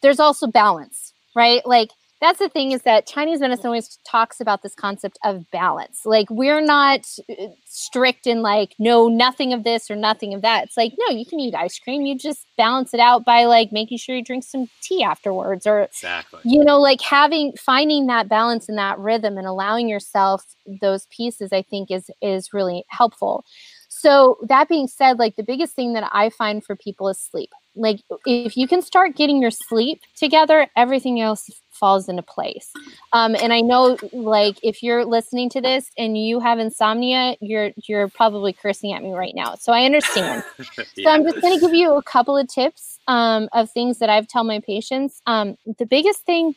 there's 0.00 0.20
also 0.20 0.46
balance 0.46 1.12
right? 1.34 1.64
Like 1.66 1.90
that's 2.22 2.38
the 2.38 2.48
thing 2.48 2.70
is 2.70 2.82
that 2.82 3.04
Chinese 3.04 3.40
medicine 3.40 3.66
always 3.66 3.98
talks 4.06 4.40
about 4.40 4.62
this 4.62 4.76
concept 4.76 5.18
of 5.24 5.50
balance. 5.50 6.02
Like 6.04 6.30
we're 6.30 6.60
not 6.60 7.00
uh, 7.28 7.48
strict 7.66 8.28
in 8.28 8.42
like 8.42 8.76
no 8.78 9.08
nothing 9.08 9.52
of 9.52 9.64
this 9.64 9.90
or 9.90 9.96
nothing 9.96 10.32
of 10.32 10.40
that. 10.42 10.64
It's 10.64 10.76
like 10.76 10.92
no, 10.96 11.14
you 11.14 11.26
can 11.26 11.40
eat 11.40 11.54
ice 11.56 11.80
cream. 11.80 12.06
You 12.06 12.16
just 12.16 12.46
balance 12.56 12.94
it 12.94 13.00
out 13.00 13.24
by 13.24 13.44
like 13.44 13.72
making 13.72 13.98
sure 13.98 14.14
you 14.14 14.22
drink 14.22 14.44
some 14.44 14.68
tea 14.82 15.02
afterwards 15.02 15.66
or 15.66 15.82
exactly. 15.82 16.40
you 16.44 16.62
know 16.62 16.78
like 16.78 17.00
having 17.00 17.54
finding 17.56 18.06
that 18.06 18.28
balance 18.28 18.68
and 18.68 18.78
that 18.78 19.00
rhythm 19.00 19.36
and 19.36 19.46
allowing 19.48 19.88
yourself 19.88 20.44
those 20.80 21.06
pieces 21.06 21.52
I 21.52 21.62
think 21.62 21.90
is 21.90 22.08
is 22.22 22.52
really 22.52 22.84
helpful. 22.86 23.44
So 23.88 24.38
that 24.48 24.68
being 24.68 24.86
said, 24.86 25.18
like 25.18 25.36
the 25.36 25.42
biggest 25.42 25.74
thing 25.74 25.92
that 25.94 26.08
I 26.12 26.30
find 26.30 26.64
for 26.64 26.76
people 26.76 27.08
is 27.08 27.20
sleep. 27.20 27.50
Like 27.74 28.00
if 28.26 28.56
you 28.56 28.68
can 28.68 28.80
start 28.80 29.16
getting 29.16 29.40
your 29.40 29.50
sleep 29.50 30.00
together, 30.16 30.68
everything 30.76 31.20
else 31.20 31.48
falls 31.82 32.08
into 32.08 32.22
place. 32.22 32.72
Um, 33.12 33.34
and 33.34 33.52
I 33.52 33.60
know, 33.60 33.98
like, 34.12 34.56
if 34.62 34.84
you're 34.84 35.04
listening 35.04 35.50
to 35.50 35.60
this 35.60 35.90
and 35.98 36.16
you 36.16 36.38
have 36.38 36.60
insomnia, 36.60 37.36
you're 37.40 37.72
you're 37.88 38.06
probably 38.06 38.52
cursing 38.52 38.92
at 38.92 39.02
me 39.02 39.10
right 39.10 39.34
now. 39.34 39.56
So 39.56 39.72
I 39.72 39.84
understand. 39.84 40.44
yeah. 40.58 40.84
So 40.94 41.10
I'm 41.10 41.24
just 41.24 41.40
going 41.40 41.58
to 41.58 41.60
give 41.60 41.74
you 41.74 41.94
a 41.96 42.02
couple 42.02 42.36
of 42.36 42.46
tips 42.46 43.00
um, 43.08 43.48
of 43.52 43.68
things 43.72 43.98
that 43.98 44.08
I've 44.08 44.28
tell 44.28 44.44
my 44.44 44.60
patients. 44.60 45.20
Um, 45.26 45.56
the 45.78 45.86
biggest 45.86 46.20
thing 46.20 46.54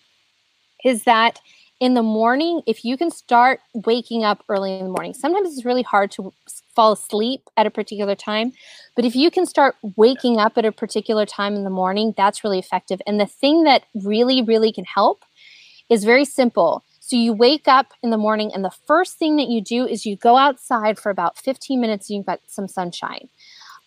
is 0.83 1.05
that 1.05 1.39
in 1.79 1.95
the 1.95 2.03
morning, 2.03 2.61
if 2.67 2.85
you 2.85 2.95
can 2.95 3.09
start 3.09 3.61
waking 3.73 4.23
up 4.23 4.43
early 4.47 4.77
in 4.77 4.85
the 4.85 4.91
morning, 4.91 5.15
sometimes 5.15 5.51
it's 5.51 5.65
really 5.65 5.81
hard 5.81 6.11
to 6.11 6.31
fall 6.75 6.91
asleep 6.91 7.41
at 7.57 7.65
a 7.65 7.71
particular 7.71 8.15
time. 8.15 8.51
But 8.95 9.05
if 9.05 9.15
you 9.15 9.31
can 9.31 9.45
start 9.45 9.75
waking 9.95 10.39
up 10.39 10.57
at 10.57 10.65
a 10.65 10.71
particular 10.71 11.25
time 11.25 11.55
in 11.55 11.63
the 11.63 11.69
morning, 11.69 12.13
that's 12.15 12.43
really 12.43 12.59
effective. 12.59 13.01
And 13.07 13.19
the 13.19 13.25
thing 13.25 13.63
that 13.63 13.83
really, 13.93 14.41
really 14.41 14.71
can 14.71 14.85
help 14.85 15.23
is 15.89 16.03
very 16.03 16.25
simple. 16.25 16.83
So 16.99 17.15
you 17.15 17.33
wake 17.33 17.67
up 17.67 17.93
in 18.01 18.09
the 18.09 18.17
morning, 18.17 18.51
and 18.53 18.65
the 18.65 18.71
first 18.87 19.17
thing 19.17 19.35
that 19.35 19.47
you 19.47 19.61
do 19.61 19.85
is 19.85 20.05
you 20.05 20.15
go 20.15 20.37
outside 20.37 20.97
for 20.97 21.11
about 21.11 21.37
15 21.37 21.79
minutes 21.79 22.09
and 22.09 22.17
you've 22.17 22.25
got 22.25 22.39
some 22.47 22.67
sunshine. 22.67 23.29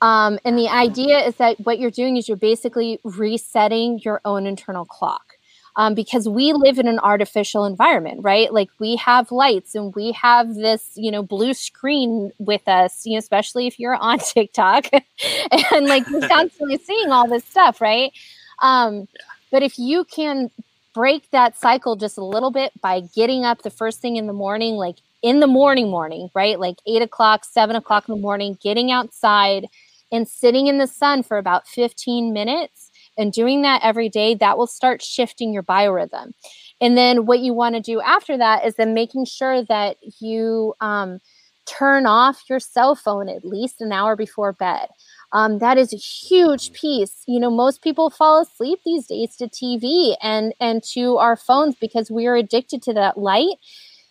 Um, 0.00 0.38
and 0.44 0.56
the 0.56 0.68
idea 0.68 1.18
is 1.26 1.34
that 1.36 1.58
what 1.60 1.80
you're 1.80 1.90
doing 1.90 2.16
is 2.16 2.28
you're 2.28 2.36
basically 2.36 3.00
resetting 3.02 3.98
your 4.04 4.20
own 4.24 4.46
internal 4.46 4.84
clock 4.84 5.37
um, 5.78 5.94
because 5.94 6.28
we 6.28 6.52
live 6.52 6.80
in 6.80 6.88
an 6.88 6.98
artificial 6.98 7.64
environment, 7.64 8.20
right? 8.22 8.52
Like 8.52 8.68
we 8.80 8.96
have 8.96 9.30
lights 9.30 9.76
and 9.76 9.94
we 9.94 10.10
have 10.10 10.56
this, 10.56 10.90
you 10.96 11.12
know, 11.12 11.22
blue 11.22 11.54
screen 11.54 12.32
with 12.38 12.66
us, 12.66 13.06
you 13.06 13.12
know, 13.12 13.18
especially 13.18 13.68
if 13.68 13.78
you're 13.78 13.94
on 13.94 14.18
TikTok 14.34 14.86
and 15.72 15.86
like 15.86 16.06
you're 16.10 16.28
constantly 16.28 16.78
seeing 16.78 17.12
all 17.12 17.28
this 17.28 17.44
stuff, 17.44 17.80
right? 17.80 18.12
Um, 18.60 19.06
but 19.52 19.62
if 19.62 19.78
you 19.78 20.04
can 20.04 20.50
break 20.94 21.30
that 21.30 21.56
cycle 21.56 21.94
just 21.94 22.18
a 22.18 22.24
little 22.24 22.50
bit 22.50 22.72
by 22.80 23.02
getting 23.14 23.44
up 23.44 23.62
the 23.62 23.70
first 23.70 24.00
thing 24.00 24.16
in 24.16 24.26
the 24.26 24.32
morning, 24.32 24.74
like 24.74 24.96
in 25.22 25.38
the 25.38 25.46
morning, 25.46 25.88
morning, 25.88 26.28
right? 26.34 26.58
Like 26.58 26.78
eight 26.88 27.02
o'clock, 27.02 27.44
seven 27.44 27.76
o'clock 27.76 28.08
in 28.08 28.16
the 28.16 28.20
morning, 28.20 28.58
getting 28.60 28.90
outside 28.90 29.66
and 30.10 30.26
sitting 30.26 30.66
in 30.66 30.78
the 30.78 30.88
sun 30.88 31.22
for 31.22 31.38
about 31.38 31.68
15 31.68 32.32
minutes 32.32 32.87
and 33.18 33.32
doing 33.32 33.62
that 33.62 33.82
every 33.82 34.08
day, 34.08 34.34
that 34.36 34.56
will 34.56 34.66
start 34.66 35.02
shifting 35.02 35.52
your 35.52 35.62
biorhythm. 35.62 36.32
And 36.80 36.96
then 36.96 37.26
what 37.26 37.40
you 37.40 37.52
want 37.52 37.74
to 37.74 37.80
do 37.80 38.00
after 38.00 38.38
that 38.38 38.64
is 38.64 38.76
then 38.76 38.94
making 38.94 39.24
sure 39.24 39.64
that 39.64 39.96
you 40.20 40.74
um, 40.80 41.18
turn 41.66 42.06
off 42.06 42.42
your 42.48 42.60
cell 42.60 42.94
phone 42.94 43.28
at 43.28 43.44
least 43.44 43.80
an 43.80 43.92
hour 43.92 44.16
before 44.16 44.52
bed. 44.52 44.88
Um, 45.32 45.58
that 45.58 45.76
is 45.76 45.92
a 45.92 45.96
huge 45.96 46.72
piece. 46.72 47.22
You 47.26 47.38
know, 47.38 47.50
most 47.50 47.82
people 47.82 48.08
fall 48.08 48.40
asleep 48.40 48.80
these 48.84 49.06
days 49.06 49.36
to 49.36 49.48
TV 49.48 50.16
and 50.22 50.54
and 50.60 50.82
to 50.94 51.18
our 51.18 51.36
phones 51.36 51.74
because 51.74 52.10
we 52.10 52.26
are 52.26 52.36
addicted 52.36 52.82
to 52.82 52.94
that 52.94 53.18
light. 53.18 53.56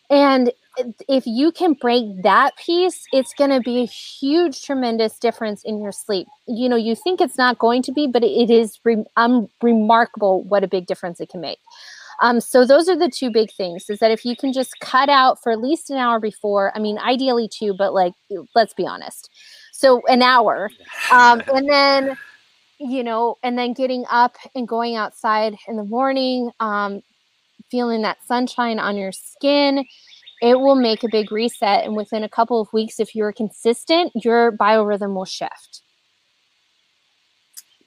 And 0.10 0.52
if 1.08 1.26
you 1.26 1.52
can 1.52 1.74
break 1.74 2.22
that 2.24 2.56
piece, 2.58 3.06
it's 3.12 3.34
going 3.34 3.50
to 3.50 3.60
be 3.60 3.82
a 3.82 3.86
huge, 3.86 4.64
tremendous 4.64 5.18
difference 5.18 5.64
in 5.64 5.82
your 5.82 5.92
sleep. 5.92 6.28
You 6.48 6.70
know, 6.70 6.76
you 6.76 6.96
think 6.96 7.22
it's 7.22 7.38
not 7.38 7.58
going 7.58 7.82
to 7.84 7.92
be, 7.92 8.08
but 8.08 8.24
it 8.24 8.50
is 8.50 8.80
re- 8.84 9.06
um, 9.16 9.50
remarkable 9.62 10.44
what 10.44 10.64
a 10.64 10.68
big 10.68 10.86
difference 10.86 11.20
it 11.20 11.30
can 11.30 11.42
make. 11.42 11.60
Um, 12.22 12.42
so 12.42 12.66
those 12.66 12.90
are 12.90 12.98
the 12.98 13.10
two 13.10 13.30
big 13.30 13.52
things 13.52 13.90
is 13.90 14.00
that 14.00 14.12
if 14.12 14.26
you 14.26 14.36
can 14.36 14.52
just 14.52 14.80
cut 14.80 15.10
out 15.10 15.42
for 15.42 15.52
at 15.52 15.62
least 15.62 15.90
an 15.90 15.98
hour 15.98 16.20
before, 16.20 16.72
I 16.76 16.80
mean, 16.80 16.98
ideally 16.98 17.48
two, 17.48 17.76
but 17.78 17.94
like, 17.94 18.14
let's 18.56 18.74
be 18.74 18.88
honest. 18.88 19.30
So 19.72 20.02
an 20.08 20.24
hour. 20.24 20.72
Um, 21.12 21.44
and 21.54 21.70
then, 21.70 22.18
you 22.80 23.04
know, 23.04 23.38
and 23.44 23.58
then 23.58 23.74
getting 23.74 24.06
up 24.10 24.36
and 24.56 24.68
going 24.68 24.96
outside 24.96 25.56
in 25.68 25.78
the 25.78 25.84
morning, 25.84 26.50
um, 26.60 27.04
feeling 27.70 28.02
that 28.02 28.18
sunshine 28.26 28.80
on 28.80 28.98
your 28.98 29.12
skin 29.12 29.86
it 30.42 30.60
will 30.60 30.76
make 30.76 31.04
a 31.04 31.10
big 31.10 31.32
reset. 31.32 31.86
And 31.86 31.96
within 31.96 32.24
a 32.24 32.30
couple 32.30 32.60
of 32.62 32.72
weeks, 32.74 33.00
if 33.00 33.16
you're 33.16 33.32
consistent, 33.32 34.12
your 34.16 34.52
biorhythm 34.52 35.14
will 35.16 35.26
shift. 35.26 35.82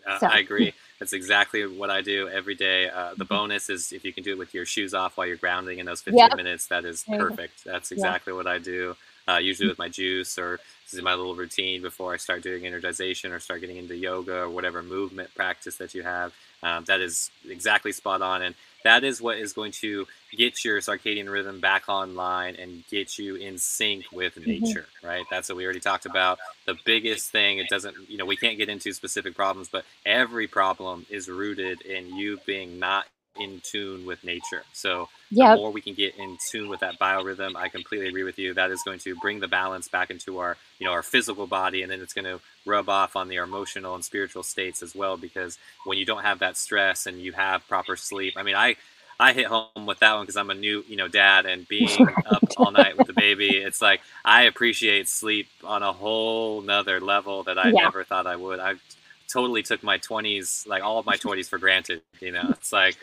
Uh, 0.07 0.19
so. 0.19 0.27
I 0.27 0.39
agree. 0.39 0.75
That's 0.99 1.13
exactly 1.15 1.67
what 1.67 1.89
I 1.89 2.03
do 2.03 2.29
every 2.29 2.55
day. 2.55 2.91
Uh, 2.91 3.11
the 3.11 3.25
mm-hmm. 3.25 3.35
bonus 3.35 3.71
is 3.71 3.93
if 3.93 4.05
you 4.05 4.13
can 4.13 4.23
do 4.23 4.33
it 4.33 4.39
with 4.39 4.53
your 4.53 4.67
shoes 4.67 4.93
off 4.93 5.17
while 5.17 5.27
you're 5.27 5.37
grounding 5.37 5.79
in 5.79 5.87
those 5.87 6.03
15 6.03 6.19
yep. 6.19 6.37
minutes, 6.37 6.67
that 6.67 6.85
is 6.85 7.05
perfect. 7.05 7.65
That's 7.65 7.91
exactly 7.91 8.35
what 8.35 8.47
I 8.47 8.59
do. 8.59 8.97
Uh, 9.27 9.39
usually 9.39 9.69
with 9.69 9.79
my 9.79 9.89
juice 9.89 10.39
or 10.39 10.61
this 10.91 10.99
is 10.99 11.05
my 11.05 11.15
little 11.15 11.37
routine 11.37 11.83
before 11.83 12.13
I 12.13 12.17
start 12.17 12.43
doing 12.43 12.65
energization 12.65 13.31
or 13.31 13.39
start 13.39 13.61
getting 13.61 13.77
into 13.77 13.97
yoga 13.97 14.43
or 14.43 14.51
whatever 14.51 14.83
movement 14.83 15.33
practice 15.37 15.77
that 15.77 15.95
you 15.95 16.03
have. 16.03 16.33
Um, 16.63 16.85
that 16.89 17.01
is 17.01 17.31
exactly 17.49 17.93
spot 17.93 18.23
on. 18.23 18.43
And 18.43 18.55
that 18.83 19.05
is 19.05 19.21
what 19.21 19.39
is 19.39 19.53
going 19.53 19.73
to 19.73 20.07
get 20.33 20.65
your 20.65 20.81
circadian 20.81 21.31
rhythm 21.31 21.61
back 21.61 21.89
online 21.89 22.57
and 22.57 22.83
get 22.91 23.19
you 23.19 23.37
in 23.37 23.59
sync 23.59 24.07
with 24.13 24.35
mm-hmm. 24.35 24.51
nature 24.51 24.87
mm-hmm. 24.99 25.07
right 25.07 25.25
that's 25.31 25.49
what 25.49 25.57
we 25.57 25.65
already 25.65 25.81
talked 25.81 26.07
about 26.07 26.39
the 26.67 26.77
biggest 26.85 27.31
thing 27.31 27.59
it 27.59 27.69
doesn't 27.69 27.95
you 28.09 28.17
know 28.17 28.25
we 28.25 28.37
can't 28.37 28.59
get 28.59 28.69
into 28.69 28.93
specific 28.93 29.35
problems 29.35 29.69
but 29.69 29.85
every 30.07 30.47
problem 30.47 31.05
is 31.11 31.29
rooted 31.29 31.81
in 31.83 32.15
you 32.17 32.39
being 32.47 32.79
not 32.79 33.07
in 33.39 33.61
tune 33.63 34.07
with 34.07 34.23
nature. 34.25 34.65
So 34.73 35.09
yep. 35.31 35.57
the 35.57 35.57
more 35.57 35.71
we 35.71 35.81
can 35.81 35.95
get 35.95 36.17
in 36.17 36.37
tune 36.51 36.69
with 36.69 36.81
that 36.81 36.99
biorhythm, 36.99 37.57
I 37.57 37.69
completely 37.69 38.09
agree 38.09 38.25
with 38.25 38.39
you. 38.39 38.55
That 38.55 38.71
is 38.71 38.83
going 38.83 38.99
to 39.01 39.15
bring 39.17 39.41
the 39.41 39.49
balance 39.49 39.89
back 39.89 40.11
into 40.11 40.39
our, 40.39 40.57
you 40.79 40.87
know, 40.87 40.93
our 40.93 41.03
physical 41.03 41.47
body, 41.47 41.83
and 41.83 41.91
then 41.91 42.01
it's 42.01 42.13
going 42.13 42.25
to 42.25 42.41
rub 42.67 42.89
off 42.89 43.17
on 43.17 43.29
the 43.29 43.37
emotional 43.37 43.95
and 43.95 44.05
spiritual 44.05 44.43
states 44.43 44.83
as 44.83 44.95
well. 44.95 45.17
Because 45.17 45.59
when 45.85 45.99
you 45.99 46.05
don't 46.05 46.23
have 46.23 46.41
that 46.41 46.57
stress 46.57 47.07
and 47.07 47.21
you 47.21 47.33
have 47.33 47.67
proper 47.69 47.97
sleep, 47.97 48.35
I 48.37 48.43
mean, 48.43 48.57
I 48.57 48.77
I 49.21 49.35
hit 49.35 49.47
home 49.47 49.87
with 49.87 49.99
that 49.99 50.15
one 50.15 50.23
because 50.23 50.37
I'm 50.37 50.51
a 50.51 50.55
new, 50.55 50.83
you 50.89 50.97
know, 50.97 51.07
dad 51.07 51.45
and 51.45 51.69
being 51.69 52.09
up 52.27 52.43
all 52.57 52.73
night 52.73 52.97
with 52.97 53.07
the 53.07 53.13
baby. 53.13 53.59
It's 53.59 53.83
like 53.83 54.01
I 54.25 54.45
appreciate 54.45 55.09
sleep 55.09 55.49
on 55.63 55.83
a 55.83 55.93
whole 55.93 56.63
nother 56.63 57.01
level 57.01 57.43
that 57.45 57.59
I 57.59 57.69
yeah. 57.69 57.83
never 57.83 58.03
thought 58.03 58.27
I 58.27 58.37
would. 58.37 58.61
I 58.61 58.75
totally 59.31 59.63
took 59.63 59.83
my 59.83 59.99
20s, 59.99 60.67
like 60.67 60.83
all 60.83 60.99
of 60.99 61.07
my 61.07 61.17
20s, 61.17 61.49
for 61.49 61.59
granted. 61.59 62.03
You 62.21 62.33
know, 62.33 62.49
it's 62.51 62.73
like 62.73 62.97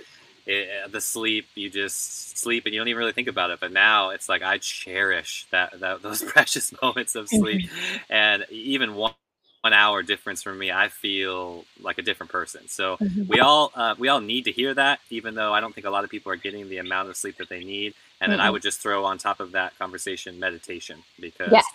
it, 0.48 0.70
uh, 0.86 0.88
the 0.88 1.02
sleep 1.02 1.46
you 1.56 1.70
just 1.70 2.38
sleep 2.38 2.66
and 2.66 2.74
you 2.74 2.80
don't 2.80 2.88
even 2.88 3.00
really 3.00 3.12
think 3.12 3.28
about 3.28 3.50
it 3.50 3.60
but 3.60 3.72
now 3.72 4.12
it's 4.12 4.30
like 4.30 4.42
i 4.42 4.58
cherish 4.58 5.46
that, 5.52 5.78
that 5.82 6.02
those 6.02 6.24
precious 6.34 6.74
moments 6.82 7.16
of 7.16 7.28
sleep 7.28 7.70
and 8.10 8.46
even 8.50 8.96
one 8.96 9.14
one 9.62 9.74
hour 9.74 10.04
difference 10.04 10.42
for 10.42 10.54
me 10.54 10.72
i 10.72 10.88
feel 10.88 11.66
like 11.82 11.98
a 11.98 12.02
different 12.02 12.32
person 12.32 12.62
so 12.68 12.96
mm-hmm. 12.98 13.24
we 13.28 13.40
all 13.40 13.72
uh, 13.76 13.96
we 13.98 14.08
all 14.08 14.22
need 14.22 14.46
to 14.46 14.52
hear 14.52 14.74
that 14.74 15.00
even 15.10 15.36
though 15.36 15.52
i 15.52 15.60
don't 15.60 15.76
think 15.76 15.86
a 15.86 15.90
lot 15.90 16.04
of 16.06 16.10
people 16.10 16.32
are 16.32 16.38
getting 16.38 16.70
the 16.70 16.78
amount 16.78 17.10
of 17.10 17.18
sleep 17.18 17.36
that 17.38 17.50
they 17.50 17.64
need 17.64 17.94
and 18.22 18.30
mm-hmm. 18.30 18.38
then 18.38 18.40
i 18.40 18.50
would 18.50 18.62
just 18.62 18.80
throw 18.80 19.04
on 19.04 19.18
top 19.18 19.42
of 19.42 19.52
that 19.52 19.78
conversation 19.78 20.40
meditation 20.40 21.00
because 21.20 21.52
yes 21.52 21.66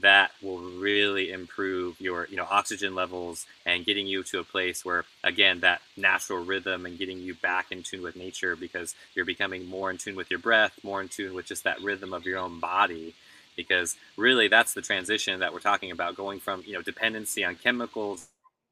that 0.00 0.30
will 0.42 0.58
really 0.58 1.32
improve 1.32 2.00
your 2.00 2.26
you 2.30 2.36
know 2.36 2.46
oxygen 2.48 2.94
levels 2.94 3.46
and 3.66 3.84
getting 3.84 4.06
you 4.06 4.22
to 4.22 4.38
a 4.38 4.44
place 4.44 4.84
where 4.84 5.04
again 5.24 5.60
that 5.60 5.80
natural 5.96 6.44
rhythm 6.44 6.86
and 6.86 6.98
getting 6.98 7.18
you 7.18 7.34
back 7.34 7.72
in 7.72 7.82
tune 7.82 8.02
with 8.02 8.16
nature 8.16 8.54
because 8.54 8.94
you're 9.14 9.24
becoming 9.24 9.66
more 9.66 9.90
in 9.90 9.98
tune 9.98 10.14
with 10.14 10.30
your 10.30 10.38
breath 10.38 10.78
more 10.84 11.00
in 11.00 11.08
tune 11.08 11.34
with 11.34 11.46
just 11.46 11.64
that 11.64 11.80
rhythm 11.82 12.12
of 12.12 12.24
your 12.24 12.38
own 12.38 12.60
body. 12.60 13.14
Because 13.56 13.96
really 14.16 14.48
that's 14.48 14.74
the 14.74 14.80
transition 14.80 15.40
that 15.40 15.52
we're 15.52 15.60
talking 15.60 15.90
about 15.90 16.16
going 16.16 16.38
from 16.38 16.62
you 16.64 16.72
know 16.72 16.82
dependency 16.82 17.44
on 17.44 17.56
chemicals 17.56 18.28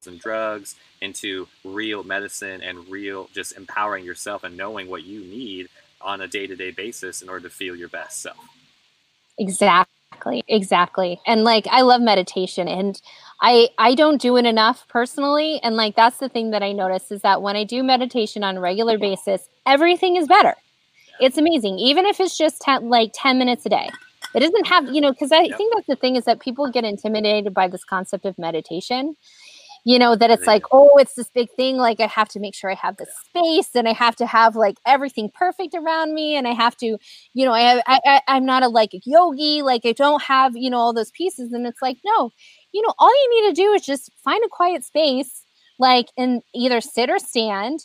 and 0.07 0.21
drugs 0.21 0.77
into 1.01 1.49
real 1.65 2.05
medicine 2.05 2.63
and 2.63 2.89
real 2.89 3.29
just 3.35 3.57
empowering 3.57 4.05
yourself 4.05 4.45
and 4.45 4.57
knowing 4.57 4.89
what 4.89 5.03
you 5.03 5.21
need 5.21 5.69
on 6.01 6.21
a 6.21 6.29
day-to-day 6.29 6.71
basis 6.71 7.21
in 7.23 7.29
order 7.29 7.49
to 7.49 7.55
feel 7.55 7.75
your 7.75 7.89
best 7.89 8.23
self. 8.23 8.39
Exactly 9.37 9.98
Exactly. 10.13 10.43
Exactly. 10.49 11.21
And 11.27 11.45
like 11.45 11.67
I 11.71 11.83
love 11.83 12.01
meditation 12.01 12.67
and 12.69 13.01
I 13.41 13.69
I 13.79 13.95
don't 13.95 14.21
do 14.21 14.37
it 14.37 14.47
enough 14.47 14.87
personally 14.89 15.61
and 15.63 15.77
like 15.77 15.97
that's 15.97 16.19
the 16.19 16.29
thing 16.29 16.51
that 16.51 16.63
I 16.63 16.73
notice 16.73 17.11
is 17.11 17.23
that 17.23 17.43
when 17.43 17.57
I 17.57 17.65
do 17.65 17.83
meditation 17.83 18.43
on 18.43 18.57
a 18.57 18.61
regular 18.61 18.99
basis, 18.99 19.49
everything 19.67 20.17
is 20.17 20.27
better. 20.27 20.55
It's 21.21 21.39
amazing. 21.39 21.79
Even 21.79 22.07
if 22.07 22.21
it's 22.21 22.39
just 22.39 22.61
ten, 22.63 22.89
like 22.91 23.13
10 23.15 23.39
minutes 23.39 23.67
a 23.67 23.71
day. 23.71 23.91
It 24.35 24.41
doesn't 24.41 24.67
have, 24.69 24.89
you 24.95 25.01
know, 25.01 25.15
cuz 25.15 25.33
I 25.33 25.49
think 25.51 25.75
that's 25.75 25.87
the 25.89 25.97
thing 25.97 26.17
is 26.17 26.25
that 26.27 26.41
people 26.41 26.71
get 26.71 26.85
intimidated 26.85 27.55
by 27.55 27.69
this 27.69 27.85
concept 27.85 28.27
of 28.27 28.39
meditation 28.39 29.17
you 29.85 29.99
know 29.99 30.17
that 30.17 30.31
it's 30.31 30.47
like 30.47 30.65
oh 30.73 30.97
it's 30.99 31.15
this 31.15 31.31
big 31.35 31.49
thing 31.57 31.77
like 31.77 32.01
i 32.01 32.07
have 32.07 32.29
to 32.29 32.41
make 32.41 32.55
sure 32.55 32.71
i 32.71 32.75
have 32.75 32.97
the 32.97 33.07
space 33.27 33.71
and 33.75 33.89
i 33.89 33.93
have 33.93 34.17
to 34.17 34.27
have 34.27 34.57
like 34.57 34.77
everything 34.87 35.31
perfect 35.35 35.75
around 35.75 36.15
me 36.15 36.37
and 36.37 36.47
i 36.49 36.53
have 36.53 36.77
to 36.77 36.97
you 37.35 37.45
know 37.45 37.53
i, 37.53 37.83
I 37.87 38.21
i'm 38.29 38.45
not 38.45 38.63
a 38.63 38.69
like 38.69 38.95
a 38.95 39.01
yogi 39.05 39.63
like 39.63 39.83
i 39.85 39.93
don't 39.93 40.23
have 40.23 40.57
you 40.57 40.71
know 40.71 40.79
all 40.79 40.93
those 40.93 41.11
pieces. 41.11 41.53
And 41.53 41.67
it's 41.67 41.83
like 41.83 41.99
no 42.05 42.31
you 42.73 42.83
know 42.83 42.95
all 42.99 43.11
you 43.11 43.43
need 43.43 43.55
to 43.55 43.63
do 43.63 43.73
is 43.73 43.85
just 43.85 44.11
find 44.23 44.43
a 44.45 44.49
quiet 44.49 44.85
space 44.85 45.45
like 45.79 46.09
and 46.17 46.43
either 46.55 46.81
sit 46.81 47.11
or 47.11 47.19
stand 47.19 47.81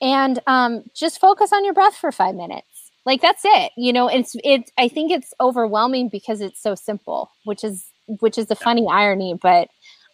and 0.00 0.40
um 0.46 0.84
just 0.94 1.20
focus 1.20 1.52
on 1.52 1.64
your 1.64 1.74
breath 1.74 1.96
for 1.96 2.12
five 2.12 2.34
minutes. 2.34 2.66
Like 3.04 3.20
that's 3.20 3.42
it 3.44 3.72
you 3.76 3.92
know 3.92 4.06
it's 4.06 4.36
it 4.44 4.70
i 4.78 4.86
think 4.86 5.10
it's 5.10 5.34
overwhelming 5.40 6.08
because 6.08 6.40
it's 6.40 6.62
so 6.62 6.76
simple 6.76 7.32
which 7.42 7.64
is 7.64 7.84
which 8.20 8.38
is 8.38 8.50
a 8.50 8.54
funny 8.54 8.86
irony, 8.90 9.38
but 9.40 9.68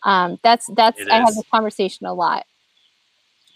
um, 0.05 0.39
that's 0.45 0.69
that's 0.77 1.07
I 1.11 1.21
have 1.25 1.35
is. 1.35 1.37
this 1.37 1.45
conversation 1.53 2.07
a 2.07 2.15
lot. 2.15 2.45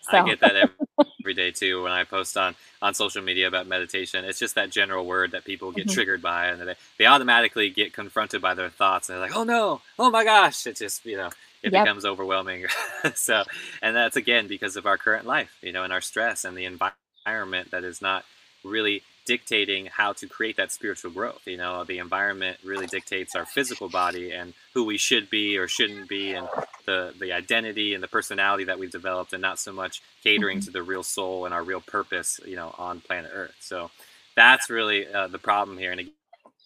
So 0.03 0.17
I 0.17 0.23
get 0.23 0.41
that 0.41 0.57
every, 0.57 0.75
every 1.23 1.35
day 1.35 1.51
too 1.53 1.83
when 1.85 1.93
I 1.93 2.05
post 2.05 2.37
on 2.37 2.55
on 2.83 2.95
social 2.95 3.23
media 3.23 3.49
about 3.49 3.67
meditation. 3.69 4.25
It's 4.25 4.39
just 4.39 4.55
that 4.57 4.71
general 4.71 5.07
word 5.07 5.33
that 5.33 5.45
people 5.45 5.73
get 5.73 5.89
Mhm. 5.89 5.89
triggered 5.89 6.23
by, 6.23 6.49
and 6.49 6.61
they 6.63 6.77
they 6.99 7.07
automatically 7.07 7.71
get 7.71 7.93
confronted 7.95 8.43
by 8.43 8.55
their 8.55 8.71
thoughts, 8.71 9.09
and 9.09 9.17
they're 9.17 9.29
like, 9.29 9.37
"Oh 9.37 9.45
no! 9.45 9.83
Oh 9.99 10.11
my 10.11 10.25
gosh!" 10.25 10.67
It 10.67 10.77
just 10.77 11.05
you 11.07 11.17
know 11.17 11.31
it 11.63 11.73
Yep. 11.73 11.75
becomes 11.75 12.05
overwhelming. 12.05 12.67
so, 13.15 13.45
and 13.83 13.97
that's 13.97 14.17
again 14.17 14.49
because 14.49 14.77
of 14.77 14.87
our 14.87 14.99
current 14.99 15.27
life, 15.27 15.57
you 15.63 15.73
know, 15.73 15.85
and 15.85 15.93
our 15.93 16.03
stress 16.03 16.45
and 16.45 16.57
the 16.57 16.67
environment 16.67 17.71
that 17.73 17.85
is 17.85 18.03
not 18.03 18.25
really 18.65 19.03
dictating 19.25 19.87
how 19.87 20.13
to 20.15 20.27
create 20.27 20.57
that 20.57 20.73
spiritual 20.73 21.11
growth. 21.11 21.43
You 21.47 21.57
know, 21.57 21.85
the 21.85 21.99
environment 21.99 22.59
really 22.65 22.87
dictates 22.87 23.35
our 23.37 23.47
physical 23.47 23.89
body 23.89 24.33
and 24.33 24.53
who 24.75 24.85
we 24.85 24.99
should 24.99 25.31
be 25.31 25.57
or 25.59 25.69
shouldn't 25.69 26.09
be, 26.09 26.33
and 26.35 26.49
the 26.87 27.15
the 27.19 27.33
identity 27.33 27.95
and 27.95 28.03
the 28.03 28.09
personality 28.09 28.65
that 28.65 28.79
we've 28.79 28.91
developed, 28.91 29.33
and 29.33 29.43
not 29.43 29.59
so 29.59 29.73
much 29.73 30.03
catering 30.23 30.59
Mhm. 30.59 30.65
to 30.67 30.71
the 30.73 30.83
real 30.83 31.03
soul 31.03 31.45
and 31.45 31.55
our 31.55 31.63
real 31.63 31.81
purpose, 31.81 32.41
you 32.45 32.57
know, 32.57 32.75
on 32.79 33.01
planet 33.01 33.31
Earth. 33.33 33.55
So 33.61 33.91
that's 34.35 34.69
really 34.71 35.07
uh, 35.07 35.29
the 35.29 35.39
problem 35.39 35.79
here. 35.79 35.93
And 35.93 36.01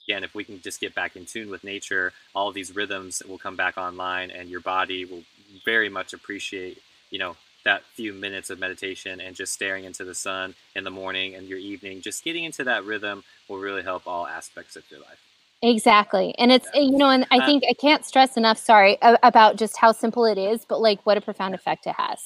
again, 0.07 0.25
if 0.25 0.35
we 0.35 0.45
can 0.45 0.61
just 0.63 0.81
get 0.81 0.95
back 0.95 1.17
in 1.17 1.27
tune 1.27 1.51
with 1.51 1.65
nature, 1.65 2.13
all 2.35 2.49
of 2.49 2.55
these 2.55 2.75
rhythms 2.75 3.23
will 3.29 3.39
come 3.39 3.57
back 3.57 3.77
online, 3.77 4.31
and 4.31 4.49
your 4.49 4.61
body 4.61 5.05
will 5.05 5.25
very 5.65 5.89
much 5.89 6.13
appreciate, 6.13 6.83
you 7.11 7.19
know, 7.19 7.37
that 7.67 7.83
few 7.95 8.15
minutes 8.15 8.51
of 8.51 8.61
meditation 8.61 9.21
and 9.21 9.37
just 9.37 9.53
staring 9.53 9.85
into 9.85 10.05
the 10.05 10.15
sun 10.15 10.55
in 10.77 10.85
the 10.85 10.91
morning 10.91 11.35
and 11.35 11.49
your 11.49 11.59
evening. 11.59 12.01
Just 12.01 12.25
getting 12.25 12.45
into 12.45 12.65
that 12.65 12.85
rhythm 12.85 13.25
will 13.49 13.59
really 13.59 13.83
help 13.83 14.07
all 14.07 14.27
aspects 14.27 14.77
of 14.77 14.85
your 14.91 15.01
life. 15.01 15.21
Exactly. 15.63 16.35
And 16.39 16.53
it's, 16.53 16.69
Yeah. 16.75 16.83
you 16.83 16.93
know, 16.93 17.11
and 17.11 17.27
I 17.33 17.41
Uh, 17.41 17.47
think 17.47 17.65
I 17.69 17.75
can't 17.75 18.05
stress 18.07 18.37
enough, 18.37 18.59
sorry, 18.59 18.99
about 19.03 19.57
just 19.57 19.77
how 19.79 19.93
simple 19.93 20.25
it 20.27 20.39
is, 20.39 20.65
but 20.65 20.81
like 20.81 21.01
what 21.05 21.19
a 21.19 21.21
profound 21.21 21.55
effect 21.57 21.87
it 21.89 21.97
has. 21.99 22.21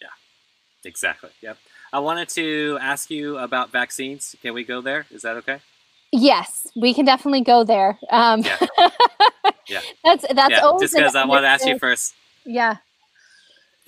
Yeah, 0.00 0.08
exactly. 0.84 1.30
Yep. 1.42 1.58
I 1.92 1.98
wanted 1.98 2.28
to 2.30 2.78
ask 2.80 3.10
you 3.10 3.36
about 3.38 3.70
vaccines. 3.70 4.36
Can 4.42 4.54
we 4.54 4.64
go 4.64 4.80
there? 4.80 5.06
Is 5.10 5.22
that 5.22 5.36
okay? 5.38 5.60
Yes, 6.12 6.68
we 6.76 6.94
can 6.94 7.04
definitely 7.04 7.42
go 7.42 7.64
there. 7.64 7.98
Um, 8.10 8.42
Yeah. 8.42 8.58
Yeah. 9.68 9.82
That's, 10.04 10.26
that's 10.34 10.50
yeah. 10.50 10.60
always 10.60 10.90
Just 10.90 10.94
because 10.96 11.14
I 11.14 11.24
want 11.26 11.44
to 11.44 11.48
ask 11.48 11.64
you 11.66 11.78
first. 11.78 12.14
Yeah. 12.44 12.78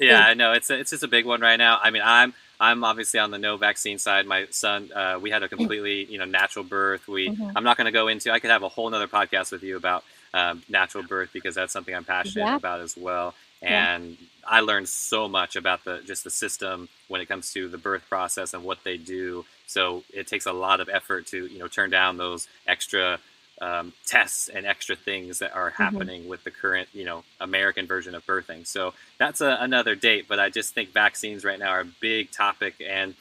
Yeah, 0.09 0.21
I 0.21 0.35
know 0.35 0.53
it's 0.53 0.71
a, 0.71 0.79
it's 0.79 0.91
just 0.91 1.03
a 1.03 1.09
big 1.09 1.25
one 1.27 1.41
right 1.41 1.57
now. 1.57 1.79
I 1.83 1.91
mean, 1.91 2.03
I'm 2.05 2.35
I'm 2.61 2.85
obviously 2.85 3.19
on 3.21 3.31
the 3.31 3.39
no 3.39 3.57
vaccine 3.57 3.99
side. 3.99 4.27
My 4.27 4.47
son, 4.51 4.91
uh, 4.95 5.19
we 5.21 5.31
had 5.31 5.43
a 5.43 5.49
completely 5.49 6.05
you 6.05 6.19
know 6.19 6.25
natural 6.25 6.65
birth. 6.65 7.09
We 7.09 7.29
Mhm. 7.31 7.53
I'm 7.57 7.65
not 7.65 7.77
going 7.77 7.87
to 7.87 7.93
go 7.93 8.09
into. 8.09 8.31
I 8.33 8.39
could 8.39 8.51
have 8.51 8.63
a 8.63 8.69
whole 8.69 8.89
nother 8.91 9.09
podcast 9.09 9.51
with 9.53 9.63
you 9.63 9.77
about 9.77 10.05
um, 10.35 10.63
natural 10.69 11.05
birth 11.05 11.31
because 11.33 11.55
that's 11.55 11.73
something 11.73 11.95
I'm 11.95 12.05
passionate 12.05 12.47
Yeah. 12.47 12.57
about 12.57 12.81
as 12.81 12.97
well. 12.97 13.35
Yeah. 13.61 13.95
And 13.97 14.17
I 14.47 14.61
learned 14.61 14.89
so 14.89 15.29
much 15.29 15.57
about 15.57 15.85
the 15.85 16.01
just 16.07 16.25
the 16.25 16.31
system 16.31 16.89
when 17.09 17.21
it 17.21 17.27
comes 17.27 17.53
to 17.53 17.69
the 17.69 17.79
birth 17.79 18.09
process 18.09 18.55
and 18.55 18.65
what 18.65 18.83
they 18.85 18.97
do. 18.97 19.45
So 19.67 20.03
it 20.13 20.27
takes 20.27 20.47
a 20.47 20.53
lot 20.53 20.81
of 20.81 20.89
effort 20.89 21.27
to 21.29 21.47
you 21.47 21.59
know 21.59 21.69
turn 21.69 21.91
down 21.91 22.17
those 22.17 22.49
extra 22.67 23.19
um, 23.61 23.93
tests 24.07 24.49
and 24.49 24.67
extra 24.67 24.97
things 24.97 25.39
that 25.41 25.55
are 25.55 25.71
Mm-hmm. 25.81 26.03
happening 26.03 26.29
with 26.29 26.45
the 26.45 26.51
current, 26.51 26.89
you 26.93 27.05
know, 27.05 27.23
American 27.41 27.87
version 27.87 28.15
of 28.15 28.27
birthing. 28.27 28.67
So 28.67 28.95
that's 29.19 29.41
a, 29.41 29.57
another 29.61 29.95
date. 29.95 30.27
But 30.29 30.41
I 30.41 30.51
just 30.51 30.75
think 30.75 30.91
vaccines 30.93 31.45
right 31.45 31.59
now 31.59 31.71
are 31.71 31.81
a 31.83 31.91
big 32.01 32.31
topic, 32.31 32.75
and 32.87 33.15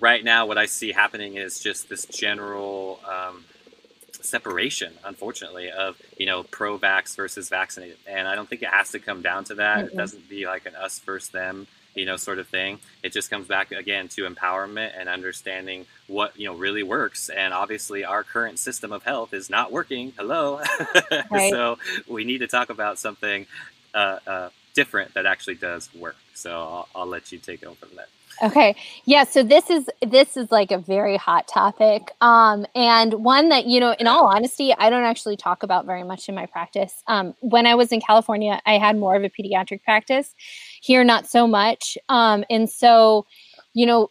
right 0.00 0.22
now 0.24 0.46
what 0.46 0.58
I 0.58 0.66
see 0.66 0.92
happening 0.92 1.36
is 1.36 1.60
just 1.60 1.88
this 1.88 2.06
general 2.06 3.00
um, 3.08 3.44
separation, 4.12 4.92
unfortunately, 5.04 5.70
of 5.70 5.96
you 6.18 6.26
know 6.26 6.44
pro-vax 6.44 7.16
versus 7.16 7.48
vaccinated. 7.48 7.98
And 8.06 8.28
I 8.28 8.34
don't 8.34 8.48
think 8.48 8.62
it 8.62 8.68
has 8.68 8.92
to 8.92 8.98
come 8.98 9.22
down 9.22 9.44
to 9.44 9.56
that. 9.56 9.86
It 9.86 9.94
Mm-mm. 9.94 9.96
doesn't 9.96 10.28
be 10.28 10.46
like 10.46 10.66
an 10.66 10.74
us 10.76 10.98
versus 11.00 11.30
them. 11.30 11.66
You 11.96 12.06
know, 12.06 12.16
sort 12.16 12.38
of 12.38 12.46
thing. 12.48 12.78
It 13.02 13.12
just 13.12 13.30
comes 13.30 13.48
back 13.48 13.72
again 13.72 14.08
to 14.10 14.28
empowerment 14.28 14.92
and 14.98 15.08
understanding 15.08 15.86
what 16.06 16.38
you 16.38 16.46
know 16.46 16.54
really 16.54 16.84
works. 16.84 17.28
And 17.30 17.52
obviously, 17.52 18.04
our 18.04 18.22
current 18.22 18.60
system 18.60 18.92
of 18.92 19.02
health 19.02 19.34
is 19.34 19.50
not 19.50 19.72
working. 19.72 20.12
Hello, 20.16 20.60
Right. 21.30 21.50
so 21.50 21.78
we 22.08 22.24
need 22.24 22.38
to 22.38 22.46
talk 22.46 22.70
about 22.70 22.98
something 23.00 23.46
uh, 23.94 24.18
uh, 24.26 24.50
different 24.74 25.14
that 25.14 25.26
actually 25.26 25.56
does 25.56 25.88
work. 25.94 26.16
So 26.34 26.50
I'll, 26.52 26.88
I'll 26.94 27.06
let 27.06 27.32
you 27.32 27.38
take 27.38 27.64
over 27.64 27.76
from 27.76 27.96
that. 27.96 28.08
Okay. 28.42 28.76
Yeah. 29.06 29.24
So 29.24 29.42
this 29.42 29.70
is 29.70 29.88
this 30.06 30.36
is 30.36 30.52
like 30.52 30.70
a 30.70 30.78
very 30.78 31.16
hot 31.16 31.48
topic, 31.48 32.10
um, 32.20 32.66
and 32.74 33.14
one 33.24 33.48
that 33.48 33.66
you 33.66 33.80
know, 33.80 33.92
in 33.98 34.06
all 34.06 34.26
honesty, 34.26 34.74
I 34.74 34.90
don't 34.90 35.04
actually 35.04 35.38
talk 35.38 35.62
about 35.62 35.86
very 35.86 36.02
much 36.04 36.28
in 36.28 36.34
my 36.34 36.44
practice. 36.46 37.02
Um, 37.06 37.34
when 37.40 37.66
I 37.66 37.74
was 37.74 37.92
in 37.92 38.00
California, 38.02 38.60
I 38.66 38.76
had 38.76 38.98
more 38.98 39.16
of 39.16 39.24
a 39.24 39.30
pediatric 39.30 39.82
practice. 39.82 40.34
Here, 40.82 41.04
not 41.04 41.26
so 41.26 41.46
much. 41.46 41.98
Um, 42.08 42.44
and 42.50 42.68
so, 42.70 43.26
you 43.74 43.86
know, 43.86 44.08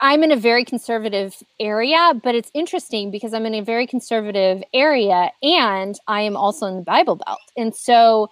I'm 0.00 0.22
in 0.22 0.32
a 0.32 0.36
very 0.36 0.64
conservative 0.64 1.36
area, 1.60 2.12
but 2.22 2.34
it's 2.34 2.50
interesting 2.54 3.10
because 3.10 3.32
I'm 3.34 3.46
in 3.46 3.54
a 3.54 3.60
very 3.60 3.86
conservative 3.86 4.62
area, 4.72 5.30
and 5.42 5.98
I 6.06 6.22
am 6.22 6.36
also 6.36 6.66
in 6.66 6.76
the 6.76 6.82
Bible 6.82 7.16
Belt, 7.16 7.40
and 7.56 7.74
so. 7.74 8.28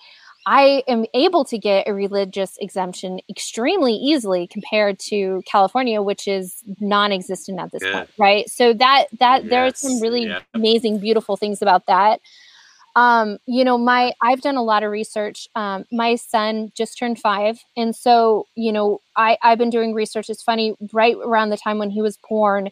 I 0.49 0.85
am 0.87 1.07
able 1.13 1.45
to 1.45 1.59
get 1.59 1.89
a 1.89 1.93
religious 1.93 2.57
exemption 2.59 3.19
extremely 3.29 3.95
easily 3.95 4.47
compared 4.47 5.01
to 5.01 5.43
California, 5.45 6.01
which 6.03 6.29
is 6.29 6.63
non-existent 6.79 7.59
at 7.59 7.73
this 7.73 7.83
Good. 7.83 7.93
point, 7.93 8.11
right? 8.17 8.49
So 8.49 8.73
that 8.75 9.07
that 9.19 9.49
there 9.49 9.67
are 9.67 9.75
some 9.75 10.01
really 10.01 10.27
yeah. 10.27 10.43
amazing, 10.55 11.01
beautiful 11.01 11.37
things 11.37 11.63
about 11.63 11.87
that. 11.87 12.21
Um, 12.97 13.39
you 13.47 13.63
know, 13.65 13.79
my 13.79 14.13
I've 14.23 14.41
done 14.41 14.57
a 14.57 14.63
lot 14.65 14.83
of 14.83 14.91
research. 14.91 15.47
Um, 15.55 15.85
my 15.93 16.17
son 16.17 16.73
just 16.75 16.99
turned 16.99 17.21
five, 17.21 17.61
and 17.77 17.95
so 17.95 18.47
you 18.57 18.73
know, 18.73 19.01
I 19.17 19.37
I've 19.43 19.59
been 19.59 19.71
doing 19.71 19.95
research. 19.95 20.29
It's 20.31 20.43
funny, 20.43 20.75
right 20.93 21.15
around 21.25 21.51
the 21.51 21.57
time 21.59 21.79
when 21.79 21.91
he 21.91 22.03
was 22.03 22.19
born, 22.29 22.71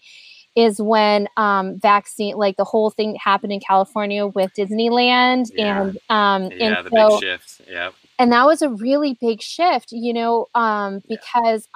is 0.57 0.81
when 0.81 1.29
um, 1.37 1.79
vaccine, 1.79 2.37
like 2.37 2.57
the 2.57 2.65
whole 2.65 2.91
thing 2.91 3.17
happened 3.23 3.53
in 3.53 3.61
California 3.61 4.27
with 4.27 4.51
Disneyland, 4.59 5.51
Yeah. 5.55 5.83
and 5.83 5.99
um, 6.09 6.51
Yeah, 6.59 6.79
and 6.79 6.87
the 6.87 6.91
so 6.91 7.09
big 7.11 7.21
shift. 7.21 7.61
Yeah. 7.71 7.91
and 8.19 8.33
that 8.33 8.47
was 8.47 8.63
a 8.63 8.71
really 8.71 9.19
big 9.21 9.43
shift 9.43 9.93
you 9.93 10.13
know 10.15 10.47
um 10.55 11.03
Yeah. 11.07 11.17
because 11.19 11.69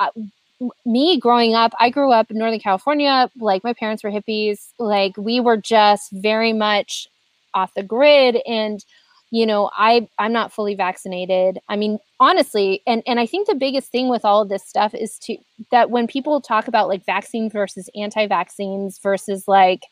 me 0.85 1.19
growing 1.21 1.55
up 1.55 1.73
i 1.81 1.89
grew 1.91 2.11
up 2.13 2.31
in 2.31 2.39
northern 2.39 2.59
california 2.61 3.31
like 3.39 3.63
my 3.65 3.73
parents 3.73 4.03
were 4.03 4.11
hippies 4.11 4.69
like 4.79 5.17
we 5.17 5.39
were 5.41 5.57
just 5.57 6.11
very 6.13 6.53
much 6.53 7.09
off 7.55 7.75
the 7.75 7.83
grid 7.83 8.39
and 8.47 8.85
you 9.31 9.45
know 9.45 9.71
i 9.77 10.09
i'm 10.19 10.33
not 10.33 10.53
fully 10.53 10.75
vaccinated. 10.75 11.59
I 11.69 11.77
mean 11.77 11.99
honestly 12.21 12.83
and 12.87 13.03
and 13.07 13.21
i 13.21 13.27
think 13.27 13.47
the 13.47 13.55
biggest 13.55 13.91
thing 13.91 14.09
with 14.09 14.25
all 14.25 14.43
of 14.43 14.49
this 14.49 14.67
stuff 14.67 14.95
is 14.95 15.19
to 15.21 15.37
that 15.71 15.91
when 15.91 16.07
people 16.07 16.41
talk 16.41 16.69
about 16.69 16.89
like 16.89 17.05
vaccine 17.05 17.51
versus 17.51 17.89
anti-vaccines 17.95 18.99
versus 19.03 19.45
like 19.47 19.83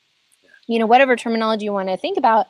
you 0.67 0.79
know 0.79 0.87
whatever 0.87 1.17
terminology 1.17 1.65
you 1.65 1.73
want 1.73 1.89
to 1.89 1.97
think 1.97 2.19
about 2.19 2.47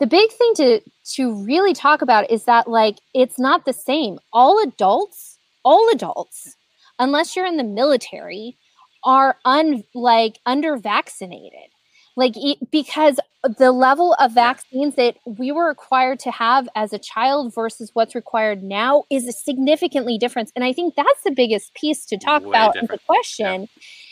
the 0.00 0.06
big 0.06 0.30
thing 0.32 0.52
to 0.56 0.80
to 1.04 1.44
really 1.44 1.72
talk 1.72 2.02
about 2.02 2.30
is 2.30 2.44
that 2.44 2.68
like 2.68 2.98
it's 3.14 3.38
not 3.38 3.64
the 3.64 3.72
same. 3.72 4.18
All 4.32 4.62
adults 4.62 5.38
all 5.64 5.88
adults 5.92 6.56
unless 6.98 7.34
you're 7.34 7.46
in 7.46 7.56
the 7.56 7.64
military 7.64 8.56
are 9.04 9.36
un 9.44 9.84
like 9.94 10.38
under 10.46 10.76
vaccinated 10.76 11.70
like 12.16 12.34
because 12.70 13.18
the 13.58 13.72
level 13.72 14.14
of 14.20 14.32
vaccines 14.32 14.94
that 14.94 15.16
we 15.26 15.52
were 15.52 15.66
required 15.66 16.18
to 16.20 16.30
have 16.30 16.68
as 16.74 16.92
a 16.92 16.98
child 16.98 17.54
versus 17.54 17.90
what's 17.94 18.14
required 18.14 18.62
now 18.62 19.04
is 19.10 19.36
significantly 19.42 20.16
different 20.18 20.50
and 20.54 20.64
i 20.64 20.72
think 20.72 20.94
that's 20.94 21.22
the 21.24 21.30
biggest 21.30 21.74
piece 21.74 22.06
to 22.06 22.16
talk 22.16 22.42
Way 22.42 22.48
about 22.50 22.76
and 22.76 22.88
the 22.88 22.98
question 23.06 23.68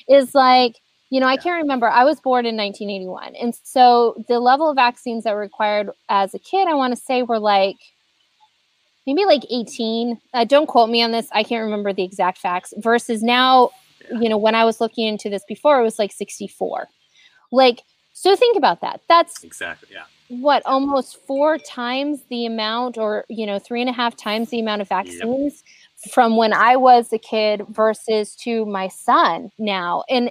is 0.09 0.35
like 0.35 0.81
you 1.11 1.21
know, 1.21 1.27
I 1.27 1.37
can't 1.37 1.61
remember. 1.61 1.91
I 1.91 2.05
was 2.05 2.23
born 2.23 2.47
in 2.47 2.57
1981. 2.57 3.35
And 3.37 3.55
so 3.65 4.25
the 4.29 4.41
level 4.41 4.71
of 4.71 4.77
vaccines 4.77 5.25
that 5.25 5.35
were 5.35 5.41
required 5.41 5.91
as 6.09 6.33
a 6.33 6.39
kid, 6.39 6.69
I 6.69 6.73
want 6.73 6.97
to 6.97 6.99
say 6.99 7.23
were 7.23 7.39
like 7.39 7.77
maybe 9.07 9.27
like 9.27 9.43
18. 9.51 10.19
Uh, 10.33 10.45
don't 10.45 10.65
quote 10.65 10.89
me 10.89 11.03
on 11.03 11.11
this. 11.13 11.29
I 11.33 11.43
can't 11.43 11.65
remember 11.65 11.93
the 11.93 12.03
exact 12.03 12.39
facts. 12.39 12.73
Versus 12.79 13.23
now, 13.23 13.73
Yeah. 14.11 14.21
you 14.21 14.31
know, 14.31 14.39
when 14.39 14.55
I 14.55 14.65
was 14.65 14.81
looking 14.81 15.07
into 15.07 15.29
this 15.29 15.45
before, 15.47 15.79
it 15.79 15.83
was 15.83 15.99
like 15.99 16.13
64. 16.13 16.89
Like, 17.51 17.83
so 18.13 18.37
think 18.37 18.57
about 18.57 18.81
that. 18.83 19.01
That's 19.09 19.43
Exactly. 19.45 19.89
Yeah. 19.93 20.05
what 20.29 20.63
almost 20.67 21.19
four 21.27 21.59
times 21.59 22.23
the 22.31 22.47
amount, 22.47 22.99
or, 22.99 23.25
you 23.29 23.47
know, 23.47 23.59
three 23.59 23.81
and 23.81 23.91
a 23.91 23.93
half 23.93 24.17
times 24.17 24.51
the 24.51 24.61
amount 24.61 24.83
of 24.83 24.89
vaccines 24.89 25.63
from 26.11 26.37
when 26.37 26.53
I 26.53 26.77
was 26.77 27.13
a 27.13 27.19
kid 27.19 27.63
versus 27.69 28.35
to 28.37 28.65
my 28.67 28.89
son 28.89 29.51
now. 29.59 30.05
And 30.09 30.31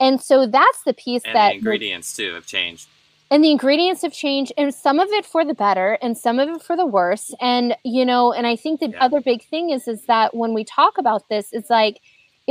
and 0.00 0.20
so 0.20 0.46
that's 0.46 0.82
the 0.84 0.94
piece 0.94 1.22
And 1.24 1.34
that 1.36 1.50
the 1.50 1.56
ingredients 1.58 2.16
too 2.16 2.34
have 2.34 2.46
changed. 2.46 2.88
and 3.30 3.42
the 3.44 3.50
ingredients 3.50 4.02
have 4.02 4.12
changed 4.12 4.52
and 4.58 4.74
some 4.74 4.98
of 4.98 5.08
it 5.10 5.24
for 5.24 5.44
the 5.44 5.54
better 5.54 5.98
and 6.02 6.16
some 6.18 6.38
of 6.40 6.48
it 6.48 6.62
for 6.62 6.76
the 6.76 6.86
worse 6.86 7.32
and 7.40 7.76
you 7.84 8.04
know 8.04 8.32
and 8.32 8.46
i 8.46 8.56
think 8.56 8.80
the 8.80 8.88
Yeah. 8.88 8.98
other 9.00 9.20
big 9.20 9.44
thing 9.48 9.70
is 9.70 9.86
is 9.86 10.04
that 10.06 10.34
when 10.34 10.54
we 10.54 10.64
talk 10.64 10.98
about 10.98 11.28
this 11.28 11.48
it's 11.52 11.70
like 11.70 12.00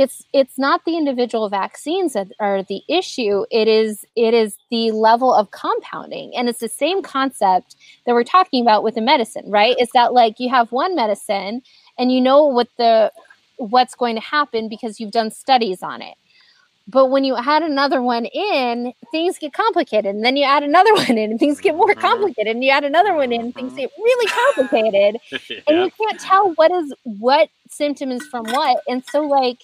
it's 0.02 0.24
it's 0.32 0.58
not 0.58 0.84
the 0.84 0.96
individual 0.96 1.48
vaccines 1.48 2.12
that 2.12 2.28
are 2.40 2.62
the 2.64 2.82
issue 2.88 3.44
it 3.50 3.68
is 3.68 4.04
it 4.16 4.34
is 4.34 4.58
the 4.70 4.90
level 4.90 5.32
of 5.32 5.50
compounding 5.52 6.34
and 6.36 6.48
it's 6.48 6.58
the 6.58 6.68
same 6.68 7.02
concept 7.02 7.76
that 8.04 8.12
we're 8.12 8.24
talking 8.24 8.62
about 8.62 8.82
with 8.82 8.96
the 8.96 9.00
medicine 9.00 9.44
right 9.48 9.76
is 9.78 9.88
that 9.94 10.12
like 10.12 10.40
you 10.40 10.48
have 10.48 10.72
one 10.72 10.94
medicine 10.96 11.62
and 11.98 12.10
you 12.12 12.20
know 12.20 12.44
what 12.44 12.68
the 12.78 13.12
what's 13.56 13.94
going 13.94 14.16
to 14.16 14.20
happen 14.20 14.68
because 14.68 14.98
you've 14.98 15.12
done 15.12 15.30
studies 15.30 15.82
on 15.82 16.02
it 16.02 16.16
but 16.88 17.06
when 17.06 17.22
you 17.22 17.36
add 17.36 17.62
another 17.62 18.02
one 18.02 18.26
in, 18.26 18.92
things 19.12 19.38
get 19.38 19.52
complicated. 19.52 20.14
And 20.14 20.24
then 20.24 20.36
you 20.36 20.44
add 20.44 20.62
another 20.62 20.92
one 20.94 21.16
in, 21.16 21.30
and 21.30 21.38
things 21.38 21.60
get 21.60 21.76
more 21.76 21.88
mm-hmm. 21.88 22.00
complicated. 22.00 22.56
And 22.56 22.64
you 22.64 22.70
add 22.70 22.84
another 22.84 23.14
one 23.14 23.32
in, 23.32 23.52
things 23.52 23.74
get 23.74 23.90
really 23.96 24.26
complicated. 24.26 25.20
yeah. 25.30 25.60
And 25.68 25.84
you 25.84 25.90
can't 25.90 26.20
tell 26.20 26.52
what 26.54 26.72
is 26.72 26.92
what 27.04 27.48
symptom 27.68 28.10
is 28.10 28.26
from 28.26 28.46
what. 28.46 28.82
And 28.88 29.04
so, 29.10 29.20
like, 29.20 29.58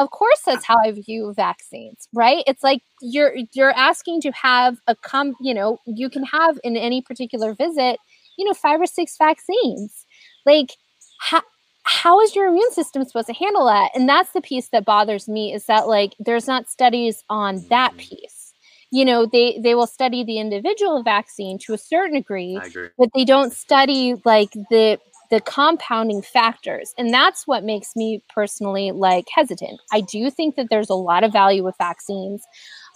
of 0.00 0.10
course, 0.10 0.40
that's 0.46 0.64
how 0.64 0.78
I 0.78 0.92
view 0.92 1.34
vaccines, 1.36 2.08
right? 2.14 2.42
It's 2.46 2.64
like 2.64 2.82
you're 3.02 3.34
you're 3.52 3.72
asking 3.72 4.22
to 4.22 4.32
have 4.32 4.78
a 4.86 4.96
come, 4.96 5.34
you 5.42 5.52
know, 5.52 5.78
you 5.86 6.08
can 6.08 6.24
have 6.24 6.58
in 6.64 6.76
any 6.76 7.02
particular 7.02 7.54
visit, 7.54 7.98
you 8.38 8.46
know, 8.46 8.54
five 8.54 8.80
or 8.80 8.86
six 8.86 9.16
vaccines. 9.18 10.06
Like, 10.46 10.70
how 11.20 11.42
how 11.82 12.20
is 12.20 12.34
your 12.34 12.46
immune 12.46 12.72
system 12.72 13.04
supposed 13.04 13.26
to 13.26 13.34
handle 13.34 13.66
that 13.66 13.90
and 13.94 14.08
that's 14.08 14.32
the 14.32 14.40
piece 14.40 14.68
that 14.68 14.84
bothers 14.84 15.28
me 15.28 15.52
is 15.52 15.66
that 15.66 15.88
like 15.88 16.14
there's 16.18 16.46
not 16.46 16.68
studies 16.68 17.24
on 17.30 17.64
that 17.68 17.90
mm-hmm. 17.92 18.16
piece 18.16 18.52
you 18.92 19.04
know 19.04 19.24
they 19.24 19.58
they 19.62 19.74
will 19.74 19.86
study 19.86 20.22
the 20.22 20.38
individual 20.38 21.02
vaccine 21.02 21.58
to 21.58 21.72
a 21.72 21.78
certain 21.78 22.14
degree 22.14 22.60
but 22.98 23.08
they 23.14 23.24
don't 23.24 23.52
study 23.52 24.14
like 24.24 24.52
the 24.70 24.98
the 25.30 25.40
compounding 25.40 26.22
factors. 26.22 26.92
And 26.98 27.12
that's 27.12 27.46
what 27.46 27.64
makes 27.64 27.94
me 27.94 28.22
personally 28.34 28.90
like 28.90 29.26
hesitant. 29.32 29.80
I 29.92 30.00
do 30.00 30.30
think 30.30 30.56
that 30.56 30.68
there's 30.70 30.90
a 30.90 30.94
lot 30.94 31.24
of 31.24 31.32
value 31.32 31.64
with 31.64 31.76
vaccines. 31.78 32.44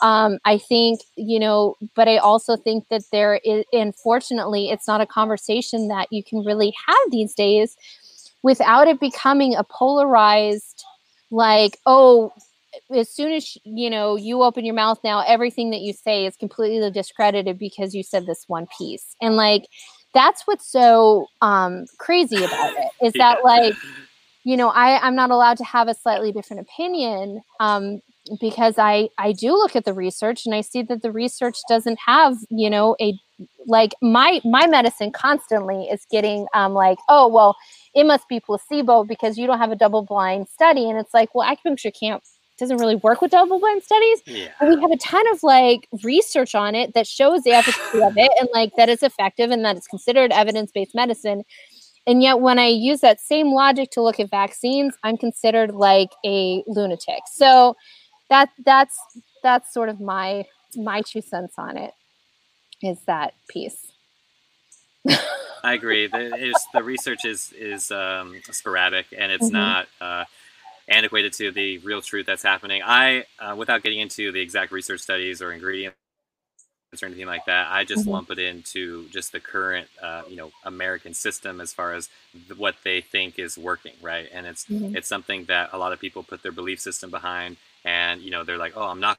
Um, 0.03 0.39
i 0.45 0.59
think 0.59 1.03
you 1.15 1.39
know 1.39 1.77
but 1.95 2.09
i 2.09 2.17
also 2.17 2.57
think 2.57 2.89
that 2.89 3.03
there 3.13 3.37
is 3.45 3.65
unfortunately 3.73 4.69
it's 4.71 4.89
not 4.89 5.01
a 5.01 5.07
conversation 5.07 5.87
that 5.87 6.09
you 6.11 6.23
can 6.25 6.41
really 6.41 6.75
have 6.89 7.11
these 7.13 7.33
days 7.33 7.77
without 8.43 8.89
it 8.89 8.99
becoming 8.99 9.55
a 9.55 9.63
polarized 9.63 10.85
like 11.31 11.79
oh 11.87 12.33
as 12.95 13.09
soon 13.09 13.33
as 13.33 13.57
you 13.65 13.91
know 13.91 14.17
you 14.17 14.43
open 14.43 14.65
your 14.65 14.75
mouth 14.75 14.99
now 15.05 15.25
everything 15.27 15.71
that 15.71 15.81
you 15.81 15.93
say 15.93 16.27
is 16.27 16.37
completely 16.37 16.91
discredited 16.91 17.59
because 17.59 17.95
you 17.95 18.03
said 18.03 18.27
this 18.27 18.45
one 18.49 18.67
piece. 18.79 19.17
And 19.21 19.37
like 19.37 19.67
that's 20.15 20.47
what's 20.47 20.71
so 20.71 21.27
um 21.43 21.85
crazy 21.99 22.43
about 22.43 22.73
it 22.73 22.91
is 23.03 23.13
yeah. 23.15 23.35
that 23.35 23.45
like 23.45 23.75
you 24.45 24.57
know 24.57 24.69
i 24.71 24.99
i'm 25.07 25.15
not 25.15 25.31
allowed 25.31 25.57
to 25.57 25.65
have 25.65 25.89
a 25.89 25.95
slightly 25.95 26.33
different 26.33 26.61
opinion 26.61 27.43
um 27.61 28.01
because 28.41 28.79
i 28.79 29.09
i 29.19 29.33
do 29.33 29.53
look 29.53 29.77
at 29.77 29.85
the 29.85 29.93
research 29.93 30.47
and 30.47 30.55
i 30.55 30.61
see 30.61 30.83
that 30.83 31.03
the 31.03 31.13
research 31.13 31.59
doesn't 31.69 31.99
have 31.99 32.37
you 32.51 32.71
know 32.71 32.97
a 33.01 33.13
like 33.67 33.93
my 34.01 34.41
my 34.45 34.67
medicine 34.67 35.11
constantly 35.11 35.85
is 35.85 36.07
getting 36.11 36.47
um 36.55 36.73
like 36.73 36.99
oh 37.09 37.27
well 37.27 37.57
it 37.95 38.05
must 38.05 38.29
be 38.29 38.41
placebo 38.41 39.05
because 39.05 39.39
you 39.39 39.47
don't 39.47 39.59
have 39.59 39.71
a 39.71 39.77
double 39.77 40.03
blind 40.03 40.49
study. 40.49 40.91
And 40.91 40.99
it's 40.99 41.15
like, 41.15 41.35
well, 41.35 41.49
acupuncture 41.49 41.93
can't 41.99 42.23
doesn't 42.59 42.77
really 42.77 42.97
work 42.97 43.21
with 43.21 43.33
double 43.33 43.59
blind 43.59 43.83
studies. 43.83 44.23
Yeah. 44.27 44.49
we 44.63 44.81
have 44.81 44.91
a 44.91 44.97
ton 44.97 45.27
of 45.33 45.43
like 45.43 45.89
research 46.03 46.55
on 46.55 46.75
it 46.75 46.95
that 46.95 47.07
shows 47.07 47.43
the 47.43 47.53
efficacy 47.53 48.03
of 48.03 48.17
it 48.17 48.31
and 48.39 48.49
like 48.53 48.73
that 48.77 48.89
it's 48.89 49.03
effective 49.03 49.51
and 49.51 49.65
that 49.65 49.77
it's 49.77 49.87
considered 49.87 50.33
evidence-based 50.33 50.95
medicine. 50.95 51.43
And 52.07 52.23
yet 52.23 52.41
when 52.41 52.59
I 52.59 52.67
use 52.67 53.01
that 53.01 53.21
same 53.21 53.53
logic 53.53 53.91
to 53.93 54.03
look 54.03 54.21
at 54.21 54.31
vaccines, 54.31 54.95
I'm 55.03 55.17
considered 55.17 55.73
like 55.73 56.11
a 56.25 56.63
lunatic. 56.67 57.21
So 57.33 57.77
that 58.31 58.51
that's 58.65 58.99
that's 59.43 59.73
sort 59.73 59.89
of 59.89 60.01
my 60.01 60.45
my 60.77 61.03
two 61.03 61.23
cents 61.23 61.55
on 61.59 61.77
it 61.77 61.93
is 62.83 62.99
that 63.07 63.35
piece. 63.49 63.93
I 65.65 65.73
agree. 65.73 66.07
The, 66.09 66.55
the 66.75 66.83
research 66.83 67.25
is 67.25 67.53
is 67.59 67.91
um, 67.91 68.41
sporadic 68.51 69.07
and 69.17 69.33
it's 69.33 69.47
mm-hmm. 69.47 69.57
not 69.57 69.89
uh, 70.01 70.25
antiquated 70.89 71.33
to 71.35 71.51
the 71.51 71.79
real 71.79 72.01
truth 72.03 72.27
that's 72.27 72.43
happening. 72.43 72.83
I, 72.85 73.25
uh, 73.39 73.55
without 73.57 73.83
getting 73.83 74.01
into 74.01 74.33
the 74.33 74.41
exact 74.41 74.73
research 74.73 75.01
studies 75.01 75.41
or 75.41 75.53
ingredients 75.53 75.97
or 77.03 77.07
anything 77.07 77.27
like 77.27 77.47
that, 77.47 77.69
I 77.71 77.85
just 77.85 78.03
mm-hmm. 78.03 78.11
lump 78.11 78.31
it 78.31 78.39
into 78.39 79.09
just 79.09 79.33
the 79.33 79.41
current, 79.41 79.89
uh, 80.03 80.23
you 80.29 80.37
know, 80.37 80.53
American 80.65 81.15
system 81.15 81.61
as 81.61 81.73
far 81.73 81.95
as 81.95 82.09
what 82.57 82.77
they 82.85 83.01
think 83.01 83.39
is 83.39 83.59
working, 83.59 83.95
right? 84.03 84.29
And 84.33 84.47
it's 84.47 84.67
mm-hmm. 84.67 84.97
it's 84.97 85.09
something 85.09 85.45
that 85.47 85.71
a 85.73 85.79
lot 85.79 85.93
of 85.93 86.01
people 86.01 86.23
put 86.23 86.43
their 86.43 86.53
belief 86.53 86.81
system 86.81 87.11
behind, 87.11 87.57
and 87.85 88.21
you 88.21 88.31
know, 88.31 88.45
they're 88.45 88.59
like, 88.59 88.75
oh, 88.77 88.85
I'm 88.85 89.01
not 89.01 89.19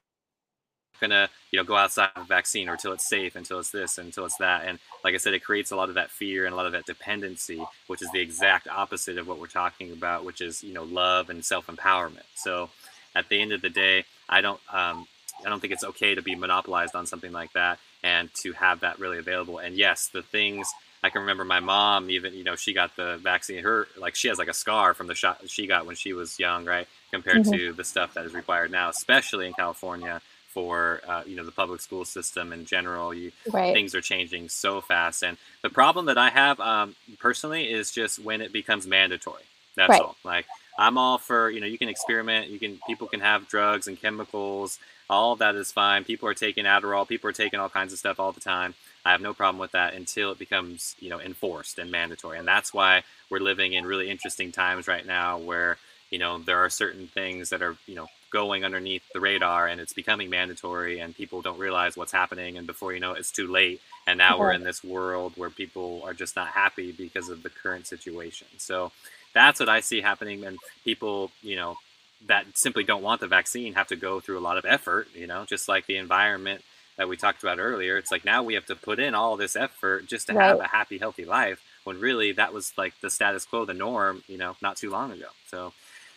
gonna 1.00 1.30
you 1.52 1.58
know 1.58 1.64
go 1.64 1.76
outside 1.76 2.10
of 2.16 2.28
vaccine 2.28 2.70
or 2.70 2.74
until 2.74 2.94
it's 2.94 3.08
safe 3.08 3.36
until 3.36 3.60
it's 3.60 3.72
this 3.72 3.98
until 3.98 4.26
it's 4.26 4.38
that. 4.38 4.66
And 4.66 4.80
like 5.04 5.14
i 5.14 5.18
said 5.18 5.34
it 5.34 5.44
creates 5.44 5.72
a 5.72 5.76
lot 5.76 5.90
of 5.90 5.96
that 5.96 6.12
fear 6.12 6.46
and 6.46 6.54
a 6.54 6.58
lot 6.58 6.66
of 6.66 6.72
that 6.74 6.86
dependency 6.86 7.64
which 7.88 8.02
is 8.02 8.10
the 8.12 8.20
exact 8.20 8.68
opposite 8.68 9.18
of 9.18 9.28
what 9.28 9.40
we're 9.40 9.48
talking 9.48 9.92
about 9.92 10.26
which 10.26 10.42
is 10.42 10.64
you 10.64 10.74
know 10.74 10.84
love 10.84 11.30
and 11.30 11.44
self-empowerment. 11.44 12.26
So 12.36 12.70
at 13.16 13.30
the 13.30 13.42
end 13.42 13.52
of 13.54 13.62
the 13.62 13.70
day 13.70 14.06
i 14.30 14.42
don't 14.42 14.60
um, 14.72 15.08
i 15.46 15.50
don't 15.50 15.60
think 15.60 15.74
it's 15.74 15.84
okay 15.84 16.16
to 16.16 16.22
be 16.22 16.36
monopolized 16.36 16.96
on 16.96 17.06
something 17.06 17.32
like 17.32 17.54
that 17.54 17.80
and 18.04 18.32
to 18.36 18.54
have 18.54 18.82
that 18.82 19.00
really 19.00 19.18
available. 19.18 19.58
And 19.58 19.76
yes 19.76 20.08
the 20.08 20.22
things 20.22 20.68
I 21.06 21.10
can 21.10 21.22
remember 21.22 21.46
my 21.46 21.60
mom 21.60 22.10
even 22.10 22.34
you 22.34 22.44
know 22.44 22.56
she 22.56 22.74
got 22.74 22.96
the 22.96 23.18
vaccine 23.18 23.64
her 23.64 23.88
like 23.96 24.16
she 24.16 24.28
has 24.28 24.40
like 24.40 24.48
a 24.48 24.54
scar 24.54 24.96
from 24.96 25.06
the 25.06 25.14
shot 25.14 25.40
she 25.48 25.68
got 25.68 25.86
when 25.86 25.96
she 25.96 26.14
was 26.14 26.40
young 26.40 26.66
right 26.66 26.88
compared 27.12 27.44
mm-hmm. 27.44 27.52
to 27.52 27.74
the 27.74 27.84
stuff 27.84 28.16
that 28.16 28.26
is 28.26 28.34
required 28.34 28.72
now 28.72 28.90
especially 28.90 29.46
in 29.46 29.54
California 29.54 30.20
for 30.56 31.02
uh, 31.06 31.22
you 31.28 31.36
know 31.36 31.44
the 31.44 31.52
public 31.52 31.82
school 31.82 32.06
system 32.06 32.54
in 32.54 32.66
general. 32.66 33.14
You, 33.14 33.32
right. 33.52 33.74
Things 33.74 33.94
are 33.94 34.02
changing 34.02 34.50
so 34.50 34.82
fast, 34.82 35.22
and 35.22 35.38
the 35.62 35.70
problem 35.70 36.06
that 36.06 36.18
I 36.18 36.30
have 36.30 36.60
um, 36.62 36.96
personally 37.20 37.70
is 37.70 37.92
just 37.92 38.18
when 38.18 38.42
it 38.42 38.52
becomes 38.52 38.88
mandatory. 38.88 39.44
That's 39.76 39.90
right. 39.90 40.02
all. 40.02 40.16
Like 40.24 40.46
I'm 40.80 40.98
all 40.98 41.18
for 41.18 41.50
you 41.50 41.60
know 41.60 41.68
you 41.68 41.78
can 41.78 41.90
experiment, 41.90 42.48
you 42.48 42.58
can 42.58 42.80
people 42.88 43.08
can 43.08 43.20
have 43.20 43.50
drugs 43.50 43.88
and 43.88 44.02
chemicals. 44.02 44.80
All 45.10 45.36
that 45.36 45.56
is 45.56 45.72
fine. 45.72 46.06
People 46.06 46.30
are 46.30 46.34
taking 46.34 46.66
Adderall. 46.66 47.08
People 47.08 47.30
are 47.30 47.34
taking 47.34 47.60
all 47.60 47.70
kinds 47.70 47.94
of 47.94 48.00
stuff 48.00 48.20
all 48.20 48.32
the 48.32 48.40
time. 48.40 48.74
I 49.04 49.12
have 49.12 49.22
no 49.22 49.36
problem 49.36 49.60
with 49.60 49.74
that 49.74 49.94
until 49.94 50.32
it 50.32 50.40
becomes 50.40 50.96
you 51.00 51.10
know 51.10 51.20
enforced 51.20 51.78
and 51.80 51.92
mandatory, 51.92 52.40
and 52.40 52.48
that's 52.48 52.74
why 52.74 53.04
we're 53.30 53.40
living 53.40 53.74
in 53.74 53.86
really 53.86 54.10
interesting 54.10 54.54
times 54.54 54.88
right 54.88 55.06
now 55.06 55.38
where 55.38 55.78
you 56.10 56.20
know 56.20 56.40
there 56.40 56.58
are 56.60 56.70
certain 56.70 57.08
things 57.08 57.50
that 57.50 57.62
are 57.62 57.76
you 57.88 57.96
know 57.96 58.08
going 58.32 58.66
underneath 58.66 59.04
the 59.14 59.20
radar 59.20 59.68
and 59.68 59.80
it's 59.80 59.94
becoming 59.94 60.30
mandatory 60.30 61.00
and 61.00 61.16
people 61.16 61.42
don't 61.42 61.60
realize 61.60 61.96
what's 61.96 62.12
happening 62.12 62.58
and 62.58 62.68
before 62.68 62.94
you 62.94 63.00
know 63.00 63.14
it, 63.14 63.20
it's 63.20 63.32
too 63.32 63.48
late. 63.48 63.82
And 64.08 64.20
now 64.20 64.38
we're 64.38 64.52
in 64.52 64.64
this 64.64 64.84
world 64.84 65.34
where 65.36 65.50
people 65.50 66.02
are 66.06 66.14
just 66.14 66.36
not 66.36 66.50
happy 66.50 66.92
because 66.92 67.30
of 67.30 67.42
the 67.42 67.50
current 67.50 67.88
situation. 67.88 68.48
So 68.58 68.92
that's 69.34 69.60
what 69.60 69.68
i 69.68 69.82
see 69.82 70.00
happening 70.00 70.46
and 70.46 70.58
people 70.86 71.30
you 71.42 71.58
know 71.58 71.78
that 72.26 72.46
simply 72.54 72.86
don't 72.86 73.04
want 73.04 73.20
the 73.20 73.28
vaccine 73.28 73.74
have 73.74 73.88
to 73.88 73.96
go 73.98 74.22
through 74.22 74.40
a 74.40 74.48
lot 74.48 74.58
of 74.58 74.64
effort 74.66 75.08
you 75.14 75.28
know 75.28 75.44
just 75.44 75.68
like 75.68 75.86
the 75.88 75.98
environment 75.98 76.62
that 76.98 77.10
we 77.10 77.18
talked 77.18 77.44
about 77.44 77.60
earlier. 77.60 77.98
It's 77.98 78.12
like 78.12 78.26
now 78.26 78.44
we 78.44 78.54
have 78.54 78.66
to 78.68 78.76
put 78.76 79.00
in 79.00 79.16
all 79.16 79.36
this 79.38 79.56
effort 79.56 80.08
just 80.08 80.28
to 80.28 80.34
right. 80.34 80.48
have 80.48 80.60
a 80.60 80.68
happy 80.68 80.98
healthy 80.98 81.26
life 81.26 81.62
when 81.84 82.00
really 82.00 82.32
that 82.34 82.54
was 82.54 82.74
like 82.78 82.94
the 83.02 83.10
status 83.10 83.46
quo 83.46 83.66
the 83.66 83.74
norm 83.74 84.24
you 84.28 84.38
know 84.38 84.56
not 84.62 84.78
too 84.78 84.90
long 84.90 85.12
ago. 85.12 85.28
So 85.48 85.74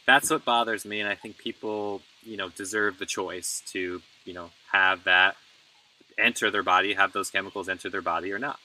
that's 0.09 0.31
what 0.31 0.43
bothers 0.45 0.87
me 0.87 1.01
and 1.01 1.09
i 1.09 1.15
think 1.15 1.37
people 1.37 2.01
you 2.23 2.37
know 2.37 2.49
deserve 2.49 2.99
the 2.99 3.07
choice 3.07 3.63
to 3.67 4.01
you 4.25 4.33
know 4.33 4.51
have 4.73 5.05
that 5.05 5.37
enter 6.19 6.51
their 6.51 6.63
body 6.63 6.95
have 6.95 7.13
those 7.13 7.31
chemicals 7.31 7.69
enter 7.69 7.89
their 7.89 8.03
body 8.03 8.33
or 8.33 8.39
not. 8.39 8.59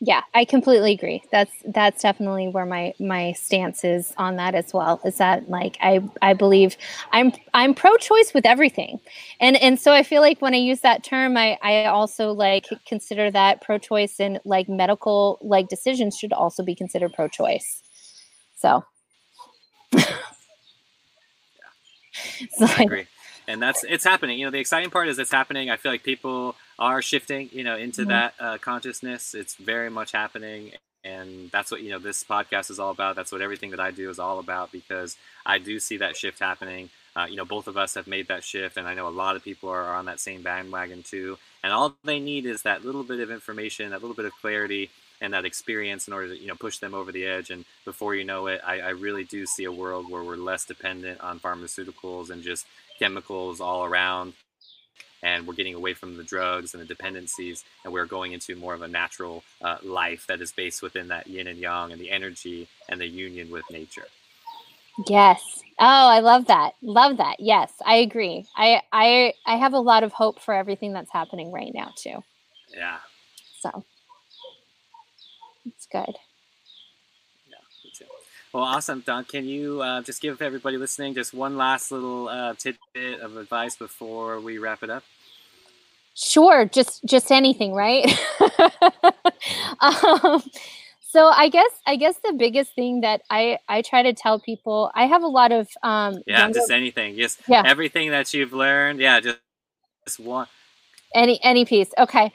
Yeah 0.00 0.22
i 0.34 0.44
completely 0.44 0.92
agree. 0.92 1.22
That's 1.30 1.52
that's 1.66 2.02
definitely 2.02 2.48
where 2.48 2.66
my 2.66 2.94
my 2.98 3.32
stance 3.32 3.84
is 3.84 4.14
on 4.16 4.36
that 4.36 4.54
as 4.54 4.72
well 4.72 5.00
is 5.04 5.18
that 5.18 5.50
like 5.50 5.76
i 5.80 6.00
i 6.22 6.32
believe 6.34 6.76
i'm 7.12 7.32
i'm 7.52 7.74
pro-choice 7.74 8.32
with 8.32 8.46
everything. 8.46 9.00
And 9.40 9.56
and 9.56 9.78
so 9.78 9.92
i 9.92 10.02
feel 10.02 10.22
like 10.22 10.40
when 10.40 10.54
i 10.54 10.58
use 10.58 10.80
that 10.80 11.04
term 11.04 11.36
i 11.36 11.58
i 11.62 11.84
also 11.84 12.32
like 12.32 12.66
consider 12.86 13.30
that 13.30 13.60
pro-choice 13.60 14.18
and 14.20 14.40
like 14.44 14.68
medical 14.68 15.38
like 15.42 15.68
decisions 15.68 16.16
should 16.16 16.32
also 16.32 16.62
be 16.62 16.74
considered 16.74 17.12
pro-choice. 17.12 17.82
So 18.56 18.84
so 22.58 22.66
I 22.66 22.82
agree. 22.82 23.06
And 23.48 23.60
that's 23.60 23.84
it's 23.84 24.04
happening. 24.04 24.38
You 24.38 24.46
know, 24.46 24.50
the 24.50 24.58
exciting 24.58 24.90
part 24.90 25.08
is 25.08 25.18
it's 25.18 25.32
happening. 25.32 25.70
I 25.70 25.76
feel 25.76 25.90
like 25.90 26.04
people 26.04 26.54
are 26.78 27.02
shifting, 27.02 27.48
you 27.52 27.64
know, 27.64 27.76
into 27.76 28.02
mm-hmm. 28.02 28.10
that 28.10 28.34
uh, 28.38 28.58
consciousness. 28.58 29.34
It's 29.34 29.54
very 29.54 29.90
much 29.90 30.12
happening, 30.12 30.72
and 31.04 31.50
that's 31.50 31.70
what 31.70 31.82
you 31.82 31.90
know 31.90 31.98
this 31.98 32.22
podcast 32.22 32.70
is 32.70 32.78
all 32.78 32.90
about. 32.90 33.16
That's 33.16 33.32
what 33.32 33.42
everything 33.42 33.70
that 33.70 33.80
I 33.80 33.90
do 33.90 34.10
is 34.10 34.18
all 34.18 34.38
about 34.38 34.70
because 34.70 35.16
I 35.44 35.58
do 35.58 35.80
see 35.80 35.96
that 35.98 36.16
shift 36.16 36.38
happening. 36.38 36.90
Uh, 37.14 37.26
you 37.28 37.36
know, 37.36 37.44
both 37.44 37.66
of 37.66 37.76
us 37.76 37.94
have 37.94 38.06
made 38.06 38.28
that 38.28 38.44
shift, 38.44 38.76
and 38.76 38.86
I 38.86 38.94
know 38.94 39.08
a 39.08 39.10
lot 39.10 39.36
of 39.36 39.42
people 39.42 39.68
are 39.68 39.94
on 39.94 40.06
that 40.06 40.20
same 40.20 40.42
bandwagon 40.42 41.02
too. 41.02 41.36
And 41.64 41.72
all 41.72 41.94
they 42.04 42.20
need 42.20 42.46
is 42.46 42.62
that 42.62 42.84
little 42.84 43.04
bit 43.04 43.20
of 43.20 43.30
information, 43.30 43.90
that 43.90 44.00
little 44.00 44.16
bit 44.16 44.24
of 44.24 44.32
clarity, 44.40 44.90
and 45.22 45.32
that 45.32 45.46
experience 45.46 46.08
in 46.08 46.12
order 46.12 46.28
to 46.28 46.38
you 46.38 46.48
know 46.48 46.56
push 46.56 46.78
them 46.78 46.94
over 46.94 47.12
the 47.12 47.24
edge. 47.24 47.50
And 47.50 47.64
before 47.86 48.14
you 48.14 48.24
know 48.24 48.48
it, 48.48 48.60
I, 48.66 48.80
I 48.80 48.88
really 48.90 49.24
do 49.24 49.46
see 49.46 49.64
a 49.64 49.72
world 49.72 50.10
where 50.10 50.22
we're 50.22 50.36
less 50.36 50.66
dependent 50.66 51.20
on 51.20 51.40
pharmaceuticals 51.40 52.28
and 52.28 52.42
just 52.42 52.66
chemicals 52.98 53.60
all 53.60 53.84
around. 53.84 54.34
And 55.22 55.46
we're 55.46 55.54
getting 55.54 55.76
away 55.76 55.94
from 55.94 56.16
the 56.16 56.24
drugs 56.24 56.74
and 56.74 56.82
the 56.82 56.86
dependencies 56.86 57.64
and 57.84 57.92
we're 57.92 58.06
going 58.06 58.32
into 58.32 58.56
more 58.56 58.74
of 58.74 58.82
a 58.82 58.88
natural 58.88 59.44
uh, 59.62 59.76
life 59.84 60.26
that 60.26 60.40
is 60.40 60.50
based 60.50 60.82
within 60.82 61.08
that 61.08 61.28
yin 61.28 61.46
and 61.46 61.60
yang 61.60 61.92
and 61.92 62.00
the 62.00 62.10
energy 62.10 62.66
and 62.88 63.00
the 63.00 63.06
union 63.06 63.48
with 63.50 63.64
nature. 63.70 64.06
Yes. 65.08 65.62
Oh 65.78 66.08
i 66.16 66.18
love 66.18 66.46
that. 66.48 66.74
Love 66.82 67.16
that. 67.18 67.38
Yes 67.38 67.72
i 67.86 67.96
agree. 67.96 68.46
I 68.56 68.82
i 68.92 69.32
i 69.46 69.56
have 69.56 69.72
a 69.72 69.78
lot 69.78 70.02
of 70.02 70.12
hope 70.12 70.40
for 70.40 70.52
everything 70.52 70.92
that's 70.92 71.12
happening 71.12 71.52
right 71.52 71.72
now 71.72 71.92
too. 71.96 72.22
Yeah. 72.76 72.98
So 73.60 73.84
good 75.92 76.16
yeah 77.48 77.56
me 77.84 77.92
too 77.96 78.04
well, 78.54 78.64
awesome, 78.64 79.00
Dawn. 79.00 79.24
Can 79.24 79.46
you 79.46 79.80
uh, 79.80 80.02
just 80.02 80.20
give 80.20 80.42
everybody 80.42 80.76
listening 80.76 81.14
just 81.14 81.32
one 81.32 81.56
last 81.56 81.90
little 81.90 82.28
uh, 82.28 82.52
tidbit 82.52 83.20
of 83.20 83.38
advice 83.38 83.76
before 83.76 84.40
we 84.40 84.58
wrap 84.58 84.82
it 84.82 84.90
up? 84.90 85.04
Sure, 86.14 86.66
just 86.66 87.02
just 87.06 87.32
anything, 87.32 87.72
right? 87.72 88.04
um, 89.80 90.42
so 91.00 91.28
I 91.28 91.48
guess 91.50 91.70
I 91.86 91.96
guess 91.96 92.16
the 92.22 92.34
biggest 92.34 92.74
thing 92.74 93.00
that 93.00 93.22
I 93.30 93.58
I 93.70 93.80
try 93.80 94.02
to 94.02 94.12
tell 94.12 94.38
people, 94.38 94.90
I 94.94 95.06
have 95.06 95.22
a 95.22 95.28
lot 95.28 95.50
of 95.50 95.70
um, 95.82 96.22
yeah, 96.26 96.40
younger, 96.40 96.58
just 96.58 96.70
anything, 96.70 97.16
just 97.16 97.40
yeah. 97.48 97.62
everything 97.64 98.10
that 98.10 98.34
you've 98.34 98.52
learned, 98.52 99.00
yeah, 99.00 99.18
just 99.20 99.38
just 100.04 100.20
one 100.20 100.46
any 101.14 101.42
any 101.42 101.64
piece. 101.64 101.90
Okay. 101.98 102.32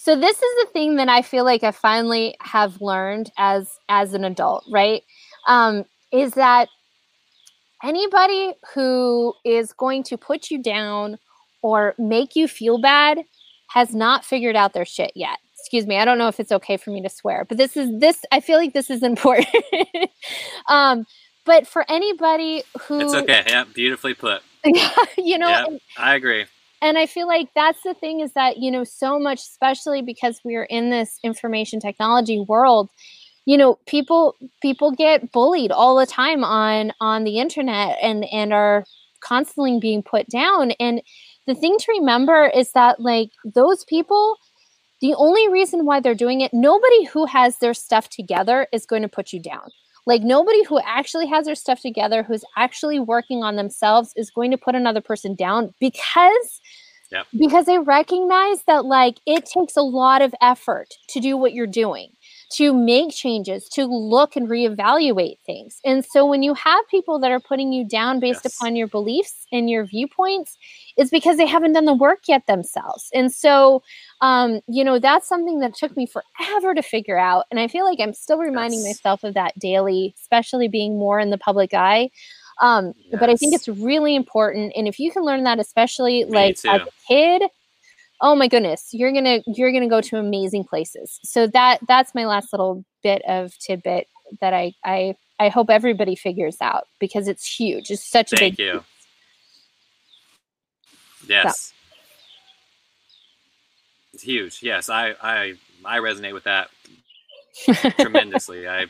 So 0.00 0.16
this 0.16 0.36
is 0.36 0.64
the 0.64 0.70
thing 0.72 0.96
that 0.96 1.08
I 1.08 1.22
feel 1.22 1.44
like 1.44 1.62
I 1.64 1.72
finally 1.72 2.36
have 2.40 2.80
learned 2.80 3.30
as 3.36 3.78
as 3.88 4.14
an 4.14 4.24
adult, 4.24 4.64
right? 4.70 5.02
um, 5.48 5.84
is 6.12 6.32
that 6.32 6.68
anybody 7.82 8.52
who 8.74 9.34
is 9.44 9.72
going 9.72 10.04
to 10.04 10.16
put 10.16 10.50
you 10.50 10.62
down 10.62 11.18
or 11.62 11.94
make 11.98 12.36
you 12.36 12.46
feel 12.46 12.80
bad 12.80 13.18
has 13.70 13.94
not 13.94 14.24
figured 14.24 14.54
out 14.54 14.72
their 14.72 14.84
shit 14.84 15.12
yet. 15.16 15.38
Excuse 15.58 15.86
me, 15.86 15.98
I 15.98 16.04
don't 16.04 16.18
know 16.18 16.28
if 16.28 16.38
it's 16.38 16.52
okay 16.52 16.76
for 16.76 16.90
me 16.90 17.02
to 17.02 17.08
swear, 17.08 17.44
but 17.44 17.58
this 17.58 17.76
is 17.76 17.90
this 17.98 18.24
I 18.30 18.40
feel 18.40 18.58
like 18.58 18.74
this 18.74 18.90
is 18.90 19.02
important. 19.12 19.48
um, 20.68 21.04
but 21.44 21.66
for 21.66 21.84
anybody 21.88 22.62
who 22.82 23.00
It's 23.00 23.14
okay. 23.14 23.42
Yeah, 23.46 23.64
beautifully 23.64 24.14
put. 24.14 24.42
you 25.16 25.38
know, 25.38 25.48
yep, 25.48 25.68
I 25.96 26.14
agree. 26.14 26.44
And 26.80 26.96
I 26.96 27.06
feel 27.06 27.26
like 27.26 27.48
that's 27.54 27.82
the 27.82 27.94
thing 27.94 28.20
is 28.20 28.32
that, 28.34 28.58
you 28.58 28.70
know, 28.70 28.84
so 28.84 29.18
much 29.18 29.40
especially 29.40 30.02
because 30.02 30.40
we 30.44 30.54
are 30.56 30.64
in 30.64 30.90
this 30.90 31.18
information 31.24 31.80
technology 31.80 32.40
world, 32.40 32.88
you 33.48 33.56
know 33.56 33.78
people 33.86 34.34
people 34.60 34.92
get 34.92 35.32
bullied 35.32 35.72
all 35.72 35.96
the 35.96 36.04
time 36.04 36.44
on 36.44 36.92
on 37.00 37.24
the 37.24 37.38
internet 37.38 37.96
and 38.02 38.26
and 38.26 38.52
are 38.52 38.84
constantly 39.20 39.78
being 39.80 40.02
put 40.02 40.28
down. 40.28 40.72
And 40.72 41.00
the 41.46 41.54
thing 41.54 41.78
to 41.78 41.92
remember 41.92 42.50
is 42.54 42.72
that 42.72 43.00
like 43.00 43.30
those 43.46 43.84
people 43.86 44.36
the 45.00 45.14
only 45.14 45.48
reason 45.48 45.86
why 45.86 45.98
they're 46.00 46.14
doing 46.14 46.42
it 46.42 46.52
nobody 46.52 47.04
who 47.04 47.24
has 47.24 47.58
their 47.58 47.72
stuff 47.72 48.10
together 48.10 48.66
is 48.70 48.84
going 48.84 49.02
to 49.02 49.08
put 49.08 49.32
you 49.32 49.40
down 49.40 49.70
like 50.08 50.22
nobody 50.22 50.64
who 50.64 50.80
actually 50.80 51.26
has 51.28 51.46
their 51.46 51.54
stuff 51.54 51.80
together 51.82 52.24
who's 52.24 52.44
actually 52.56 52.98
working 52.98 53.44
on 53.44 53.56
themselves 53.56 54.12
is 54.16 54.30
going 54.30 54.50
to 54.50 54.58
put 54.58 54.74
another 54.74 55.02
person 55.02 55.36
down 55.36 55.74
because 55.80 56.60
Yep. 57.12 57.26
because 57.38 57.66
they 57.66 57.78
recognize 57.78 58.64
that 58.66 58.84
like 58.84 59.18
it 59.26 59.46
takes 59.46 59.76
a 59.76 59.82
lot 59.82 60.22
of 60.22 60.34
effort 60.42 60.88
to 61.10 61.20
do 61.20 61.38
what 61.38 61.54
you're 61.54 61.66
doing 61.66 62.10
to 62.50 62.72
make 62.72 63.10
changes, 63.10 63.68
to 63.68 63.84
look 63.84 64.34
and 64.34 64.48
reevaluate 64.48 65.38
things. 65.44 65.80
And 65.84 66.04
so 66.04 66.24
when 66.24 66.42
you 66.42 66.54
have 66.54 66.80
people 66.90 67.18
that 67.18 67.30
are 67.30 67.40
putting 67.40 67.72
you 67.72 67.86
down 67.86 68.20
based 68.20 68.40
yes. 68.44 68.56
upon 68.56 68.74
your 68.74 68.86
beliefs 68.86 69.46
and 69.52 69.68
your 69.68 69.84
viewpoints, 69.84 70.56
it's 70.96 71.10
because 71.10 71.36
they 71.36 71.46
haven't 71.46 71.74
done 71.74 71.84
the 71.84 71.94
work 71.94 72.20
yet 72.26 72.46
themselves. 72.46 73.10
And 73.12 73.32
so, 73.32 73.82
um, 74.20 74.60
you 74.66 74.82
know, 74.82 74.98
that's 74.98 75.28
something 75.28 75.60
that 75.60 75.74
took 75.74 75.96
me 75.96 76.06
forever 76.06 76.74
to 76.74 76.82
figure 76.82 77.18
out. 77.18 77.44
And 77.50 77.60
I 77.60 77.68
feel 77.68 77.84
like 77.84 78.00
I'm 78.00 78.14
still 78.14 78.38
reminding 78.38 78.80
yes. 78.80 78.96
myself 78.96 79.24
of 79.24 79.34
that 79.34 79.58
daily, 79.58 80.14
especially 80.18 80.68
being 80.68 80.98
more 80.98 81.20
in 81.20 81.30
the 81.30 81.38
public 81.38 81.74
eye. 81.74 82.10
Um, 82.60 82.92
yes. 82.96 83.20
But 83.20 83.30
I 83.30 83.36
think 83.36 83.54
it's 83.54 83.68
really 83.68 84.16
important. 84.16 84.72
And 84.74 84.88
if 84.88 84.98
you 84.98 85.12
can 85.12 85.22
learn 85.22 85.44
that, 85.44 85.58
especially 85.60 86.24
me 86.24 86.30
like 86.30 86.60
too. 86.60 86.68
as 86.68 86.80
a 86.80 86.90
kid, 87.06 87.42
oh 88.20 88.34
my 88.34 88.48
goodness 88.48 88.88
you're 88.92 89.12
gonna 89.12 89.40
you're 89.46 89.72
gonna 89.72 89.88
go 89.88 90.00
to 90.00 90.16
amazing 90.16 90.64
places. 90.64 91.20
So 91.22 91.46
that 91.48 91.80
that's 91.86 92.14
my 92.14 92.26
last 92.26 92.52
little 92.52 92.84
bit 93.02 93.22
of 93.28 93.56
tidbit 93.58 94.08
that 94.40 94.52
i 94.52 94.74
i 94.84 95.14
i 95.38 95.48
hope 95.48 95.70
everybody 95.70 96.14
figures 96.14 96.56
out 96.60 96.86
because 96.98 97.28
it's 97.28 97.46
huge. 97.46 97.90
It's 97.90 98.04
such 98.04 98.30
Thank 98.30 98.40
a 98.40 98.44
big 98.44 98.56
thank 98.56 98.74
you 98.74 98.84
yes. 101.28 101.58
So. 101.58 101.74
it's 104.14 104.22
huge. 104.22 104.58
Yes 104.62 104.88
i 104.88 105.14
i 105.22 105.54
i 105.84 105.98
resonate 105.98 106.34
with 106.34 106.44
that 106.44 106.68
tremendously. 107.98 108.68
I 108.68 108.86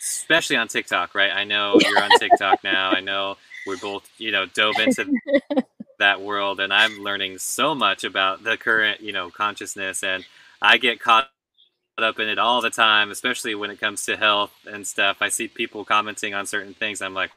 especially 0.00 0.56
on 0.56 0.68
tiktok 0.68 1.14
right? 1.14 1.32
I 1.32 1.44
know 1.44 1.78
you're 1.80 2.02
on 2.02 2.10
tiktok 2.18 2.62
now. 2.62 2.90
I 2.90 3.00
know 3.00 3.36
we're 3.66 3.78
both 3.78 4.08
you 4.18 4.30
know 4.30 4.46
dove 4.46 4.78
into 4.78 5.12
that 6.02 6.20
world 6.20 6.58
and 6.58 6.72
I'm 6.72 6.98
learning 6.98 7.38
so 7.38 7.76
much 7.76 8.02
about 8.02 8.42
the 8.42 8.56
current, 8.56 9.00
you 9.00 9.12
know, 9.12 9.30
consciousness 9.30 10.02
and 10.02 10.26
I 10.60 10.76
get 10.76 10.98
caught 11.00 11.30
up 11.96 12.18
in 12.18 12.28
it 12.28 12.40
all 12.40 12.60
the 12.60 12.70
time, 12.70 13.12
especially 13.12 13.54
when 13.54 13.70
it 13.70 13.78
comes 13.78 14.04
to 14.06 14.16
health 14.16 14.52
and 14.66 14.84
stuff. 14.84 15.18
I 15.20 15.28
see 15.28 15.46
people 15.46 15.84
commenting 15.84 16.34
on 16.34 16.46
certain 16.46 16.74
things. 16.74 17.00
I'm 17.00 17.14
like, 17.14 17.30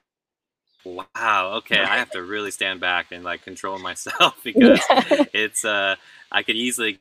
wow, 0.84 1.54
okay, 1.58 1.80
I 1.80 1.98
have 1.98 2.10
to 2.12 2.24
really 2.34 2.50
stand 2.50 2.80
back 2.80 3.12
and 3.12 3.24
like 3.24 3.44
control 3.44 3.78
myself 3.78 4.40
because 4.44 4.82
yeah. 4.90 5.26
it's 5.32 5.64
uh 5.64 5.96
I 6.32 6.42
could 6.42 6.56
easily 6.56 7.00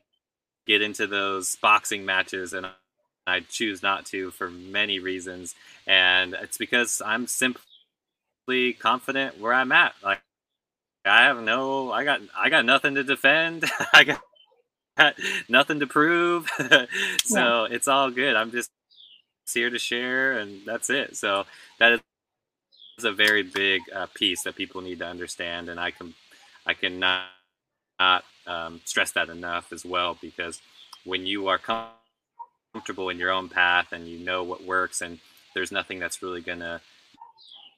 get 0.67 0.83
into 0.83 1.07
those 1.07 1.55
boxing 1.55 2.05
matches 2.05 2.53
and 2.53 2.67
I 3.25 3.39
choose 3.39 3.81
not 3.81 4.05
to 4.07 4.29
for 4.29 4.51
many 4.51 4.99
reasons 4.99 5.55
and 5.87 6.35
it's 6.35 6.57
because 6.59 7.01
I'm 7.03 7.25
simply 7.25 8.73
confident 8.73 9.39
where 9.39 9.53
I'm 9.53 9.71
at. 9.71 9.95
Like 10.03 10.21
I 11.05 11.23
have 11.23 11.41
no, 11.41 11.91
I 11.91 12.03
got, 12.03 12.21
I 12.35 12.49
got 12.49 12.65
nothing 12.65 12.95
to 12.95 13.03
defend. 13.03 13.65
I 13.93 14.03
got 14.97 15.15
nothing 15.47 15.79
to 15.79 15.87
prove. 15.87 16.49
so 17.23 17.65
yeah. 17.65 17.75
it's 17.75 17.87
all 17.87 18.09
good. 18.11 18.35
I'm 18.35 18.51
just 18.51 18.71
here 19.53 19.69
to 19.69 19.79
share, 19.79 20.33
and 20.39 20.61
that's 20.65 20.89
it. 20.89 21.15
So 21.15 21.45
that 21.79 22.01
is 22.97 23.03
a 23.03 23.11
very 23.11 23.43
big 23.43 23.81
uh, 23.93 24.07
piece 24.13 24.43
that 24.43 24.55
people 24.55 24.81
need 24.81 24.99
to 24.99 25.05
understand, 25.05 25.69
and 25.69 25.79
I 25.79 25.91
can, 25.91 26.13
I 26.65 26.73
cannot 26.73 27.25
not 27.99 28.25
um, 28.47 28.81
stress 28.85 29.11
that 29.13 29.29
enough 29.29 29.71
as 29.71 29.85
well 29.85 30.17
because 30.21 30.61
when 31.05 31.25
you 31.25 31.47
are 31.47 31.59
comfortable 32.73 33.09
in 33.09 33.17
your 33.17 33.31
own 33.31 33.49
path 33.49 33.91
and 33.91 34.07
you 34.07 34.19
know 34.19 34.43
what 34.43 34.63
works, 34.63 35.01
and 35.01 35.19
there's 35.53 35.71
nothing 35.71 35.99
that's 35.99 36.21
really 36.21 36.41
gonna 36.41 36.81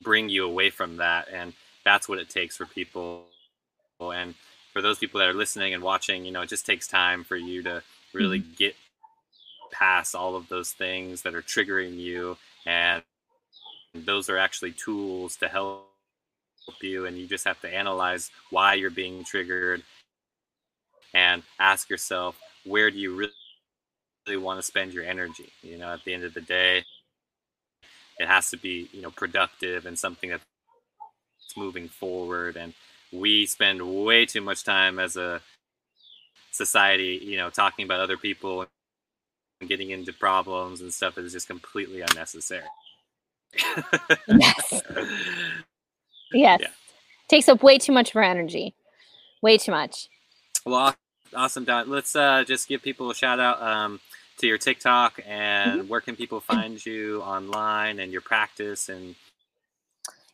bring 0.02 0.30
you 0.30 0.46
away 0.46 0.70
from 0.70 0.98
that, 0.98 1.28
and 1.32 1.54
that's 1.88 2.10
what 2.10 2.20
it 2.20 2.30
takes 2.30 2.58
for 2.58 2.66
people. 2.66 3.24
And 4.02 4.36
for 4.74 4.82
those 4.82 5.00
people 5.00 5.20
that 5.22 5.30
are 5.30 5.34
listening 5.34 5.74
and 5.74 5.82
watching, 5.82 6.26
you 6.26 6.34
know, 6.34 6.42
it 6.42 6.50
just 6.50 6.66
takes 6.66 6.86
time 6.86 7.24
for 7.24 7.38
you 7.38 7.64
to 7.64 7.82
really 8.14 8.42
mm-hmm. 8.42 8.56
get 8.58 8.76
past 9.72 10.14
all 10.14 10.36
of 10.36 10.50
those 10.50 10.72
things 10.72 11.22
that 11.22 11.34
are 11.34 11.42
triggering 11.42 11.96
you. 11.96 12.38
And 12.66 13.02
those 13.96 14.30
are 14.30 14.38
actually 14.38 14.74
tools 14.74 15.38
to 15.38 15.48
help 15.48 15.88
you. 16.82 17.06
And 17.06 17.18
you 17.18 17.26
just 17.26 17.46
have 17.46 17.62
to 17.62 17.74
analyze 17.74 18.32
why 18.50 18.74
you're 18.74 18.90
being 18.90 19.24
triggered 19.24 19.82
and 21.14 21.42
ask 21.58 21.90
yourself, 21.90 22.38
where 22.66 22.92
do 22.92 22.98
you 22.98 23.16
really, 23.16 23.32
really 24.28 24.38
want 24.38 24.60
to 24.60 24.64
spend 24.64 24.92
your 24.94 25.06
energy? 25.06 25.54
You 25.64 25.78
know, 25.78 25.94
at 25.94 26.04
the 26.04 26.14
end 26.14 26.26
of 26.26 26.34
the 26.34 26.42
day, 26.42 26.84
it 28.20 28.28
has 28.28 28.50
to 28.50 28.58
be, 28.58 28.90
you 28.92 29.02
know, 29.02 29.12
productive 29.12 29.86
and 29.86 29.98
something 29.98 30.32
that 30.32 30.42
moving 31.56 31.88
forward. 31.88 32.58
And 32.58 32.74
we 33.12 33.46
spend 33.46 33.82
way 33.82 34.26
too 34.26 34.42
much 34.42 34.64
time 34.64 35.00
as 35.00 35.16
a 35.16 35.42
society, 36.52 37.22
you 37.24 37.38
know, 37.38 37.50
talking 37.50 37.86
about 37.86 38.00
other 38.00 38.18
people 38.18 38.66
and 39.62 39.70
getting 39.70 39.92
into 39.92 40.12
problems 40.14 40.82
and 40.82 40.94
stuff 40.94 41.18
is 41.18 41.32
just 41.32 41.48
completely 41.48 42.02
unnecessary. 42.02 42.64
yes. 44.28 44.82
Yes. 46.34 46.60
Yeah. 46.62 46.68
Takes 47.30 47.48
up 47.48 47.64
way 47.64 47.78
too 47.78 47.94
much 47.94 48.10
of 48.10 48.18
our 48.18 48.24
energy. 48.24 48.74
Way 49.42 49.58
too 49.58 49.72
much. 49.72 50.10
Well, 50.66 50.94
awesome, 51.34 51.64
Dawn 51.64 51.90
Let's 51.90 52.16
uh, 52.18 52.44
just 52.46 52.68
give 52.68 52.82
people 52.82 53.10
a 53.10 53.16
shout 53.16 53.40
out 53.40 53.62
um, 53.62 54.02
to 54.40 54.48
your 54.48 54.58
TikTok 54.58 55.22
and 55.26 55.82
mm-hmm. 55.82 55.88
where 55.88 56.02
can 56.02 56.18
people 56.18 56.42
find 56.42 56.86
you 56.86 57.22
online 57.22 58.00
and 58.00 58.12
your 58.12 58.20
practice 58.20 58.90
and 58.90 59.16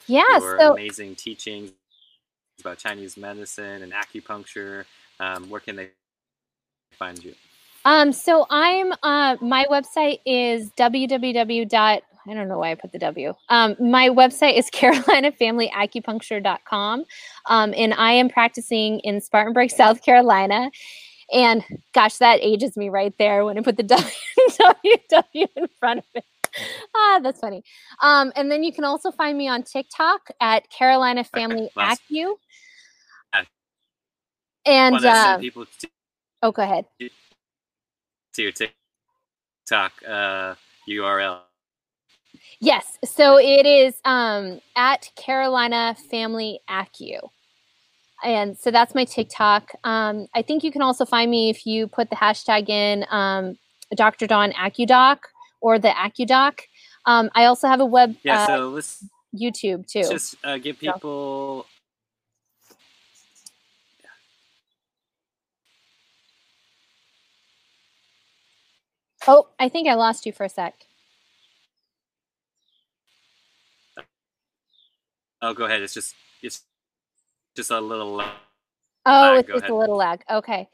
yeah, 0.08 0.40
your 0.40 0.60
so 0.60 0.74
amazing 0.74 1.16
teachings 1.16 1.72
about 2.60 2.78
Chinese 2.78 3.18
medicine 3.18 3.84
and 3.84 3.94
acupuncture. 3.94 4.86
Um, 5.20 5.50
where 5.50 5.60
can 5.60 5.76
they 5.76 5.90
find 6.98 7.24
you? 7.24 7.36
Um, 7.86 8.14
so 8.14 8.46
I'm 8.50 8.94
uh, 9.04 9.38
my 9.42 9.66
website 9.70 10.20
is 10.26 10.72
www. 10.72 12.02
I 12.26 12.34
don't 12.34 12.48
know 12.48 12.60
why 12.60 12.72
I 12.72 12.76
put 12.76 12.94
the 12.94 13.00
W. 13.00 13.34
Um, 13.50 13.76
my 13.80 14.10
website 14.10 14.58
is 14.58 14.70
carolinafamilyacupuncture.com. 14.74 17.06
Um, 17.48 17.74
and 17.76 17.94
I 17.94 18.14
am 18.14 18.30
practicing 18.30 19.00
in 19.00 19.20
Spartanburg, 19.22 19.72
South 19.72 20.02
Carolina. 20.04 20.72
And 21.32 21.64
gosh, 21.94 22.18
that 22.18 22.40
ages 22.42 22.76
me 22.78 22.90
right 22.90 23.14
there 23.18 23.46
when 23.46 23.58
I 23.58 23.62
put 23.62 23.78
the 23.78 23.84
W, 23.84 24.06
w 25.10 25.48
in 25.56 25.68
front 25.80 26.00
of 26.00 26.06
it. 26.16 26.26
Ah, 26.96 27.20
that's 27.22 27.40
funny. 27.40 27.64
Um, 28.02 28.32
and 28.36 28.52
then 28.52 28.64
you 28.64 28.74
can 28.74 28.84
also 28.84 29.12
find 29.12 29.38
me 29.38 29.48
on 29.48 29.64
TikTok 29.64 30.30
at 30.40 30.70
Carolina 30.70 31.24
Family 31.24 31.70
Acu. 31.78 32.36
And 34.66 35.04
uh, 35.04 35.38
people 35.40 35.66
to, 35.80 35.90
oh, 36.42 36.52
go 36.52 36.62
ahead. 36.64 36.86
To 37.00 38.42
your 38.42 38.52
TikTok 38.54 39.92
uh, 40.08 40.56
URL. 40.90 41.42
Yes. 42.60 42.98
So 43.04 43.38
it 43.38 43.66
is 43.66 43.96
um, 44.06 44.62
at 44.76 45.12
Carolina 45.16 45.96
Family 46.10 46.60
Acu. 46.70 47.20
And 48.24 48.58
so 48.58 48.72
that's 48.72 48.96
my 48.96 49.04
TikTok. 49.04 49.72
Um, 49.84 50.28
I 50.34 50.42
think 50.42 50.64
you 50.64 50.72
can 50.72 50.82
also 50.82 51.04
find 51.06 51.30
me 51.30 51.50
if 51.50 51.66
you 51.66 51.88
put 51.88 52.10
the 52.10 52.16
hashtag 52.16 52.70
in 52.70 53.06
um, 53.12 53.58
Dr. 53.96 54.28
Dawn 54.28 54.54
AcuDoc 54.54 55.18
or 55.64 55.80
the 55.80 55.88
AcuDoc. 55.88 56.60
Um, 57.06 57.32
I 57.34 57.46
also 57.46 57.68
have 57.68 57.80
a 57.80 57.86
web. 57.86 58.16
Yeah. 58.22 58.44
Uh, 58.44 58.48
so 58.48 58.70
let's 58.70 59.04
YouTube 59.34 59.88
too. 59.88 60.04
Just 60.04 60.36
uh, 60.44 60.58
give 60.58 60.78
people. 60.78 61.66
Oh, 69.26 69.48
I 69.58 69.70
think 69.70 69.88
I 69.88 69.94
lost 69.94 70.26
you 70.26 70.34
for 70.34 70.44
a 70.44 70.50
sec. 70.50 70.76
Oh, 75.42 75.54
go 75.54 75.66
ahead. 75.66 75.82
It's 75.82 75.94
just 75.94 76.14
it's 76.42 76.62
just 77.56 77.72
a 77.72 77.80
little. 77.80 78.16
Lag. 78.16 78.30
Oh, 79.06 79.36
it's 79.36 79.48
just 79.48 79.60
ahead. 79.60 79.72
a 79.72 79.76
little 79.76 79.96
lag. 79.96 80.24
Okay. 80.30 80.68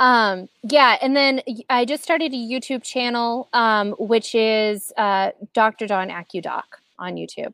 Um, 0.00 0.48
yeah, 0.62 0.96
and 1.02 1.14
then 1.14 1.42
I 1.68 1.84
just 1.84 2.02
started 2.02 2.32
a 2.32 2.36
YouTube 2.36 2.82
channel, 2.82 3.50
um, 3.52 3.92
which 3.98 4.34
is 4.34 4.92
uh, 4.96 5.32
Dr. 5.54 5.86
Dawn 5.86 6.08
AcuDoc 6.08 6.64
on 6.98 7.16
YouTube. 7.16 7.52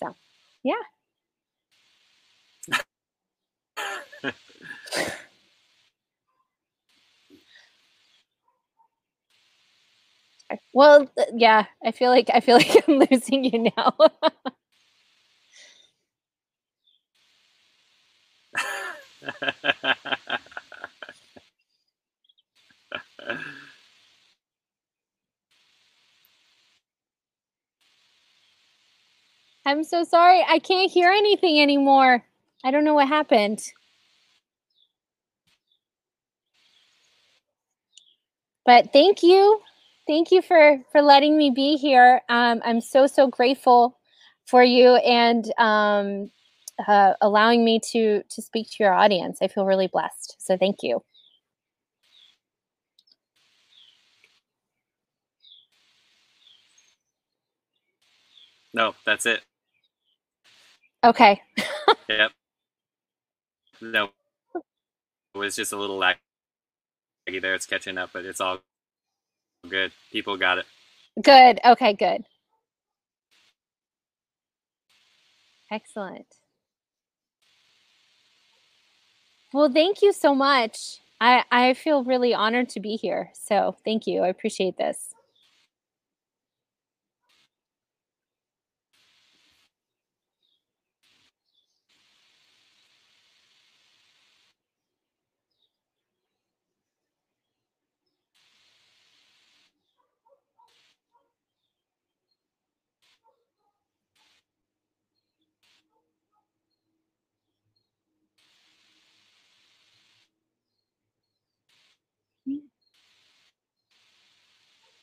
So, 0.00 0.14
yeah. 0.64 0.74
well, 10.74 11.08
yeah, 11.34 11.66
I 11.84 11.92
feel 11.92 12.10
like 12.10 12.30
I 12.34 12.40
feel 12.40 12.56
like 12.58 12.88
I'm 12.88 13.06
losing 13.10 13.44
you 13.44 13.70
now. 13.76 13.96
I'm 29.64 29.84
so 29.84 30.04
sorry. 30.04 30.44
I 30.48 30.58
can't 30.58 30.90
hear 30.90 31.10
anything 31.10 31.60
anymore. 31.60 32.24
I 32.64 32.70
don't 32.70 32.84
know 32.84 32.94
what 32.94 33.08
happened. 33.08 33.62
But 38.64 38.92
thank 38.92 39.22
you. 39.22 39.60
Thank 40.06 40.30
you 40.32 40.42
for 40.42 40.80
for 40.92 41.02
letting 41.02 41.36
me 41.36 41.50
be 41.50 41.76
here. 41.76 42.22
Um, 42.28 42.60
I'm 42.64 42.80
so 42.80 43.06
so 43.06 43.26
grateful 43.28 43.98
for 44.46 44.62
you 44.62 44.96
and 44.96 45.44
um, 45.58 46.30
uh, 46.86 47.14
allowing 47.20 47.64
me 47.64 47.80
to 47.92 48.22
to 48.28 48.42
speak 48.42 48.70
to 48.72 48.76
your 48.80 48.92
audience. 48.92 49.38
I 49.42 49.48
feel 49.48 49.64
really 49.66 49.88
blessed. 49.88 50.36
So 50.38 50.56
thank 50.56 50.78
you. 50.82 51.02
No, 58.74 58.94
that's 59.04 59.26
it. 59.26 59.42
Okay. 61.04 61.42
yep. 62.08 62.32
No, 63.80 64.10
it 65.34 65.38
was 65.38 65.56
just 65.56 65.72
a 65.72 65.76
little 65.78 65.98
laggy 66.00 66.16
there. 67.42 67.54
It's 67.54 67.66
catching 67.66 67.98
up, 67.98 68.10
but 68.12 68.24
it's 68.26 68.40
all 68.40 68.60
good. 69.68 69.92
People 70.12 70.36
got 70.38 70.58
it. 70.58 70.66
Good. 71.22 71.60
Okay, 71.64 71.94
good. 71.94 72.24
Excellent. 75.70 76.26
Well, 79.52 79.72
thank 79.72 80.02
you 80.02 80.12
so 80.14 80.34
much. 80.34 81.00
I, 81.20 81.44
I 81.50 81.74
feel 81.74 82.04
really 82.04 82.34
honored 82.34 82.70
to 82.70 82.80
be 82.80 82.96
here. 82.96 83.32
So 83.34 83.76
thank 83.84 84.06
you. 84.06 84.22
I 84.22 84.28
appreciate 84.28 84.78
this. 84.78 85.11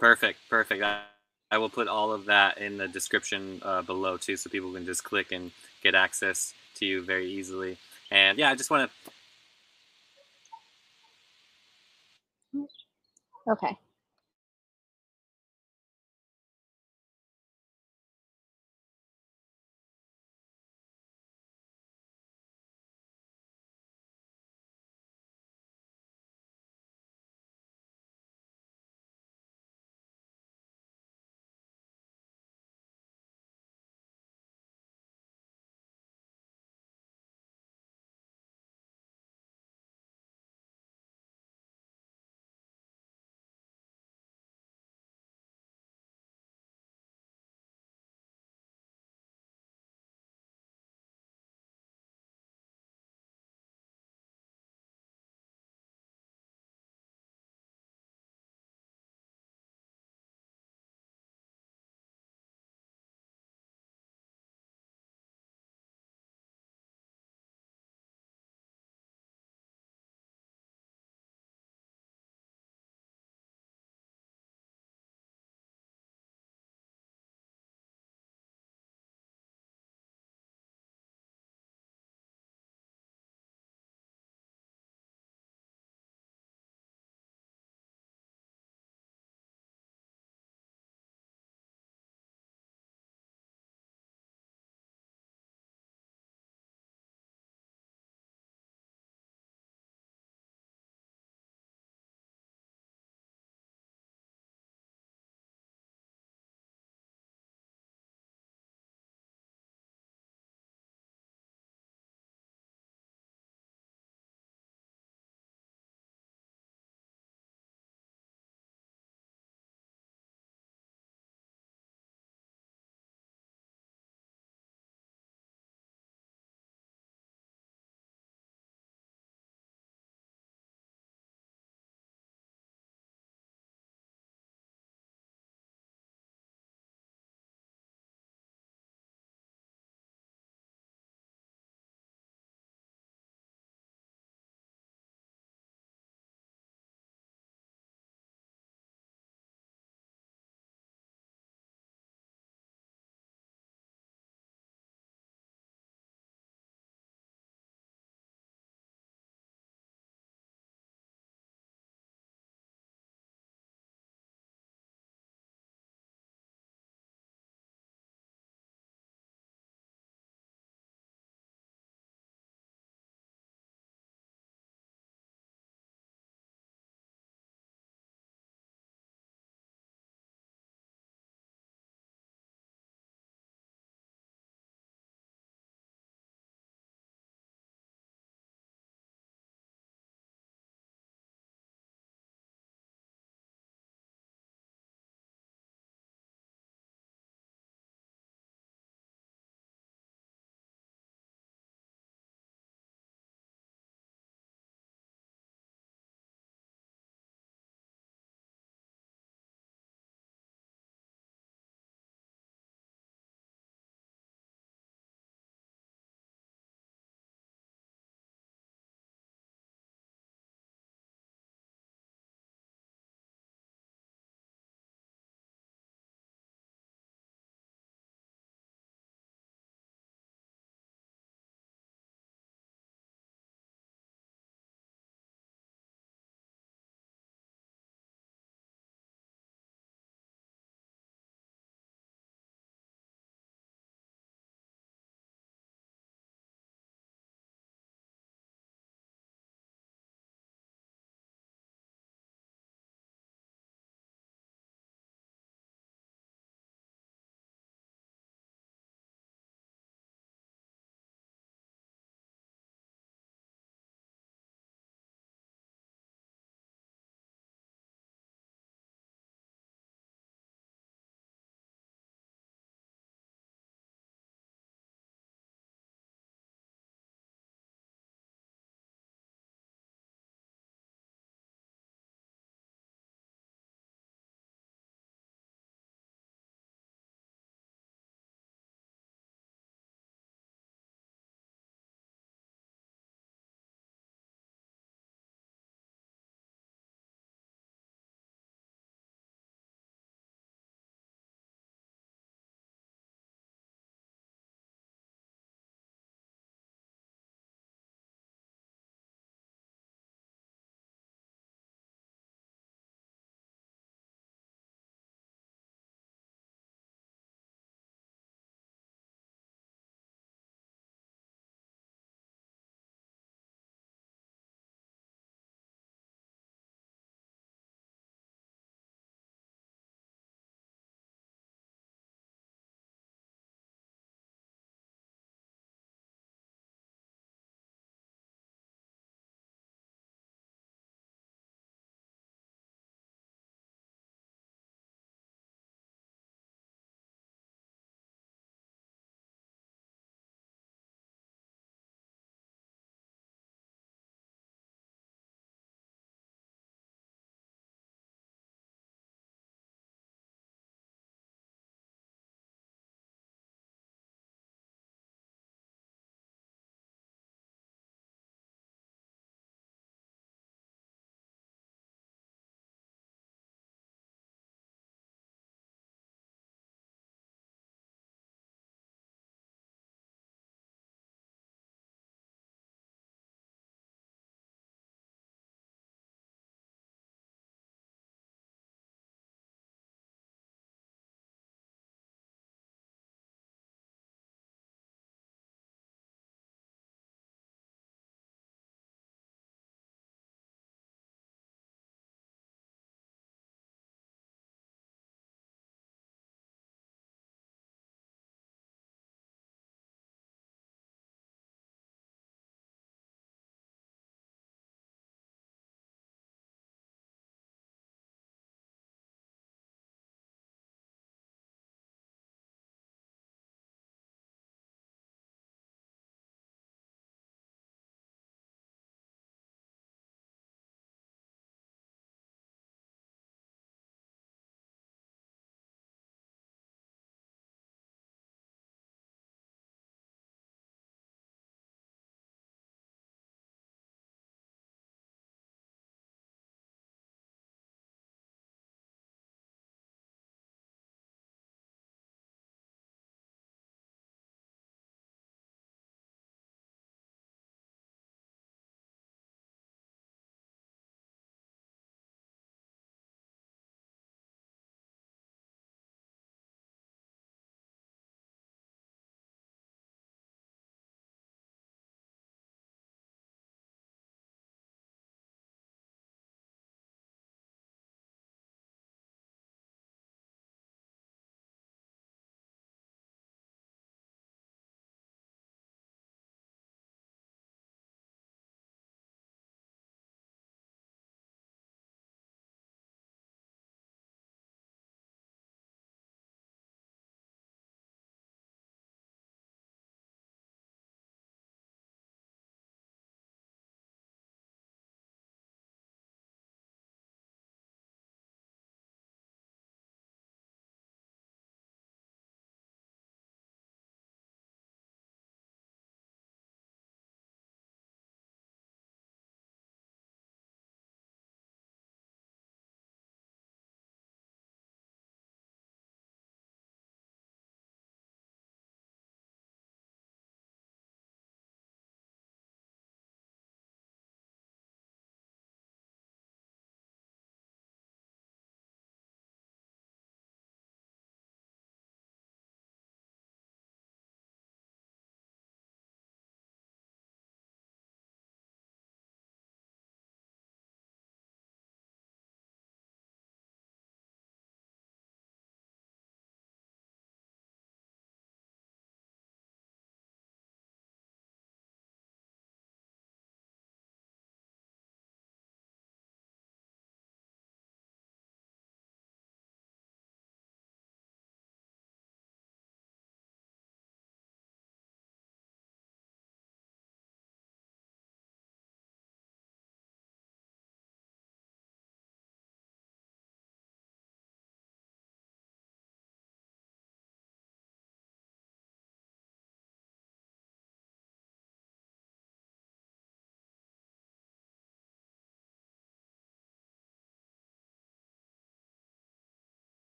Perfect, 0.00 0.38
perfect. 0.48 0.82
I, 0.82 1.02
I 1.50 1.58
will 1.58 1.68
put 1.68 1.86
all 1.86 2.10
of 2.10 2.24
that 2.24 2.56
in 2.58 2.78
the 2.78 2.88
description 2.88 3.60
uh, 3.62 3.82
below 3.82 4.16
too, 4.16 4.36
so 4.38 4.48
people 4.48 4.72
can 4.72 4.86
just 4.86 5.04
click 5.04 5.30
and 5.30 5.52
get 5.82 5.94
access 5.94 6.54
to 6.76 6.86
you 6.86 7.02
very 7.02 7.30
easily. 7.30 7.76
And 8.10 8.38
yeah, 8.38 8.50
I 8.50 8.54
just 8.54 8.70
want 8.70 8.90
to. 12.54 12.60
Okay. 13.52 13.76